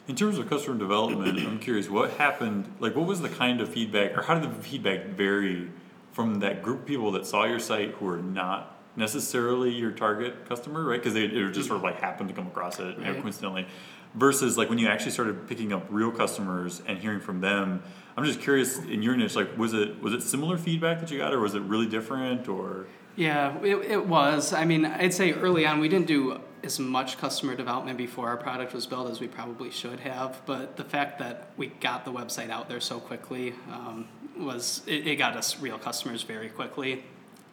In 0.07 0.15
terms 0.15 0.37
of 0.37 0.49
customer 0.49 0.77
development, 0.77 1.39
I'm 1.39 1.59
curious 1.59 1.89
what 1.89 2.11
happened. 2.11 2.71
Like, 2.79 2.95
what 2.95 3.05
was 3.05 3.21
the 3.21 3.29
kind 3.29 3.61
of 3.61 3.69
feedback, 3.69 4.17
or 4.17 4.23
how 4.23 4.37
did 4.39 4.49
the 4.57 4.63
feedback 4.63 5.05
vary 5.07 5.69
from 6.11 6.39
that 6.39 6.61
group 6.61 6.81
of 6.81 6.85
people 6.85 7.11
that 7.13 7.25
saw 7.25 7.45
your 7.45 7.59
site 7.59 7.91
who 7.91 8.07
are 8.09 8.17
not 8.21 8.72
necessarily 8.95 9.71
your 9.71 9.91
target 9.91 10.47
customer, 10.47 10.83
right? 10.83 10.99
Because 10.99 11.13
they 11.13 11.27
just 11.27 11.67
sort 11.67 11.77
of 11.77 11.83
like 11.83 11.99
happened 11.99 12.29
to 12.29 12.35
come 12.35 12.47
across 12.47 12.79
it 12.79 12.97
Right. 12.97 13.19
coincidentally, 13.21 13.67
versus 14.13 14.57
like 14.57 14.69
when 14.69 14.77
you 14.77 14.87
actually 14.87 15.11
started 15.11 15.47
picking 15.47 15.73
up 15.73 15.85
real 15.89 16.11
customers 16.11 16.81
and 16.87 16.97
hearing 16.99 17.19
from 17.19 17.41
them. 17.41 17.81
I'm 18.15 18.23
just 18.25 18.41
curious 18.41 18.77
in 18.77 19.01
your 19.01 19.15
niche, 19.17 19.35
like, 19.35 19.57
was 19.57 19.73
it 19.73 20.01
was 20.01 20.13
it 20.13 20.21
similar 20.21 20.57
feedback 20.57 20.99
that 20.99 21.09
you 21.09 21.17
got, 21.17 21.33
or 21.33 21.39
was 21.39 21.55
it 21.55 21.61
really 21.63 21.87
different, 21.87 22.47
or 22.47 22.85
Yeah, 23.15 23.57
it, 23.63 23.75
it 23.77 24.05
was. 24.05 24.53
I 24.53 24.65
mean, 24.65 24.85
I'd 24.85 25.13
say 25.13 25.31
early 25.33 25.65
on 25.65 25.79
we 25.79 25.89
didn't 25.89 26.07
do 26.07 26.39
as 26.63 26.79
much 26.79 27.17
customer 27.17 27.55
development 27.55 27.97
before 27.97 28.29
our 28.29 28.37
product 28.37 28.73
was 28.73 28.85
built 28.85 29.09
as 29.09 29.19
we 29.19 29.27
probably 29.27 29.69
should 29.71 29.99
have. 30.01 30.41
But 30.45 30.77
the 30.77 30.83
fact 30.83 31.17
that 31.19 31.49
we 31.57 31.67
got 31.67 32.05
the 32.05 32.11
website 32.13 32.49
out 32.51 32.69
there 32.69 32.79
so 32.79 32.99
quickly 32.99 33.53
um, 33.71 34.07
was 34.37 34.81
it, 34.87 35.07
it 35.07 35.15
got 35.17 35.35
us 35.35 35.59
real 35.59 35.77
customers 35.79 36.21
very 36.21 36.49
quickly. 36.49 37.03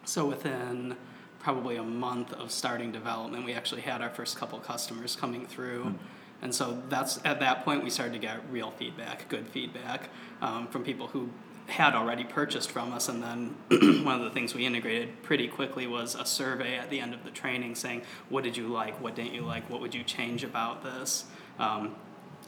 So 0.05 0.25
within 0.27 0.95
probably 1.41 1.75
a 1.75 1.83
month 1.83 2.33
of 2.33 2.51
starting 2.51 2.91
development, 2.91 3.45
we 3.45 3.53
actually 3.53 3.81
had 3.81 4.01
our 4.01 4.09
first 4.09 4.37
couple 4.37 4.59
customers 4.59 5.15
coming 5.15 5.45
through. 5.45 5.95
And 6.41 6.53
so 6.53 6.81
that's 6.89 7.19
at 7.25 7.39
that 7.39 7.65
point 7.65 7.83
we 7.83 7.89
started 7.89 8.13
to 8.13 8.19
get 8.19 8.39
real 8.51 8.71
feedback, 8.71 9.27
good 9.29 9.47
feedback 9.47 10.09
um, 10.41 10.67
from 10.67 10.83
people 10.83 11.07
who 11.07 11.29
had 11.67 11.93
already 11.93 12.23
purchased 12.23 12.71
from 12.71 12.91
us. 12.93 13.09
And 13.09 13.21
then 13.21 13.55
one 14.03 14.15
of 14.15 14.23
the 14.23 14.31
things 14.31 14.53
we 14.53 14.65
integrated 14.65 15.23
pretty 15.23 15.47
quickly 15.47 15.87
was 15.87 16.15
a 16.15 16.25
survey 16.25 16.77
at 16.77 16.89
the 16.89 16.99
end 16.99 17.13
of 17.13 17.23
the 17.23 17.31
training 17.31 17.75
saying, 17.75 18.03
"What 18.29 18.43
did 18.43 18.57
you 18.57 18.67
like? 18.67 18.99
What 19.01 19.15
didn't 19.15 19.33
you 19.33 19.41
like? 19.41 19.69
What 19.69 19.81
would 19.81 19.93
you 19.93 20.03
change 20.03 20.43
about 20.43 20.83
this?" 20.83 21.25
Um, 21.59 21.95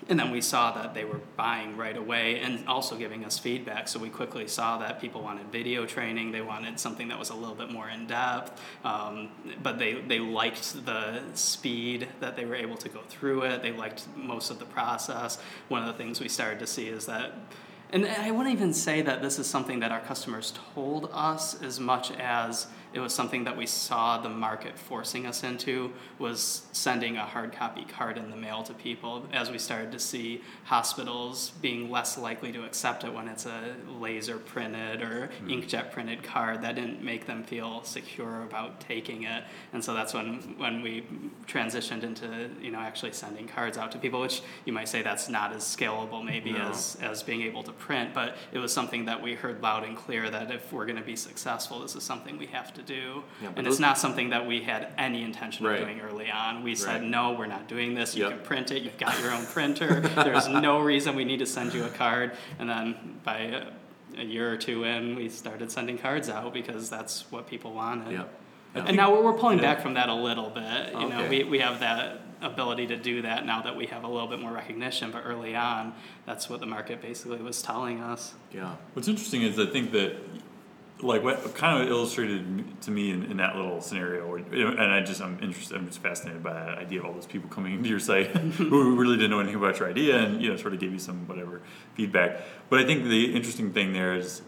and 0.10 0.20
then 0.20 0.32
we 0.32 0.42
saw 0.42 0.72
that 0.72 0.94
they 0.94 1.06
were 1.06 1.20
buying 1.38 1.78
right 1.78 1.96
away 1.96 2.40
and 2.40 2.68
also 2.68 2.96
giving 2.96 3.24
us 3.24 3.40
feedback. 3.40 3.88
So 3.88 4.00
we 4.00 4.10
quickly 4.10 4.48
saw 4.48 4.78
that 4.80 5.00
people 5.00 5.22
wanted 5.22 5.52
video 5.52 5.86
training. 5.86 6.32
They 6.32 6.42
wanted 6.42 6.80
something 6.80 7.08
that 7.08 7.20
was 7.20 7.30
a 7.30 7.36
little 7.36 7.56
bit 7.56 7.72
more 7.72 7.90
in 7.90 8.08
depth, 8.08 8.62
um, 8.84 9.30
but 9.62 9.80
they, 9.80 10.02
they 10.02 10.20
liked 10.20 10.86
the 10.86 11.22
speed 11.34 12.08
that 12.20 12.36
they 12.36 12.46
were 12.46 12.56
able 12.56 12.78
to 12.78 12.90
go 12.90 13.02
through 13.10 13.44
it. 13.44 13.62
They 13.62 13.72
liked 13.72 14.08
most 14.16 14.52
of 14.52 14.60
the 14.60 14.66
process. 14.66 15.38
One 15.70 15.82
of 15.82 15.88
the 15.88 15.94
things 15.94 16.20
we 16.20 16.30
started 16.30 16.60
to 16.60 16.68
see 16.68 16.88
is 16.88 17.06
that 17.06 17.34
and 17.94 18.08
I 18.08 18.32
wouldn't 18.32 18.56
even 18.56 18.74
say 18.74 19.04
that 19.04 19.22
this 19.22 19.38
is 19.38 19.46
something 19.46 19.82
that 19.82 19.92
our 19.92 20.00
customers 20.00 20.52
told 20.74 21.12
us 21.14 21.62
as 21.62 21.80
much 21.80 22.10
as 22.14 22.66
it 22.94 23.00
was 23.00 23.14
something 23.14 23.44
that 23.44 23.58
we 23.58 23.66
saw 23.66 24.20
the 24.20 24.30
market 24.30 24.78
forcing 24.78 25.26
us 25.26 25.44
into 25.44 25.92
was 26.20 26.68
sending 26.72 27.18
a 27.18 27.26
hard 27.26 27.52
copy 27.52 27.86
card 27.86 28.18
in 28.18 28.30
the 28.30 28.36
mail 28.36 28.62
to 28.64 28.74
people 28.74 29.26
as 29.34 29.50
we 29.50 29.58
started 29.58 29.92
to 29.92 30.00
see 30.00 30.42
hospitals 30.66 31.52
being 31.62 31.90
less 31.90 32.18
likely 32.18 32.52
to 32.52 32.64
accept 32.64 33.04
it 33.04 33.14
when 33.14 33.28
it's 33.28 33.46
a 33.46 33.76
laser 34.00 34.38
printed 34.38 35.02
or 35.02 35.30
mm. 35.44 35.50
inkjet 35.50 35.92
printed 35.92 36.24
card 36.24 36.62
that 36.62 36.76
didn't 36.76 37.04
make 37.04 37.26
them 37.26 37.44
feel 37.44 37.84
secure 37.84 38.44
about 38.44 38.80
taking 38.80 39.24
it 39.24 39.44
and 39.74 39.84
so 39.84 39.94
that's 39.94 40.14
when 40.14 40.56
when 40.58 40.82
we 40.82 41.04
transitioned 41.48 42.04
into 42.04 42.50
you 42.62 42.72
know 42.72 42.80
actually 42.80 43.12
sending 43.12 43.48
cards 43.48 43.78
out 43.78 43.92
to 43.92 43.98
people 43.98 44.22
which 44.22 44.42
you 44.66 44.74
might 44.74 44.88
say 44.88 45.02
that's 45.02 45.28
not 45.28 45.52
as 45.52 45.64
scalable 45.64 46.24
maybe 46.24 46.52
no. 46.52 46.60
as 46.70 46.96
as 47.02 47.24
being 47.24 47.42
able 47.42 47.64
to 47.64 47.72
print 47.72 48.14
but 48.14 48.38
it 48.52 48.60
was 48.60 48.72
something 48.72 49.06
that 49.06 49.22
we 49.22 49.34
heard 49.34 49.62
loud 49.62 49.84
and 49.84 49.98
clear 49.98 50.30
that 50.30 50.52
if 50.52 50.72
we're 50.72 50.86
going 50.86 50.98
to 50.98 51.04
be 51.04 51.16
successful 51.16 51.80
this 51.80 51.96
is 51.96 52.04
something 52.04 52.38
we 52.38 52.46
have 52.46 52.72
to 52.74 52.83
do. 52.86 53.24
Yeah, 53.42 53.52
and 53.56 53.68
it's 53.68 53.80
not 53.80 53.98
something 53.98 54.30
that 54.30 54.46
we 54.46 54.62
had 54.62 54.94
any 54.98 55.24
intention 55.24 55.66
right. 55.66 55.80
of 55.80 55.88
doing 55.88 56.02
early 56.02 56.30
on. 56.32 56.64
We 56.64 56.72
right. 56.72 56.78
said, 56.78 57.04
no, 57.04 57.34
we're 57.34 57.48
not 57.48 57.68
doing 57.68 57.94
this. 57.94 58.16
You 58.16 58.24
yep. 58.24 58.32
can 58.32 58.40
print 58.42 58.72
it. 58.72 58.84
You've 58.84 58.98
got 58.98 59.20
your 59.20 59.32
own 59.32 59.46
printer. 59.46 60.00
There's 60.16 60.48
no 60.48 60.80
reason 60.80 61.16
we 61.16 61.26
need 61.26 61.40
to 61.40 61.46
send 61.46 61.74
you 61.74 61.86
a 61.86 61.90
card. 61.90 62.34
And 62.60 62.70
then 62.70 63.20
by 63.24 63.38
a, 63.40 63.68
a, 64.18 64.24
year 64.24 64.52
or 64.52 64.58
two 64.58 64.84
in, 64.84 65.16
we 65.16 65.30
started 65.30 65.72
sending 65.72 65.98
cards 65.98 66.30
out 66.30 66.54
because 66.54 66.90
that's 66.90 67.32
what 67.32 67.48
people 67.48 67.74
wanted. 67.74 68.12
Yep. 68.12 68.40
And 68.76 68.98
now 68.98 69.14
we're 69.22 69.34
pulling 69.34 69.60
yeah. 69.60 69.76
back 69.76 69.82
from 69.82 69.94
that 69.96 70.10
a 70.10 70.16
little 70.16 70.50
bit. 70.50 70.92
You 70.92 70.98
okay. 70.98 71.10
know, 71.10 71.30
we, 71.30 71.44
we 71.44 71.60
have 71.60 71.80
that 71.82 72.22
ability 72.42 72.88
to 72.88 72.98
do 72.98 73.22
that 73.22 73.46
now 73.46 73.62
that 73.62 73.76
we 73.76 73.86
have 73.88 74.04
a 74.04 74.08
little 74.08 74.28
bit 74.28 74.40
more 74.40 74.52
recognition. 74.52 75.12
But 75.12 75.24
early 75.26 75.56
on, 75.56 75.94
that's 76.26 76.50
what 76.50 76.60
the 76.60 76.66
market 76.66 77.02
basically 77.02 77.42
was 77.42 77.62
telling 77.62 78.02
us. 78.02 78.34
Yeah. 78.52 78.76
What's 78.94 79.08
interesting 79.08 79.44
is 79.44 79.60
I 79.60 79.66
think 79.66 79.92
that 79.92 80.18
like 81.04 81.24
what 81.24 81.56
kind 81.56 81.84
of 81.84 81.90
illustrated 81.90 82.82
to 82.82 82.92
me 82.92 83.12
in, 83.12 83.24
in 83.24 83.38
that 83.38 83.56
little 83.56 83.82
scenario, 83.82 84.36
and 84.36 84.82
I 84.82 85.02
just 85.02 85.22
I'm 85.22 85.38
interested, 85.42 85.78
I'm 85.78 85.88
just 85.88 86.00
fascinated 86.00 86.44
by 86.44 86.54
that 86.54 86.78
idea 86.78 87.00
of 87.00 87.06
all 87.06 87.14
those 87.14 87.26
people 87.26 87.50
coming 87.50 87.74
into 87.74 87.90
your 87.90 88.00
site 88.00 88.28
who 88.58 88.96
really 88.96 89.18
didn't 89.18 89.32
know 89.32 89.40
anything 89.40 89.58
about 89.58 89.80
your 89.80 89.90
idea 89.90 90.18
and 90.18 90.42
you 90.42 90.50
know 90.50 90.58
sort 90.58 90.74
of 90.74 90.80
gave 90.80 90.92
you 90.92 91.00
some 91.00 91.28
whatever 91.28 91.62
feedback. 91.96 92.42
But 92.70 92.80
I 92.80 92.86
think 92.86 93.04
the 93.06 93.36
interesting 93.36 93.72
thing 93.74 93.94
there 93.94 94.16
is 94.16 94.42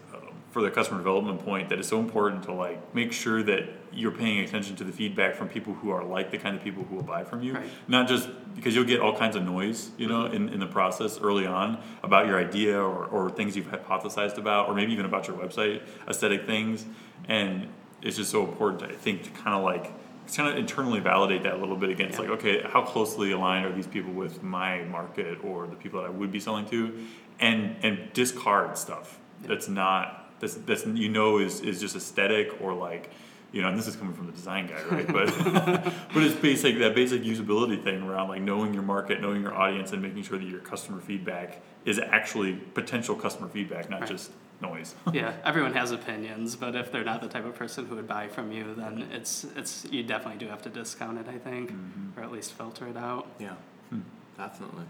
for 0.50 0.62
the 0.62 0.70
customer 0.70 0.98
development 0.98 1.44
point 1.44 1.68
that 1.68 1.78
it's 1.78 1.88
so 1.88 2.00
important 2.00 2.42
to 2.44 2.52
like 2.52 2.94
make 2.94 3.12
sure 3.12 3.42
that 3.42 3.68
you're 3.92 4.12
paying 4.12 4.40
attention 4.40 4.76
to 4.76 4.84
the 4.84 4.92
feedback 4.92 5.34
from 5.34 5.48
people 5.48 5.74
who 5.74 5.90
are 5.90 6.04
like 6.04 6.30
the 6.30 6.38
kind 6.38 6.56
of 6.56 6.62
people 6.62 6.84
who 6.84 6.96
will 6.96 7.02
buy 7.02 7.24
from 7.24 7.42
you 7.42 7.54
right. 7.54 7.68
not 7.88 8.08
just 8.08 8.28
because 8.54 8.74
you'll 8.74 8.84
get 8.84 9.00
all 9.00 9.16
kinds 9.16 9.36
of 9.36 9.42
noise 9.42 9.90
you 9.98 10.06
know 10.06 10.26
in, 10.26 10.48
in 10.48 10.60
the 10.60 10.66
process 10.66 11.18
early 11.20 11.46
on 11.46 11.78
about 12.02 12.26
your 12.26 12.38
idea 12.38 12.78
or, 12.78 13.06
or 13.06 13.30
things 13.30 13.56
you've 13.56 13.66
hypothesized 13.66 14.38
about 14.38 14.68
or 14.68 14.74
maybe 14.74 14.92
even 14.92 15.04
about 15.04 15.26
your 15.28 15.36
website 15.36 15.82
aesthetic 16.08 16.46
things 16.46 16.86
and 17.28 17.68
it's 18.02 18.16
just 18.16 18.30
so 18.30 18.44
important 18.44 18.82
i 18.82 18.94
think 18.94 19.22
to 19.22 19.30
kind 19.30 19.56
of 19.56 19.62
like 19.62 19.92
kind 20.34 20.48
of 20.48 20.56
internally 20.56 21.00
validate 21.00 21.42
that 21.44 21.54
a 21.54 21.56
little 21.56 21.76
bit 21.76 21.90
against 21.90 22.18
yeah. 22.18 22.28
like 22.28 22.30
okay 22.30 22.62
how 22.68 22.82
closely 22.82 23.32
aligned 23.32 23.64
are 23.64 23.72
these 23.72 23.86
people 23.86 24.12
with 24.12 24.42
my 24.42 24.82
market 24.84 25.38
or 25.44 25.66
the 25.66 25.76
people 25.76 26.00
that 26.00 26.06
i 26.06 26.10
would 26.10 26.32
be 26.32 26.40
selling 26.40 26.66
to 26.66 27.06
and 27.38 27.76
and 27.82 28.12
discard 28.12 28.76
stuff 28.76 29.18
yeah. 29.42 29.48
that's 29.48 29.68
not 29.68 30.25
that's 30.40 30.54
that's 30.54 30.86
you 30.86 31.08
know 31.08 31.38
is 31.38 31.60
is 31.60 31.80
just 31.80 31.96
aesthetic 31.96 32.60
or 32.60 32.74
like 32.74 33.10
you 33.52 33.62
know, 33.62 33.68
and 33.68 33.78
this 33.78 33.86
is 33.86 33.96
coming 33.96 34.12
from 34.12 34.26
the 34.26 34.32
design 34.32 34.66
guy, 34.66 34.82
right? 34.90 35.06
But 35.06 35.26
but 36.12 36.22
it's 36.22 36.34
basic 36.34 36.78
that 36.78 36.94
basic 36.94 37.22
usability 37.22 37.82
thing 37.82 38.02
around 38.02 38.28
like 38.28 38.42
knowing 38.42 38.74
your 38.74 38.82
market, 38.82 39.20
knowing 39.20 39.40
your 39.40 39.54
audience, 39.54 39.92
and 39.92 40.02
making 40.02 40.24
sure 40.24 40.38
that 40.38 40.44
your 40.44 40.60
customer 40.60 41.00
feedback 41.00 41.62
is 41.84 41.98
actually 41.98 42.54
potential 42.54 43.14
customer 43.14 43.48
feedback, 43.48 43.88
not 43.88 44.00
right. 44.00 44.10
just 44.10 44.30
noise. 44.60 44.94
yeah, 45.12 45.32
everyone 45.44 45.72
has 45.74 45.90
opinions, 45.90 46.56
but 46.56 46.74
if 46.74 46.90
they're 46.90 47.04
not 47.04 47.22
the 47.22 47.28
type 47.28 47.46
of 47.46 47.54
person 47.54 47.86
who 47.86 47.94
would 47.94 48.08
buy 48.08 48.28
from 48.28 48.52
you, 48.52 48.74
then 48.76 49.08
it's 49.12 49.46
it's 49.56 49.86
you 49.90 50.02
definitely 50.02 50.38
do 50.38 50.48
have 50.50 50.62
to 50.62 50.68
discount 50.68 51.18
it, 51.18 51.26
I 51.28 51.38
think, 51.38 51.72
mm-hmm. 51.72 52.18
or 52.18 52.24
at 52.24 52.32
least 52.32 52.52
filter 52.52 52.88
it 52.88 52.96
out. 52.96 53.26
Yeah, 53.38 53.54
hmm. 53.90 54.00
definitely. 54.36 54.84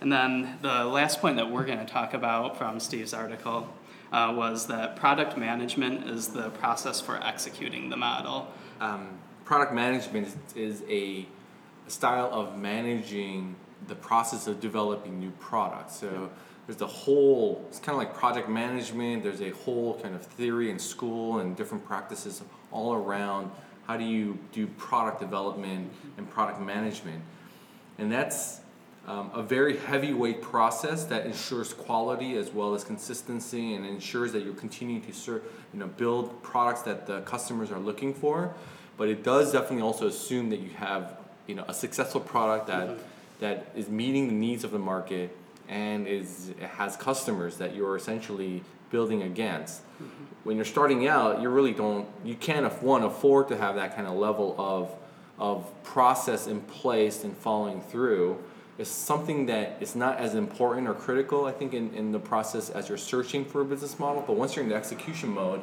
And 0.00 0.12
then 0.12 0.58
the 0.60 0.84
last 0.84 1.20
point 1.20 1.36
that 1.36 1.50
we're 1.50 1.64
going 1.64 1.78
to 1.78 1.86
talk 1.86 2.14
about 2.14 2.58
from 2.58 2.78
Steve's 2.78 3.14
article 3.14 3.68
uh, 4.14 4.32
was 4.32 4.68
that 4.68 4.94
product 4.94 5.36
management 5.36 6.08
is 6.08 6.28
the 6.28 6.48
process 6.50 7.00
for 7.00 7.20
executing 7.20 7.90
the 7.90 7.96
model. 7.96 8.46
Um, 8.80 9.18
product 9.44 9.74
management 9.74 10.28
is, 10.28 10.36
is 10.54 10.82
a 10.88 11.26
style 11.88 12.30
of 12.32 12.56
managing 12.56 13.56
the 13.88 13.96
process 13.96 14.46
of 14.46 14.60
developing 14.60 15.18
new 15.18 15.32
products. 15.40 15.96
So 15.96 16.30
there's 16.68 16.80
a 16.80 16.86
whole, 16.86 17.64
it's 17.68 17.80
kind 17.80 17.90
of 17.90 17.98
like 17.98 18.14
project 18.14 18.48
management, 18.48 19.24
there's 19.24 19.42
a 19.42 19.50
whole 19.50 19.98
kind 20.00 20.14
of 20.14 20.24
theory 20.24 20.70
and 20.70 20.80
school 20.80 21.40
and 21.40 21.56
different 21.56 21.84
practices 21.84 22.40
all 22.70 22.94
around 22.94 23.50
how 23.88 23.96
do 23.96 24.04
you 24.04 24.38
do 24.52 24.68
product 24.68 25.18
development 25.18 25.92
and 26.16 26.30
product 26.30 26.60
management. 26.60 27.20
And 27.98 28.12
that's 28.12 28.60
um, 29.06 29.30
a 29.34 29.42
very 29.42 29.76
heavyweight 29.76 30.40
process 30.40 31.04
that 31.04 31.26
ensures 31.26 31.74
quality 31.74 32.36
as 32.36 32.50
well 32.50 32.74
as 32.74 32.84
consistency 32.84 33.74
and 33.74 33.84
ensures 33.84 34.32
that 34.32 34.44
you're 34.44 34.54
continuing 34.54 35.02
to 35.02 35.12
serve, 35.12 35.42
you 35.72 35.78
know, 35.78 35.88
build 35.88 36.42
products 36.42 36.82
that 36.82 37.06
the 37.06 37.20
customers 37.22 37.70
are 37.70 37.78
looking 37.78 38.14
for. 38.14 38.54
But 38.96 39.08
it 39.08 39.22
does 39.22 39.52
definitely 39.52 39.82
also 39.82 40.06
assume 40.06 40.50
that 40.50 40.60
you 40.60 40.70
have 40.70 41.18
you 41.46 41.54
know 41.54 41.64
a 41.68 41.74
successful 41.74 42.20
product 42.20 42.68
that 42.68 42.88
mm-hmm. 42.88 43.02
that 43.40 43.66
is 43.76 43.88
meeting 43.88 44.28
the 44.28 44.34
needs 44.34 44.64
of 44.64 44.70
the 44.70 44.78
market 44.78 45.36
and 45.68 46.06
is 46.06 46.52
has 46.60 46.96
customers 46.96 47.58
that 47.58 47.74
you're 47.74 47.96
essentially 47.96 48.62
building 48.90 49.22
against. 49.22 49.82
Mm-hmm. 49.82 50.06
When 50.44 50.56
you're 50.56 50.64
starting 50.64 51.06
out, 51.08 51.42
you 51.42 51.48
really 51.48 51.72
don't 51.72 52.06
you 52.24 52.36
can't 52.36 52.70
one 52.82 53.02
afford 53.02 53.48
to 53.48 53.56
have 53.56 53.74
that 53.76 53.94
kind 53.94 54.06
of 54.06 54.14
level 54.14 54.54
of 54.58 54.90
of 55.38 55.66
process 55.82 56.46
in 56.46 56.60
place 56.62 57.24
and 57.24 57.36
following 57.36 57.82
through 57.82 58.38
is 58.78 58.88
something 58.88 59.46
that 59.46 59.76
is 59.80 59.94
not 59.94 60.18
as 60.18 60.34
important 60.34 60.88
or 60.88 60.94
critical, 60.94 61.46
I 61.46 61.52
think, 61.52 61.74
in, 61.74 61.94
in 61.94 62.12
the 62.12 62.18
process 62.18 62.70
as 62.70 62.88
you're 62.88 62.98
searching 62.98 63.44
for 63.44 63.60
a 63.60 63.64
business 63.64 63.98
model. 63.98 64.24
But 64.26 64.36
once 64.36 64.56
you're 64.56 64.64
in 64.64 64.68
the 64.68 64.74
execution 64.74 65.30
mode, 65.30 65.60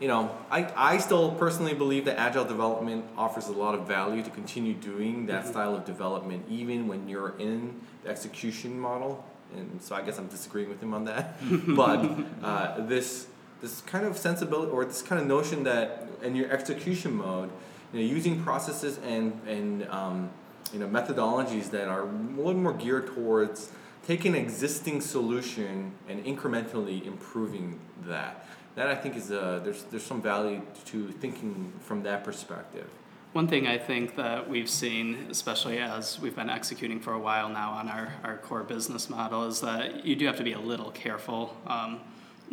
you 0.00 0.08
know, 0.08 0.36
I, 0.50 0.72
I 0.74 0.98
still 0.98 1.30
personally 1.32 1.74
believe 1.74 2.06
that 2.06 2.18
agile 2.18 2.44
development 2.44 3.04
offers 3.16 3.46
a 3.46 3.52
lot 3.52 3.76
of 3.76 3.86
value 3.86 4.24
to 4.24 4.30
continue 4.30 4.74
doing 4.74 5.26
that 5.26 5.42
mm-hmm. 5.42 5.52
style 5.52 5.76
of 5.76 5.84
development, 5.84 6.44
even 6.50 6.88
when 6.88 7.08
you're 7.08 7.38
in 7.38 7.80
the 8.02 8.10
execution 8.10 8.80
model. 8.80 9.24
And 9.54 9.80
so 9.80 9.94
I 9.94 10.02
guess 10.02 10.18
I'm 10.18 10.26
disagreeing 10.26 10.68
with 10.68 10.82
him 10.82 10.92
on 10.92 11.04
that. 11.04 11.36
but 11.68 12.10
uh, 12.42 12.84
this 12.86 13.28
this 13.60 13.80
kind 13.82 14.04
of 14.04 14.18
sensibility 14.18 14.72
or 14.72 14.84
this 14.84 15.02
kind 15.02 15.20
of 15.20 15.28
notion 15.28 15.62
that 15.62 16.08
in 16.20 16.34
your 16.34 16.50
execution 16.50 17.12
mode, 17.12 17.48
you 17.92 18.00
know, 18.00 18.04
using 18.04 18.42
processes 18.42 18.98
and 19.06 19.40
and 19.46 19.86
um, 19.88 20.30
you 20.72 20.78
know 20.78 20.86
methodologies 20.86 21.70
that 21.70 21.88
are 21.88 22.02
a 22.02 22.12
little 22.36 22.54
more 22.54 22.72
geared 22.72 23.06
towards 23.08 23.70
taking 24.06 24.34
an 24.34 24.40
existing 24.40 25.00
solution 25.00 25.92
and 26.08 26.24
incrementally 26.24 27.06
improving 27.06 27.78
that. 28.06 28.46
That 28.74 28.88
I 28.88 28.94
think 28.94 29.16
is 29.16 29.30
a, 29.30 29.60
there's 29.62 29.84
there's 29.84 30.02
some 30.02 30.22
value 30.22 30.62
to 30.86 31.12
thinking 31.12 31.72
from 31.80 32.02
that 32.04 32.24
perspective. 32.24 32.88
One 33.32 33.48
thing 33.48 33.66
I 33.66 33.78
think 33.78 34.16
that 34.16 34.46
we've 34.46 34.68
seen, 34.68 35.28
especially 35.30 35.78
as 35.78 36.20
we've 36.20 36.36
been 36.36 36.50
executing 36.50 37.00
for 37.00 37.14
a 37.14 37.18
while 37.18 37.48
now 37.48 37.70
on 37.72 37.88
our, 37.88 38.12
our 38.22 38.36
core 38.36 38.62
business 38.62 39.08
model, 39.08 39.46
is 39.46 39.62
that 39.62 40.04
you 40.04 40.14
do 40.16 40.26
have 40.26 40.36
to 40.36 40.44
be 40.44 40.52
a 40.52 40.60
little 40.60 40.90
careful. 40.90 41.56
Um, 41.66 42.00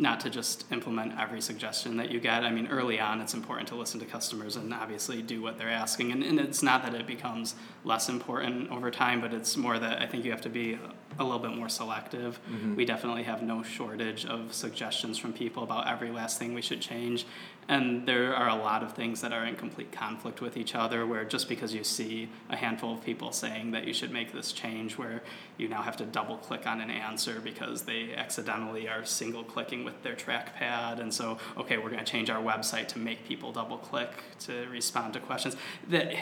not 0.00 0.20
to 0.20 0.30
just 0.30 0.64
implement 0.72 1.18
every 1.20 1.40
suggestion 1.40 1.96
that 1.98 2.10
you 2.10 2.20
get. 2.20 2.42
I 2.42 2.50
mean, 2.50 2.66
early 2.68 2.98
on, 2.98 3.20
it's 3.20 3.34
important 3.34 3.68
to 3.68 3.74
listen 3.74 4.00
to 4.00 4.06
customers 4.06 4.56
and 4.56 4.72
obviously 4.72 5.20
do 5.20 5.42
what 5.42 5.58
they're 5.58 5.68
asking. 5.68 6.12
And, 6.12 6.22
and 6.22 6.40
it's 6.40 6.62
not 6.62 6.82
that 6.84 6.94
it 6.94 7.06
becomes 7.06 7.54
less 7.84 8.08
important 8.08 8.70
over 8.70 8.90
time, 8.90 9.20
but 9.20 9.34
it's 9.34 9.56
more 9.56 9.78
that 9.78 10.00
I 10.00 10.06
think 10.06 10.24
you 10.24 10.30
have 10.30 10.40
to 10.42 10.48
be 10.48 10.78
a 11.18 11.24
little 11.24 11.38
bit 11.38 11.54
more 11.54 11.68
selective. 11.68 12.40
Mm-hmm. 12.50 12.76
We 12.76 12.84
definitely 12.86 13.24
have 13.24 13.42
no 13.42 13.62
shortage 13.62 14.24
of 14.24 14.54
suggestions 14.54 15.18
from 15.18 15.32
people 15.34 15.62
about 15.62 15.86
every 15.86 16.10
last 16.10 16.38
thing 16.38 16.54
we 16.54 16.62
should 16.62 16.80
change. 16.80 17.26
And 17.70 18.04
there 18.04 18.34
are 18.34 18.48
a 18.48 18.56
lot 18.56 18.82
of 18.82 18.94
things 18.94 19.20
that 19.20 19.32
are 19.32 19.46
in 19.46 19.54
complete 19.54 19.92
conflict 19.92 20.40
with 20.40 20.56
each 20.56 20.74
other, 20.74 21.06
where 21.06 21.24
just 21.24 21.48
because 21.48 21.72
you 21.72 21.84
see 21.84 22.28
a 22.48 22.56
handful 22.56 22.92
of 22.92 23.04
people 23.04 23.30
saying 23.30 23.70
that 23.70 23.86
you 23.86 23.94
should 23.94 24.10
make 24.10 24.32
this 24.32 24.50
change, 24.50 24.98
where 24.98 25.22
you 25.56 25.68
now 25.68 25.80
have 25.80 25.96
to 25.98 26.04
double 26.04 26.36
click 26.38 26.66
on 26.66 26.80
an 26.80 26.90
answer 26.90 27.40
because 27.40 27.82
they 27.82 28.12
accidentally 28.12 28.88
are 28.88 29.04
single 29.04 29.44
clicking 29.44 29.84
with 29.84 30.02
their 30.02 30.16
trackpad. 30.16 30.98
And 30.98 31.14
so, 31.14 31.38
okay, 31.56 31.78
we're 31.78 31.90
going 31.90 32.04
to 32.04 32.12
change 32.12 32.28
our 32.28 32.42
website 32.42 32.88
to 32.88 32.98
make 32.98 33.24
people 33.24 33.52
double 33.52 33.78
click 33.78 34.10
to 34.40 34.66
respond 34.68 35.12
to 35.12 35.20
questions. 35.20 35.56
That 35.90 36.12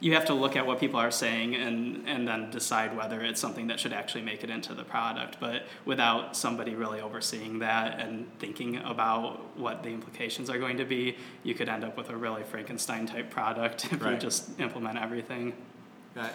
you 0.00 0.12
have 0.12 0.26
to 0.26 0.34
look 0.34 0.56
at 0.56 0.66
what 0.66 0.78
people 0.78 1.00
are 1.00 1.10
saying 1.10 1.54
and, 1.54 2.06
and 2.06 2.28
then 2.28 2.50
decide 2.50 2.94
whether 2.94 3.22
it's 3.22 3.40
something 3.40 3.68
that 3.68 3.80
should 3.80 3.94
actually 3.94 4.24
make 4.24 4.44
it 4.44 4.50
into 4.50 4.74
the 4.74 4.84
product. 4.84 5.38
But 5.40 5.62
without 5.86 6.36
somebody 6.36 6.74
really 6.74 7.00
overseeing 7.00 7.60
that 7.60 7.98
and 7.98 8.26
thinking 8.38 8.76
about 8.76 9.56
what 9.56 9.82
the 9.82 9.88
implications 9.88 10.50
are 10.50 10.58
going 10.58 10.76
to 10.76 10.84
be, 10.84 10.97
you 11.42 11.54
could 11.54 11.68
end 11.68 11.84
up 11.84 11.96
with 11.96 12.10
a 12.10 12.16
really 12.16 12.42
Frankenstein 12.42 13.06
type 13.06 13.30
product 13.30 13.86
if 13.92 14.02
you 14.02 14.16
just 14.16 14.58
implement 14.60 14.98
everything. 14.98 15.52
I, 16.16 16.20
I, 16.20 16.30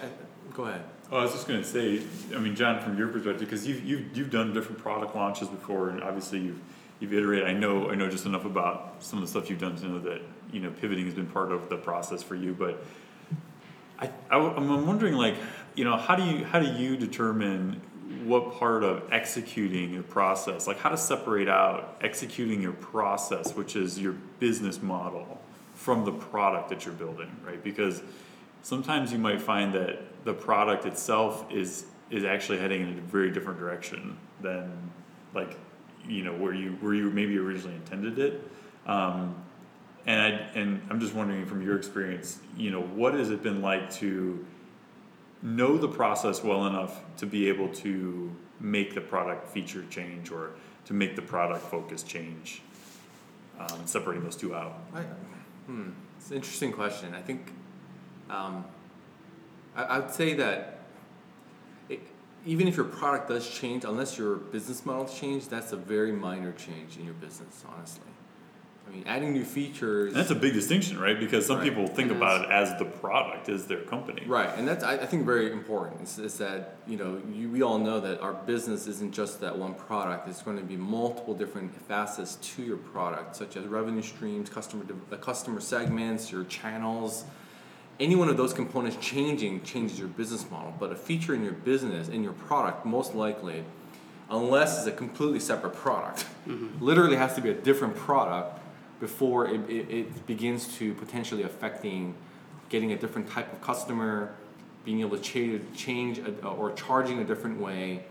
go 0.53 0.65
ahead. 0.65 0.83
Oh, 1.11 1.17
I 1.17 1.23
was 1.23 1.33
just 1.33 1.47
gonna 1.47 1.63
say, 1.63 2.01
I 2.35 2.39
mean, 2.39 2.55
John, 2.55 2.81
from 2.81 2.97
your 2.97 3.07
perspective, 3.07 3.49
because 3.49 3.67
you've, 3.67 3.83
you've, 3.83 4.17
you've 4.17 4.31
done 4.31 4.53
different 4.53 4.79
product 4.79 5.15
launches 5.15 5.47
before, 5.47 5.89
and 5.89 6.01
obviously 6.03 6.39
you've, 6.39 6.59
you've 6.99 7.13
iterated, 7.13 7.47
I 7.47 7.53
know, 7.53 7.89
I 7.89 7.95
know 7.95 8.09
just 8.09 8.25
enough 8.25 8.45
about 8.45 8.95
some 8.99 9.19
of 9.19 9.25
the 9.25 9.29
stuff 9.29 9.49
you've 9.49 9.59
done 9.59 9.75
to 9.77 9.87
know 9.87 9.99
that, 9.99 10.21
you 10.51 10.59
know, 10.59 10.71
pivoting 10.71 11.05
has 11.05 11.13
been 11.13 11.27
part 11.27 11.51
of 11.51 11.69
the 11.69 11.77
process 11.77 12.23
for 12.23 12.35
you, 12.35 12.55
but 12.57 12.83
I, 13.99 14.09
I, 14.31 14.37
am 14.37 14.87
wondering, 14.87 15.13
like, 15.13 15.35
you 15.75 15.83
know, 15.83 15.97
how 15.97 16.15
do 16.15 16.23
you, 16.23 16.45
how 16.45 16.59
do 16.59 16.67
you 16.67 16.97
determine 16.97 17.81
what 18.25 18.53
part 18.53 18.83
of 18.83 19.03
executing 19.11 19.93
your 19.93 20.03
process, 20.03 20.67
like 20.67 20.79
how 20.79 20.89
to 20.89 20.97
separate 20.97 21.47
out 21.47 21.97
executing 22.01 22.61
your 22.61 22.73
process, 22.73 23.55
which 23.55 23.75
is 23.75 23.99
your 23.99 24.13
business 24.39 24.81
model, 24.81 25.39
from 25.75 26.05
the 26.05 26.11
product 26.11 26.69
that 26.69 26.85
you're 26.85 26.93
building, 26.93 27.35
right? 27.45 27.63
Because 27.63 28.01
sometimes 28.61 29.11
you 29.11 29.17
might 29.17 29.41
find 29.41 29.73
that 29.73 29.99
the 30.23 30.33
product 30.33 30.85
itself 30.85 31.45
is 31.51 31.85
is 32.09 32.23
actually 32.23 32.59
heading 32.59 32.81
in 32.81 32.97
a 32.97 33.01
very 33.01 33.31
different 33.31 33.59
direction 33.59 34.17
than 34.41 34.71
like 35.33 35.57
you 36.07 36.23
know 36.23 36.33
where 36.33 36.53
you 36.53 36.71
where 36.81 36.93
you 36.93 37.09
maybe 37.09 37.37
originally 37.37 37.75
intended 37.75 38.19
it 38.19 38.49
um, 38.85 39.35
and 40.05 40.21
I 40.21 40.27
and 40.55 40.81
I'm 40.89 40.99
just 40.99 41.13
wondering 41.13 41.45
from 41.45 41.61
your 41.61 41.77
experience 41.77 42.39
you 42.57 42.71
know 42.71 42.81
what 42.81 43.13
has 43.13 43.29
it 43.29 43.43
been 43.43 43.61
like 43.61 43.91
to 43.95 44.45
know 45.43 45.77
the 45.77 45.87
process 45.87 46.43
well 46.43 46.65
enough 46.65 47.01
to 47.17 47.25
be 47.25 47.49
able 47.49 47.67
to 47.67 48.33
make 48.59 48.95
the 48.95 49.01
product 49.01 49.47
feature 49.49 49.83
change 49.89 50.31
or 50.31 50.51
to 50.85 50.93
make 50.93 51.15
the 51.15 51.21
product 51.21 51.63
focus 51.63 52.01
change 52.01 52.61
um, 53.59 53.81
separating 53.85 54.23
those 54.23 54.35
two 54.35 54.55
out 54.55 54.79
I, 54.95 55.01
hmm, 55.67 55.89
it's 56.17 56.29
an 56.29 56.37
interesting 56.37 56.71
question. 56.71 57.13
I 57.13 57.21
think 57.21 57.51
um, 58.29 58.63
I, 59.75 59.83
I 59.83 59.99
would 59.99 60.11
say 60.11 60.33
that 60.35 60.79
it, 61.89 61.99
even 62.45 62.67
if 62.67 62.77
your 62.77 62.85
product 62.85 63.27
does 63.27 63.49
change, 63.49 63.83
unless 63.83 64.17
your 64.17 64.37
business 64.37 64.85
model 64.85 65.05
change, 65.05 65.49
that's 65.49 65.73
a 65.73 65.77
very 65.77 66.13
minor 66.13 66.53
change 66.53 66.97
in 66.97 67.03
your 67.03 67.13
business. 67.15 67.63
Honestly, 67.67 68.12
I 68.87 68.91
mean, 68.91 69.03
adding 69.07 69.33
new 69.33 69.45
features. 69.45 70.11
And 70.11 70.19
that's 70.19 70.29
a 70.29 70.35
big 70.35 70.53
distinction, 70.53 70.99
right? 70.99 71.19
Because 71.19 71.45
some 71.45 71.57
Right. 71.57 71.63
people 71.69 71.87
think 71.87 72.11
It 72.11 72.17
about 72.17 72.45
it 72.45 72.51
as 72.51 72.77
the 72.77 72.85
product, 72.85 73.49
as 73.49 73.65
their 73.65 73.81
company. 73.81 74.23
Right, 74.27 74.49
and 74.57 74.67
that's 74.67 74.83
I, 74.83 74.93
I 74.93 75.05
think 75.05 75.25
very 75.25 75.51
important. 75.51 76.01
Is, 76.03 76.19
is 76.19 76.37
that 76.39 76.75
you 76.85 76.97
know 76.97 77.21
you, 77.31 77.49
we 77.49 77.61
all 77.61 77.79
know 77.79 77.99
that 78.01 78.21
our 78.21 78.33
business 78.33 78.87
isn't 78.87 79.13
just 79.13 79.39
that 79.41 79.57
one 79.57 79.73
product. 79.73 80.27
It's 80.27 80.41
going 80.41 80.57
to 80.57 80.63
be 80.63 80.75
multiple 80.75 81.33
different 81.33 81.73
facets 81.87 82.35
to 82.55 82.63
your 82.63 82.77
product, 82.77 83.35
such 83.35 83.55
as 83.55 83.65
revenue 83.65 84.01
streams, 84.01 84.49
customer 84.49 84.83
de- 84.83 84.93
the 85.09 85.17
customer 85.17 85.61
segments, 85.61 86.31
your 86.31 86.43
channels. 86.45 87.25
Any 87.99 88.15
one 88.15 88.27
of 88.27 88.37
those 88.37 88.53
components 88.53 88.97
changing 88.99 89.63
changes 89.63 89.99
your 89.99 90.07
business 90.07 90.49
model. 90.49 90.73
But 90.79 90.91
a 90.91 90.95
feature 90.95 91.33
in 91.35 91.43
your 91.43 91.53
business 91.53 92.09
in 92.09 92.23
your 92.23 92.33
product, 92.33 92.85
most 92.85 93.13
likely, 93.15 93.63
unless 94.29 94.79
it's 94.79 94.87
a 94.87 94.91
completely 94.91 95.39
separate 95.39 95.73
product, 95.75 96.25
mm-hmm. 96.47 96.83
literally 96.83 97.15
has 97.15 97.35
to 97.35 97.41
be 97.41 97.49
a 97.49 97.53
different 97.53 97.95
product 97.95 98.59
before 99.03 99.45
it, 99.49 99.69
it, 99.69 99.89
it 99.91 100.25
begins 100.25 100.77
to 100.77 100.93
potentially 100.93 101.43
affecting 101.43 102.15
getting 102.69 102.93
a 102.93 102.97
different 102.97 103.29
type 103.29 103.51
of 103.51 103.59
customer, 103.59 104.33
being 104.85 105.01
able 105.01 105.17
to 105.17 105.21
change, 105.21 105.61
change 105.75 106.19
a, 106.19 106.47
or 106.47 106.71
charging 106.71 107.19
a 107.19 107.25
different 107.25 107.59
way, 107.59 108.01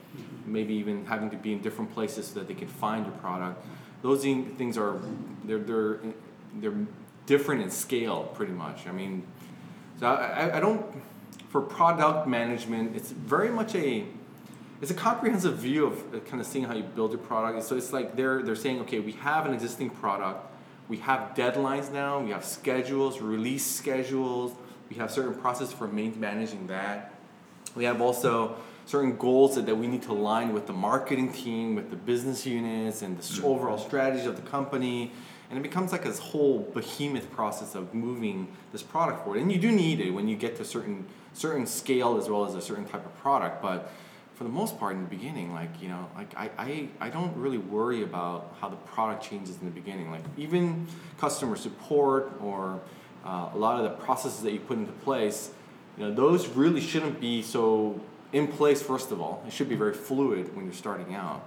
maybe 0.45 0.75
even 0.75 1.07
having 1.07 1.31
to 1.31 1.37
be 1.39 1.55
in 1.55 1.63
different 1.63 1.95
places 1.95 2.27
so 2.27 2.41
that 2.41 2.47
they 2.47 2.53
can 2.53 2.69
find 2.69 3.07
your 3.07 3.15
product. 3.15 3.65
Those 4.03 4.23
things 4.23 4.77
are 4.77 5.01
they're 5.47 5.61
they're 5.61 5.99
they're 6.61 6.87
different 7.25 7.63
in 7.63 7.71
scale 7.71 8.25
pretty 8.35 8.53
much. 8.53 8.87
I 8.87 8.93
mean, 8.93 9.23
so 9.99 10.09
I, 10.09 10.59
I, 10.59 10.61
don't 10.61 10.85
for 11.49 11.63
product 11.63 12.29
management. 12.29 12.95
It's 12.95 13.13
very 13.13 13.49
much 13.49 13.75
a 13.75 14.05
it's 14.83 14.91
a 14.91 14.95
comprehensive 15.09 15.57
view 15.57 15.87
of 15.87 16.27
kind 16.27 16.39
of 16.39 16.47
seeing 16.47 16.67
how 16.67 16.75
you 16.75 16.83
build 16.83 17.13
your 17.13 17.21
product. 17.21 17.65
So 17.65 17.77
it's 17.77 17.95
like 17.95 18.15
they're 18.15 18.43
they're 18.43 18.63
saying, 18.67 18.81
okay, 18.81 19.01
we 19.01 19.13
have 19.13 19.47
an 19.47 19.55
existing 19.55 19.89
product, 19.89 20.52
we 20.89 20.99
have 20.99 21.35
deadlines 21.35 21.93
now, 21.93 22.21
we 22.21 22.31
have 22.31 22.45
schedules, 22.45 23.21
release 23.21 23.65
schedules, 23.65 24.53
we 24.89 24.97
have 24.97 25.11
certain 25.11 25.35
process 25.35 25.73
for 25.73 25.89
managing 25.89 26.67
that. 26.67 27.15
We 27.75 27.85
have 27.85 28.01
also 28.01 28.57
certain 28.85 29.17
goals 29.17 29.55
that, 29.55 29.67
that 29.67 29.77
we 29.77 29.87
need 29.87 30.03
to 30.03 30.13
align 30.13 30.53
with 30.53 30.67
the 30.67 30.73
marketing 30.73 31.33
team, 31.33 31.75
with 31.75 31.91
the 31.91 31.97
business 31.97 32.45
units, 32.45 33.03
and 33.03 33.17
the 33.17 33.23
s 33.23 33.39
mm-hmm. 33.39 33.47
overall 33.47 33.79
strategy 33.79 34.27
of 34.27 34.37
the 34.37 34.49
company. 34.51 35.13
And 35.49 35.59
it 35.59 35.63
becomes 35.63 35.93
like 35.93 36.05
this 36.05 36.19
whole 36.19 36.61
behemoth 36.75 37.31
process 37.31 37.75
of 37.75 37.95
moving 37.95 38.49
this 38.73 38.83
product 38.83 39.23
forward. 39.23 39.41
And 39.41 39.53
you 39.53 39.59
do 39.59 39.71
need 39.71 40.01
it 40.01 40.11
when 40.11 40.27
you 40.27 40.37
get 40.37 40.57
to 40.57 40.63
a 40.63 40.65
certain 40.65 41.07
certain 41.35 41.67
scale 41.67 42.19
as 42.19 42.29
well 42.29 42.45
as 42.45 42.55
a 42.55 42.61
certain 42.61 42.85
type 42.85 43.05
of 43.07 43.15
product. 43.19 43.63
But 43.63 43.91
for 44.43 44.49
the 44.49 44.55
most 44.55 44.77
part, 44.77 44.97
in 44.97 45.03
the 45.03 45.09
beginning, 45.09 45.53
like 45.53 45.81
you 45.81 45.89
know, 45.89 46.09
like 46.17 46.37
I, 46.37 46.51
I, 46.59 46.89
I 47.01 47.11
don't 47.11 47.37
really 47.37 47.59
worry 47.59 48.03
about 48.03 48.57
how 48.61 48.69
the 48.69 48.77
product 48.77 49.23
changes 49.23 49.57
in 49.61 49.65
the 49.65 49.71
beginning. 49.71 50.11
Like 50.11 50.23
even 50.37 50.89
customer 51.17 51.55
support 51.55 52.33
or 52.41 52.81
uh, 53.25 53.51
a 53.55 53.57
lot 53.57 53.79
of 53.79 53.85
the 53.85 54.05
processes 54.05 54.43
that 54.43 54.53
you 54.53 54.59
put 54.59 54.79
into 54.79 54.91
place, 54.93 55.51
you 55.97 56.05
know, 56.05 56.13
those 56.13 56.49
really 56.49 56.81
shouldn't 56.81 57.21
be 57.21 57.41
so 57.41 58.01
in 58.33 58.49
place. 58.49 58.83
First 58.83 59.13
of 59.13 59.21
all, 59.21 59.45
it 59.47 59.53
should 59.53 59.69
be 59.69 59.77
very 59.77 59.95
fluid 59.95 60.57
when 60.57 60.65
you're 60.65 60.75
starting 60.75 61.15
out, 61.15 61.47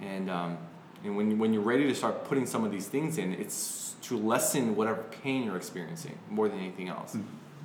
and 0.00 0.30
um, 0.30 0.58
and 1.02 1.16
when 1.16 1.38
when 1.38 1.52
you're 1.52 1.62
ready 1.62 1.88
to 1.88 1.94
start 1.94 2.24
putting 2.24 2.46
some 2.46 2.62
of 2.62 2.70
these 2.70 2.86
things 2.86 3.18
in, 3.18 3.32
it's 3.32 3.96
to 4.02 4.16
lessen 4.16 4.76
whatever 4.76 5.02
pain 5.24 5.42
you're 5.42 5.56
experiencing 5.56 6.16
more 6.30 6.48
than 6.48 6.60
anything 6.60 6.88
else. 6.88 7.16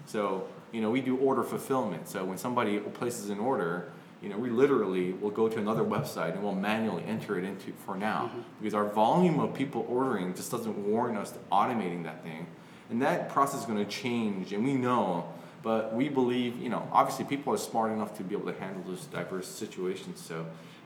So 0.07 0.47
you 0.71 0.81
know, 0.81 0.89
we 0.89 1.01
do 1.01 1.15
order 1.17 1.43
fulfillment. 1.43 2.09
So 2.09 2.25
when 2.25 2.39
somebody 2.39 2.79
places 2.79 3.29
an 3.29 3.37
order, 3.37 3.91
you 4.23 4.29
know, 4.29 4.37
we 4.37 4.49
literally 4.49 5.11
will 5.11 5.29
go 5.29 5.49
to 5.49 5.57
another 5.59 5.83
website 5.83 6.31
and 6.33 6.41
we'll 6.41 6.55
manually 6.55 7.03
enter 7.05 7.37
it 7.37 7.43
into 7.43 7.73
for 7.85 7.95
now 7.97 8.31
because 8.59 8.73
our 8.73 8.85
volume 8.87 9.39
of 9.39 9.53
people 9.53 9.85
ordering 9.89 10.33
just 10.33 10.49
doesn't 10.49 10.77
warrant 10.87 11.17
us 11.17 11.33
automating 11.51 12.03
that 12.05 12.23
thing, 12.23 12.47
and 12.89 13.01
that 13.01 13.29
process 13.29 13.59
is 13.61 13.65
going 13.65 13.83
to 13.83 13.91
change, 13.91 14.53
and 14.53 14.63
we 14.63 14.73
know. 14.73 15.25
But 15.61 15.93
we 15.93 16.09
believe, 16.09 16.57
you 16.57 16.69
know, 16.69 16.87
obviously 16.91 17.23
people 17.25 17.53
are 17.53 17.57
smart 17.57 17.91
enough 17.91 18.17
to 18.17 18.23
be 18.23 18.35
able 18.35 18.51
to 18.51 18.59
handle 18.59 18.83
those 18.87 19.05
diverse 19.05 19.47
situations. 19.47 20.19
So. 20.21 20.45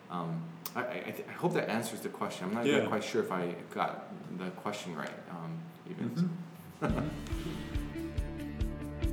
Um, 0.10 0.42
I, 0.76 0.82
I, 0.82 0.84
I 1.08 1.12
th- 1.12 1.28
I 1.28 1.32
hope 1.34 1.54
that 1.56 1.70
answers 1.70 2.00
the 2.02 2.10
question. 2.10 2.48
I'm 2.48 2.54
not 2.54 2.66
Yeah. 2.66 2.86
quite 2.86 3.04
sure 3.04 3.22
if 3.22 3.32
I 3.32 3.56
got 3.74 4.08
the 4.38 4.50
question 4.52 4.96
right. 4.96 5.10
Um, 5.32 5.58
even. 5.90 6.30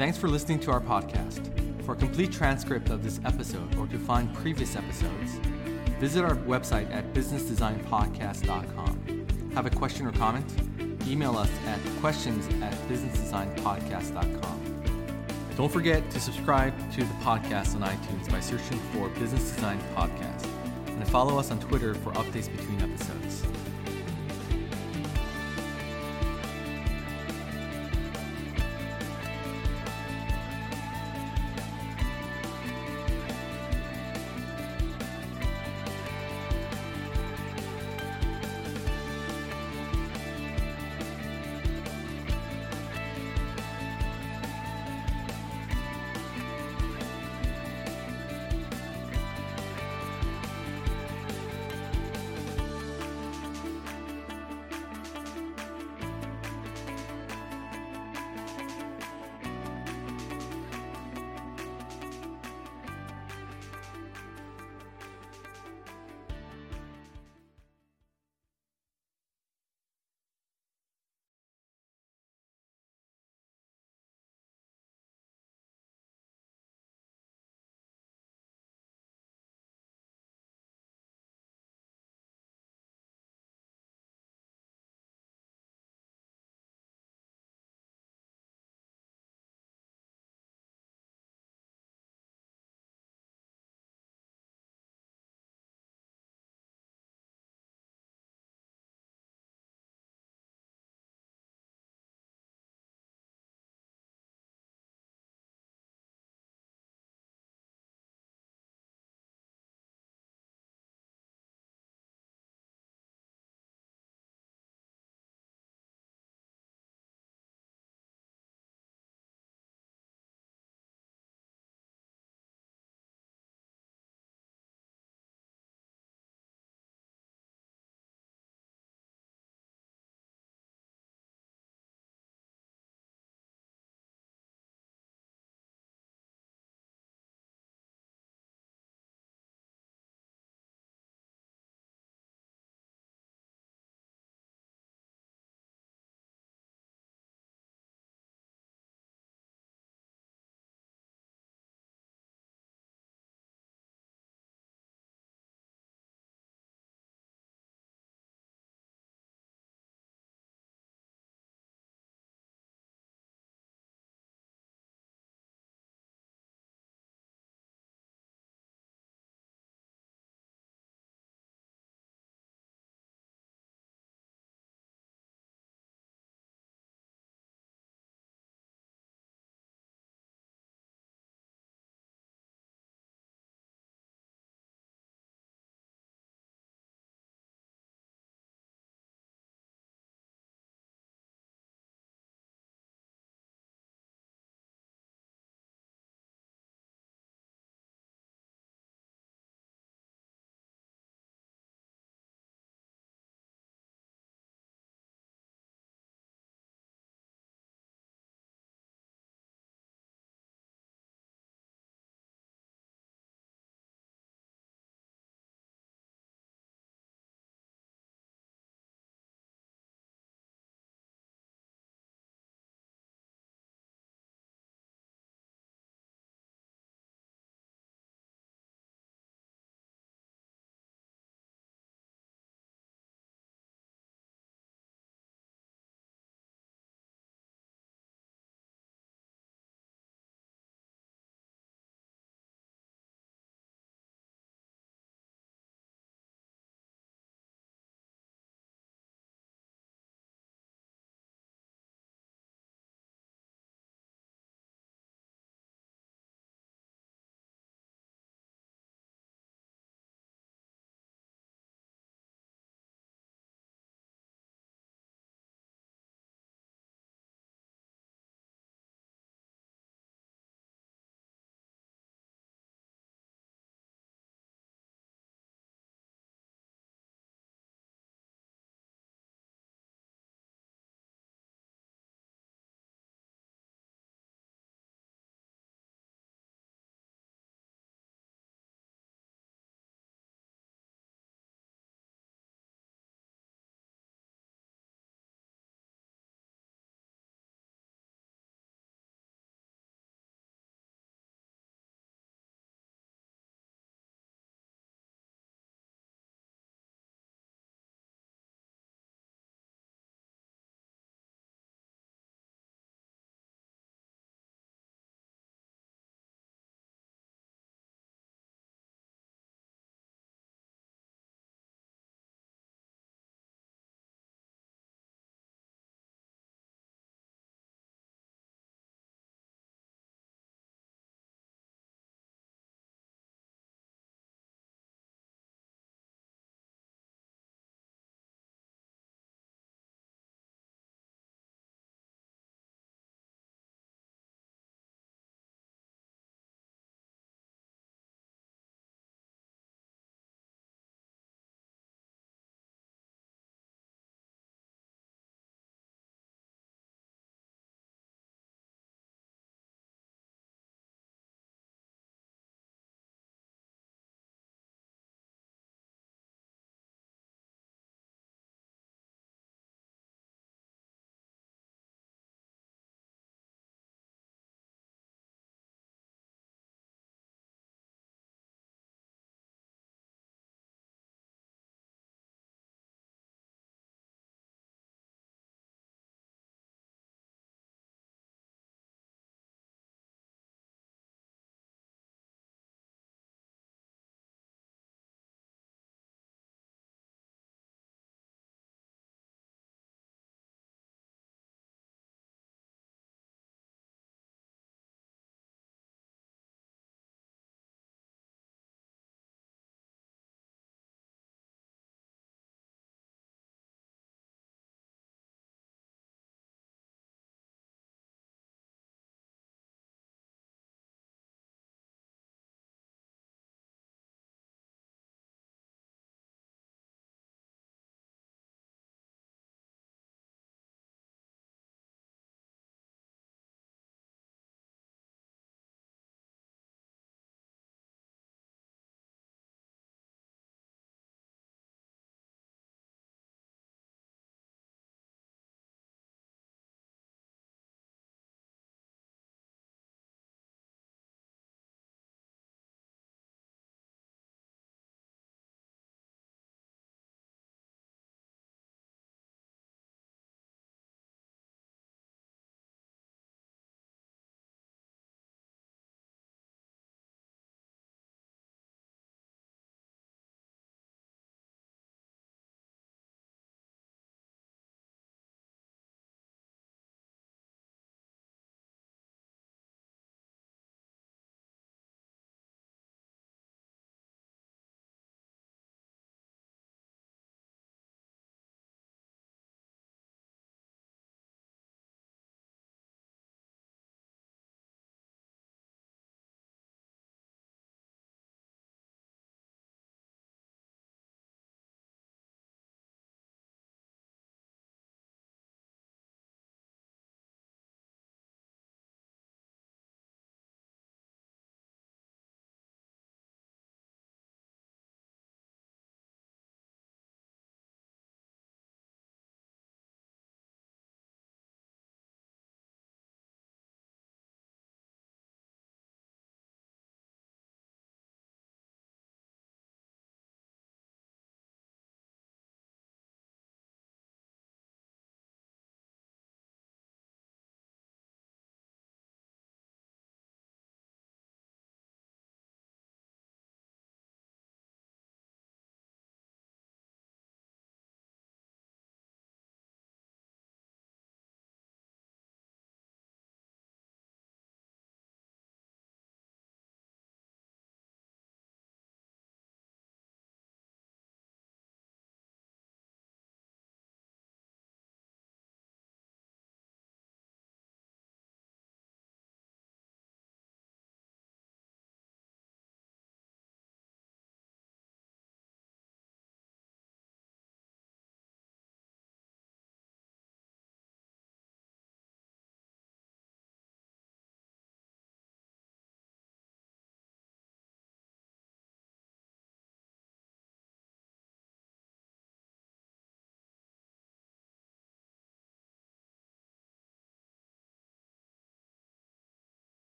Thanks 0.00 0.16
for 0.16 0.28
listening 0.28 0.58
to 0.60 0.70
our 0.70 0.80
podcast. 0.80 1.44
For 1.84 1.92
a 1.92 1.96
complete 1.96 2.32
transcript 2.32 2.88
of 2.88 3.04
this 3.04 3.20
episode 3.26 3.76
or 3.76 3.86
to 3.88 3.98
find 3.98 4.32
previous 4.32 4.74
episodes, 4.74 5.32
visit 5.98 6.24
our 6.24 6.36
website 6.36 6.90
at 6.90 7.12
businessdesignpodcast.com. 7.12 9.50
Have 9.52 9.66
a 9.66 9.70
question 9.70 10.06
or 10.06 10.12
comment? 10.12 10.50
Email 11.06 11.36
us 11.36 11.50
at 11.66 11.78
questions 12.00 12.46
at 12.62 12.72
businessdesignpodcast.com. 12.88 14.82
Don't 15.58 15.70
forget 15.70 16.10
to 16.12 16.18
subscribe 16.18 16.72
to 16.94 17.04
the 17.04 17.14
podcast 17.22 17.74
on 17.74 17.82
iTunes 17.82 18.30
by 18.30 18.40
searching 18.40 18.78
for 18.94 19.10
Business 19.10 19.52
Design 19.52 19.78
Podcast 19.94 20.46
and 20.86 21.06
follow 21.08 21.38
us 21.38 21.50
on 21.50 21.60
Twitter 21.60 21.94
for 21.94 22.12
updates 22.12 22.50
between 22.50 22.80
episodes. 22.80 23.44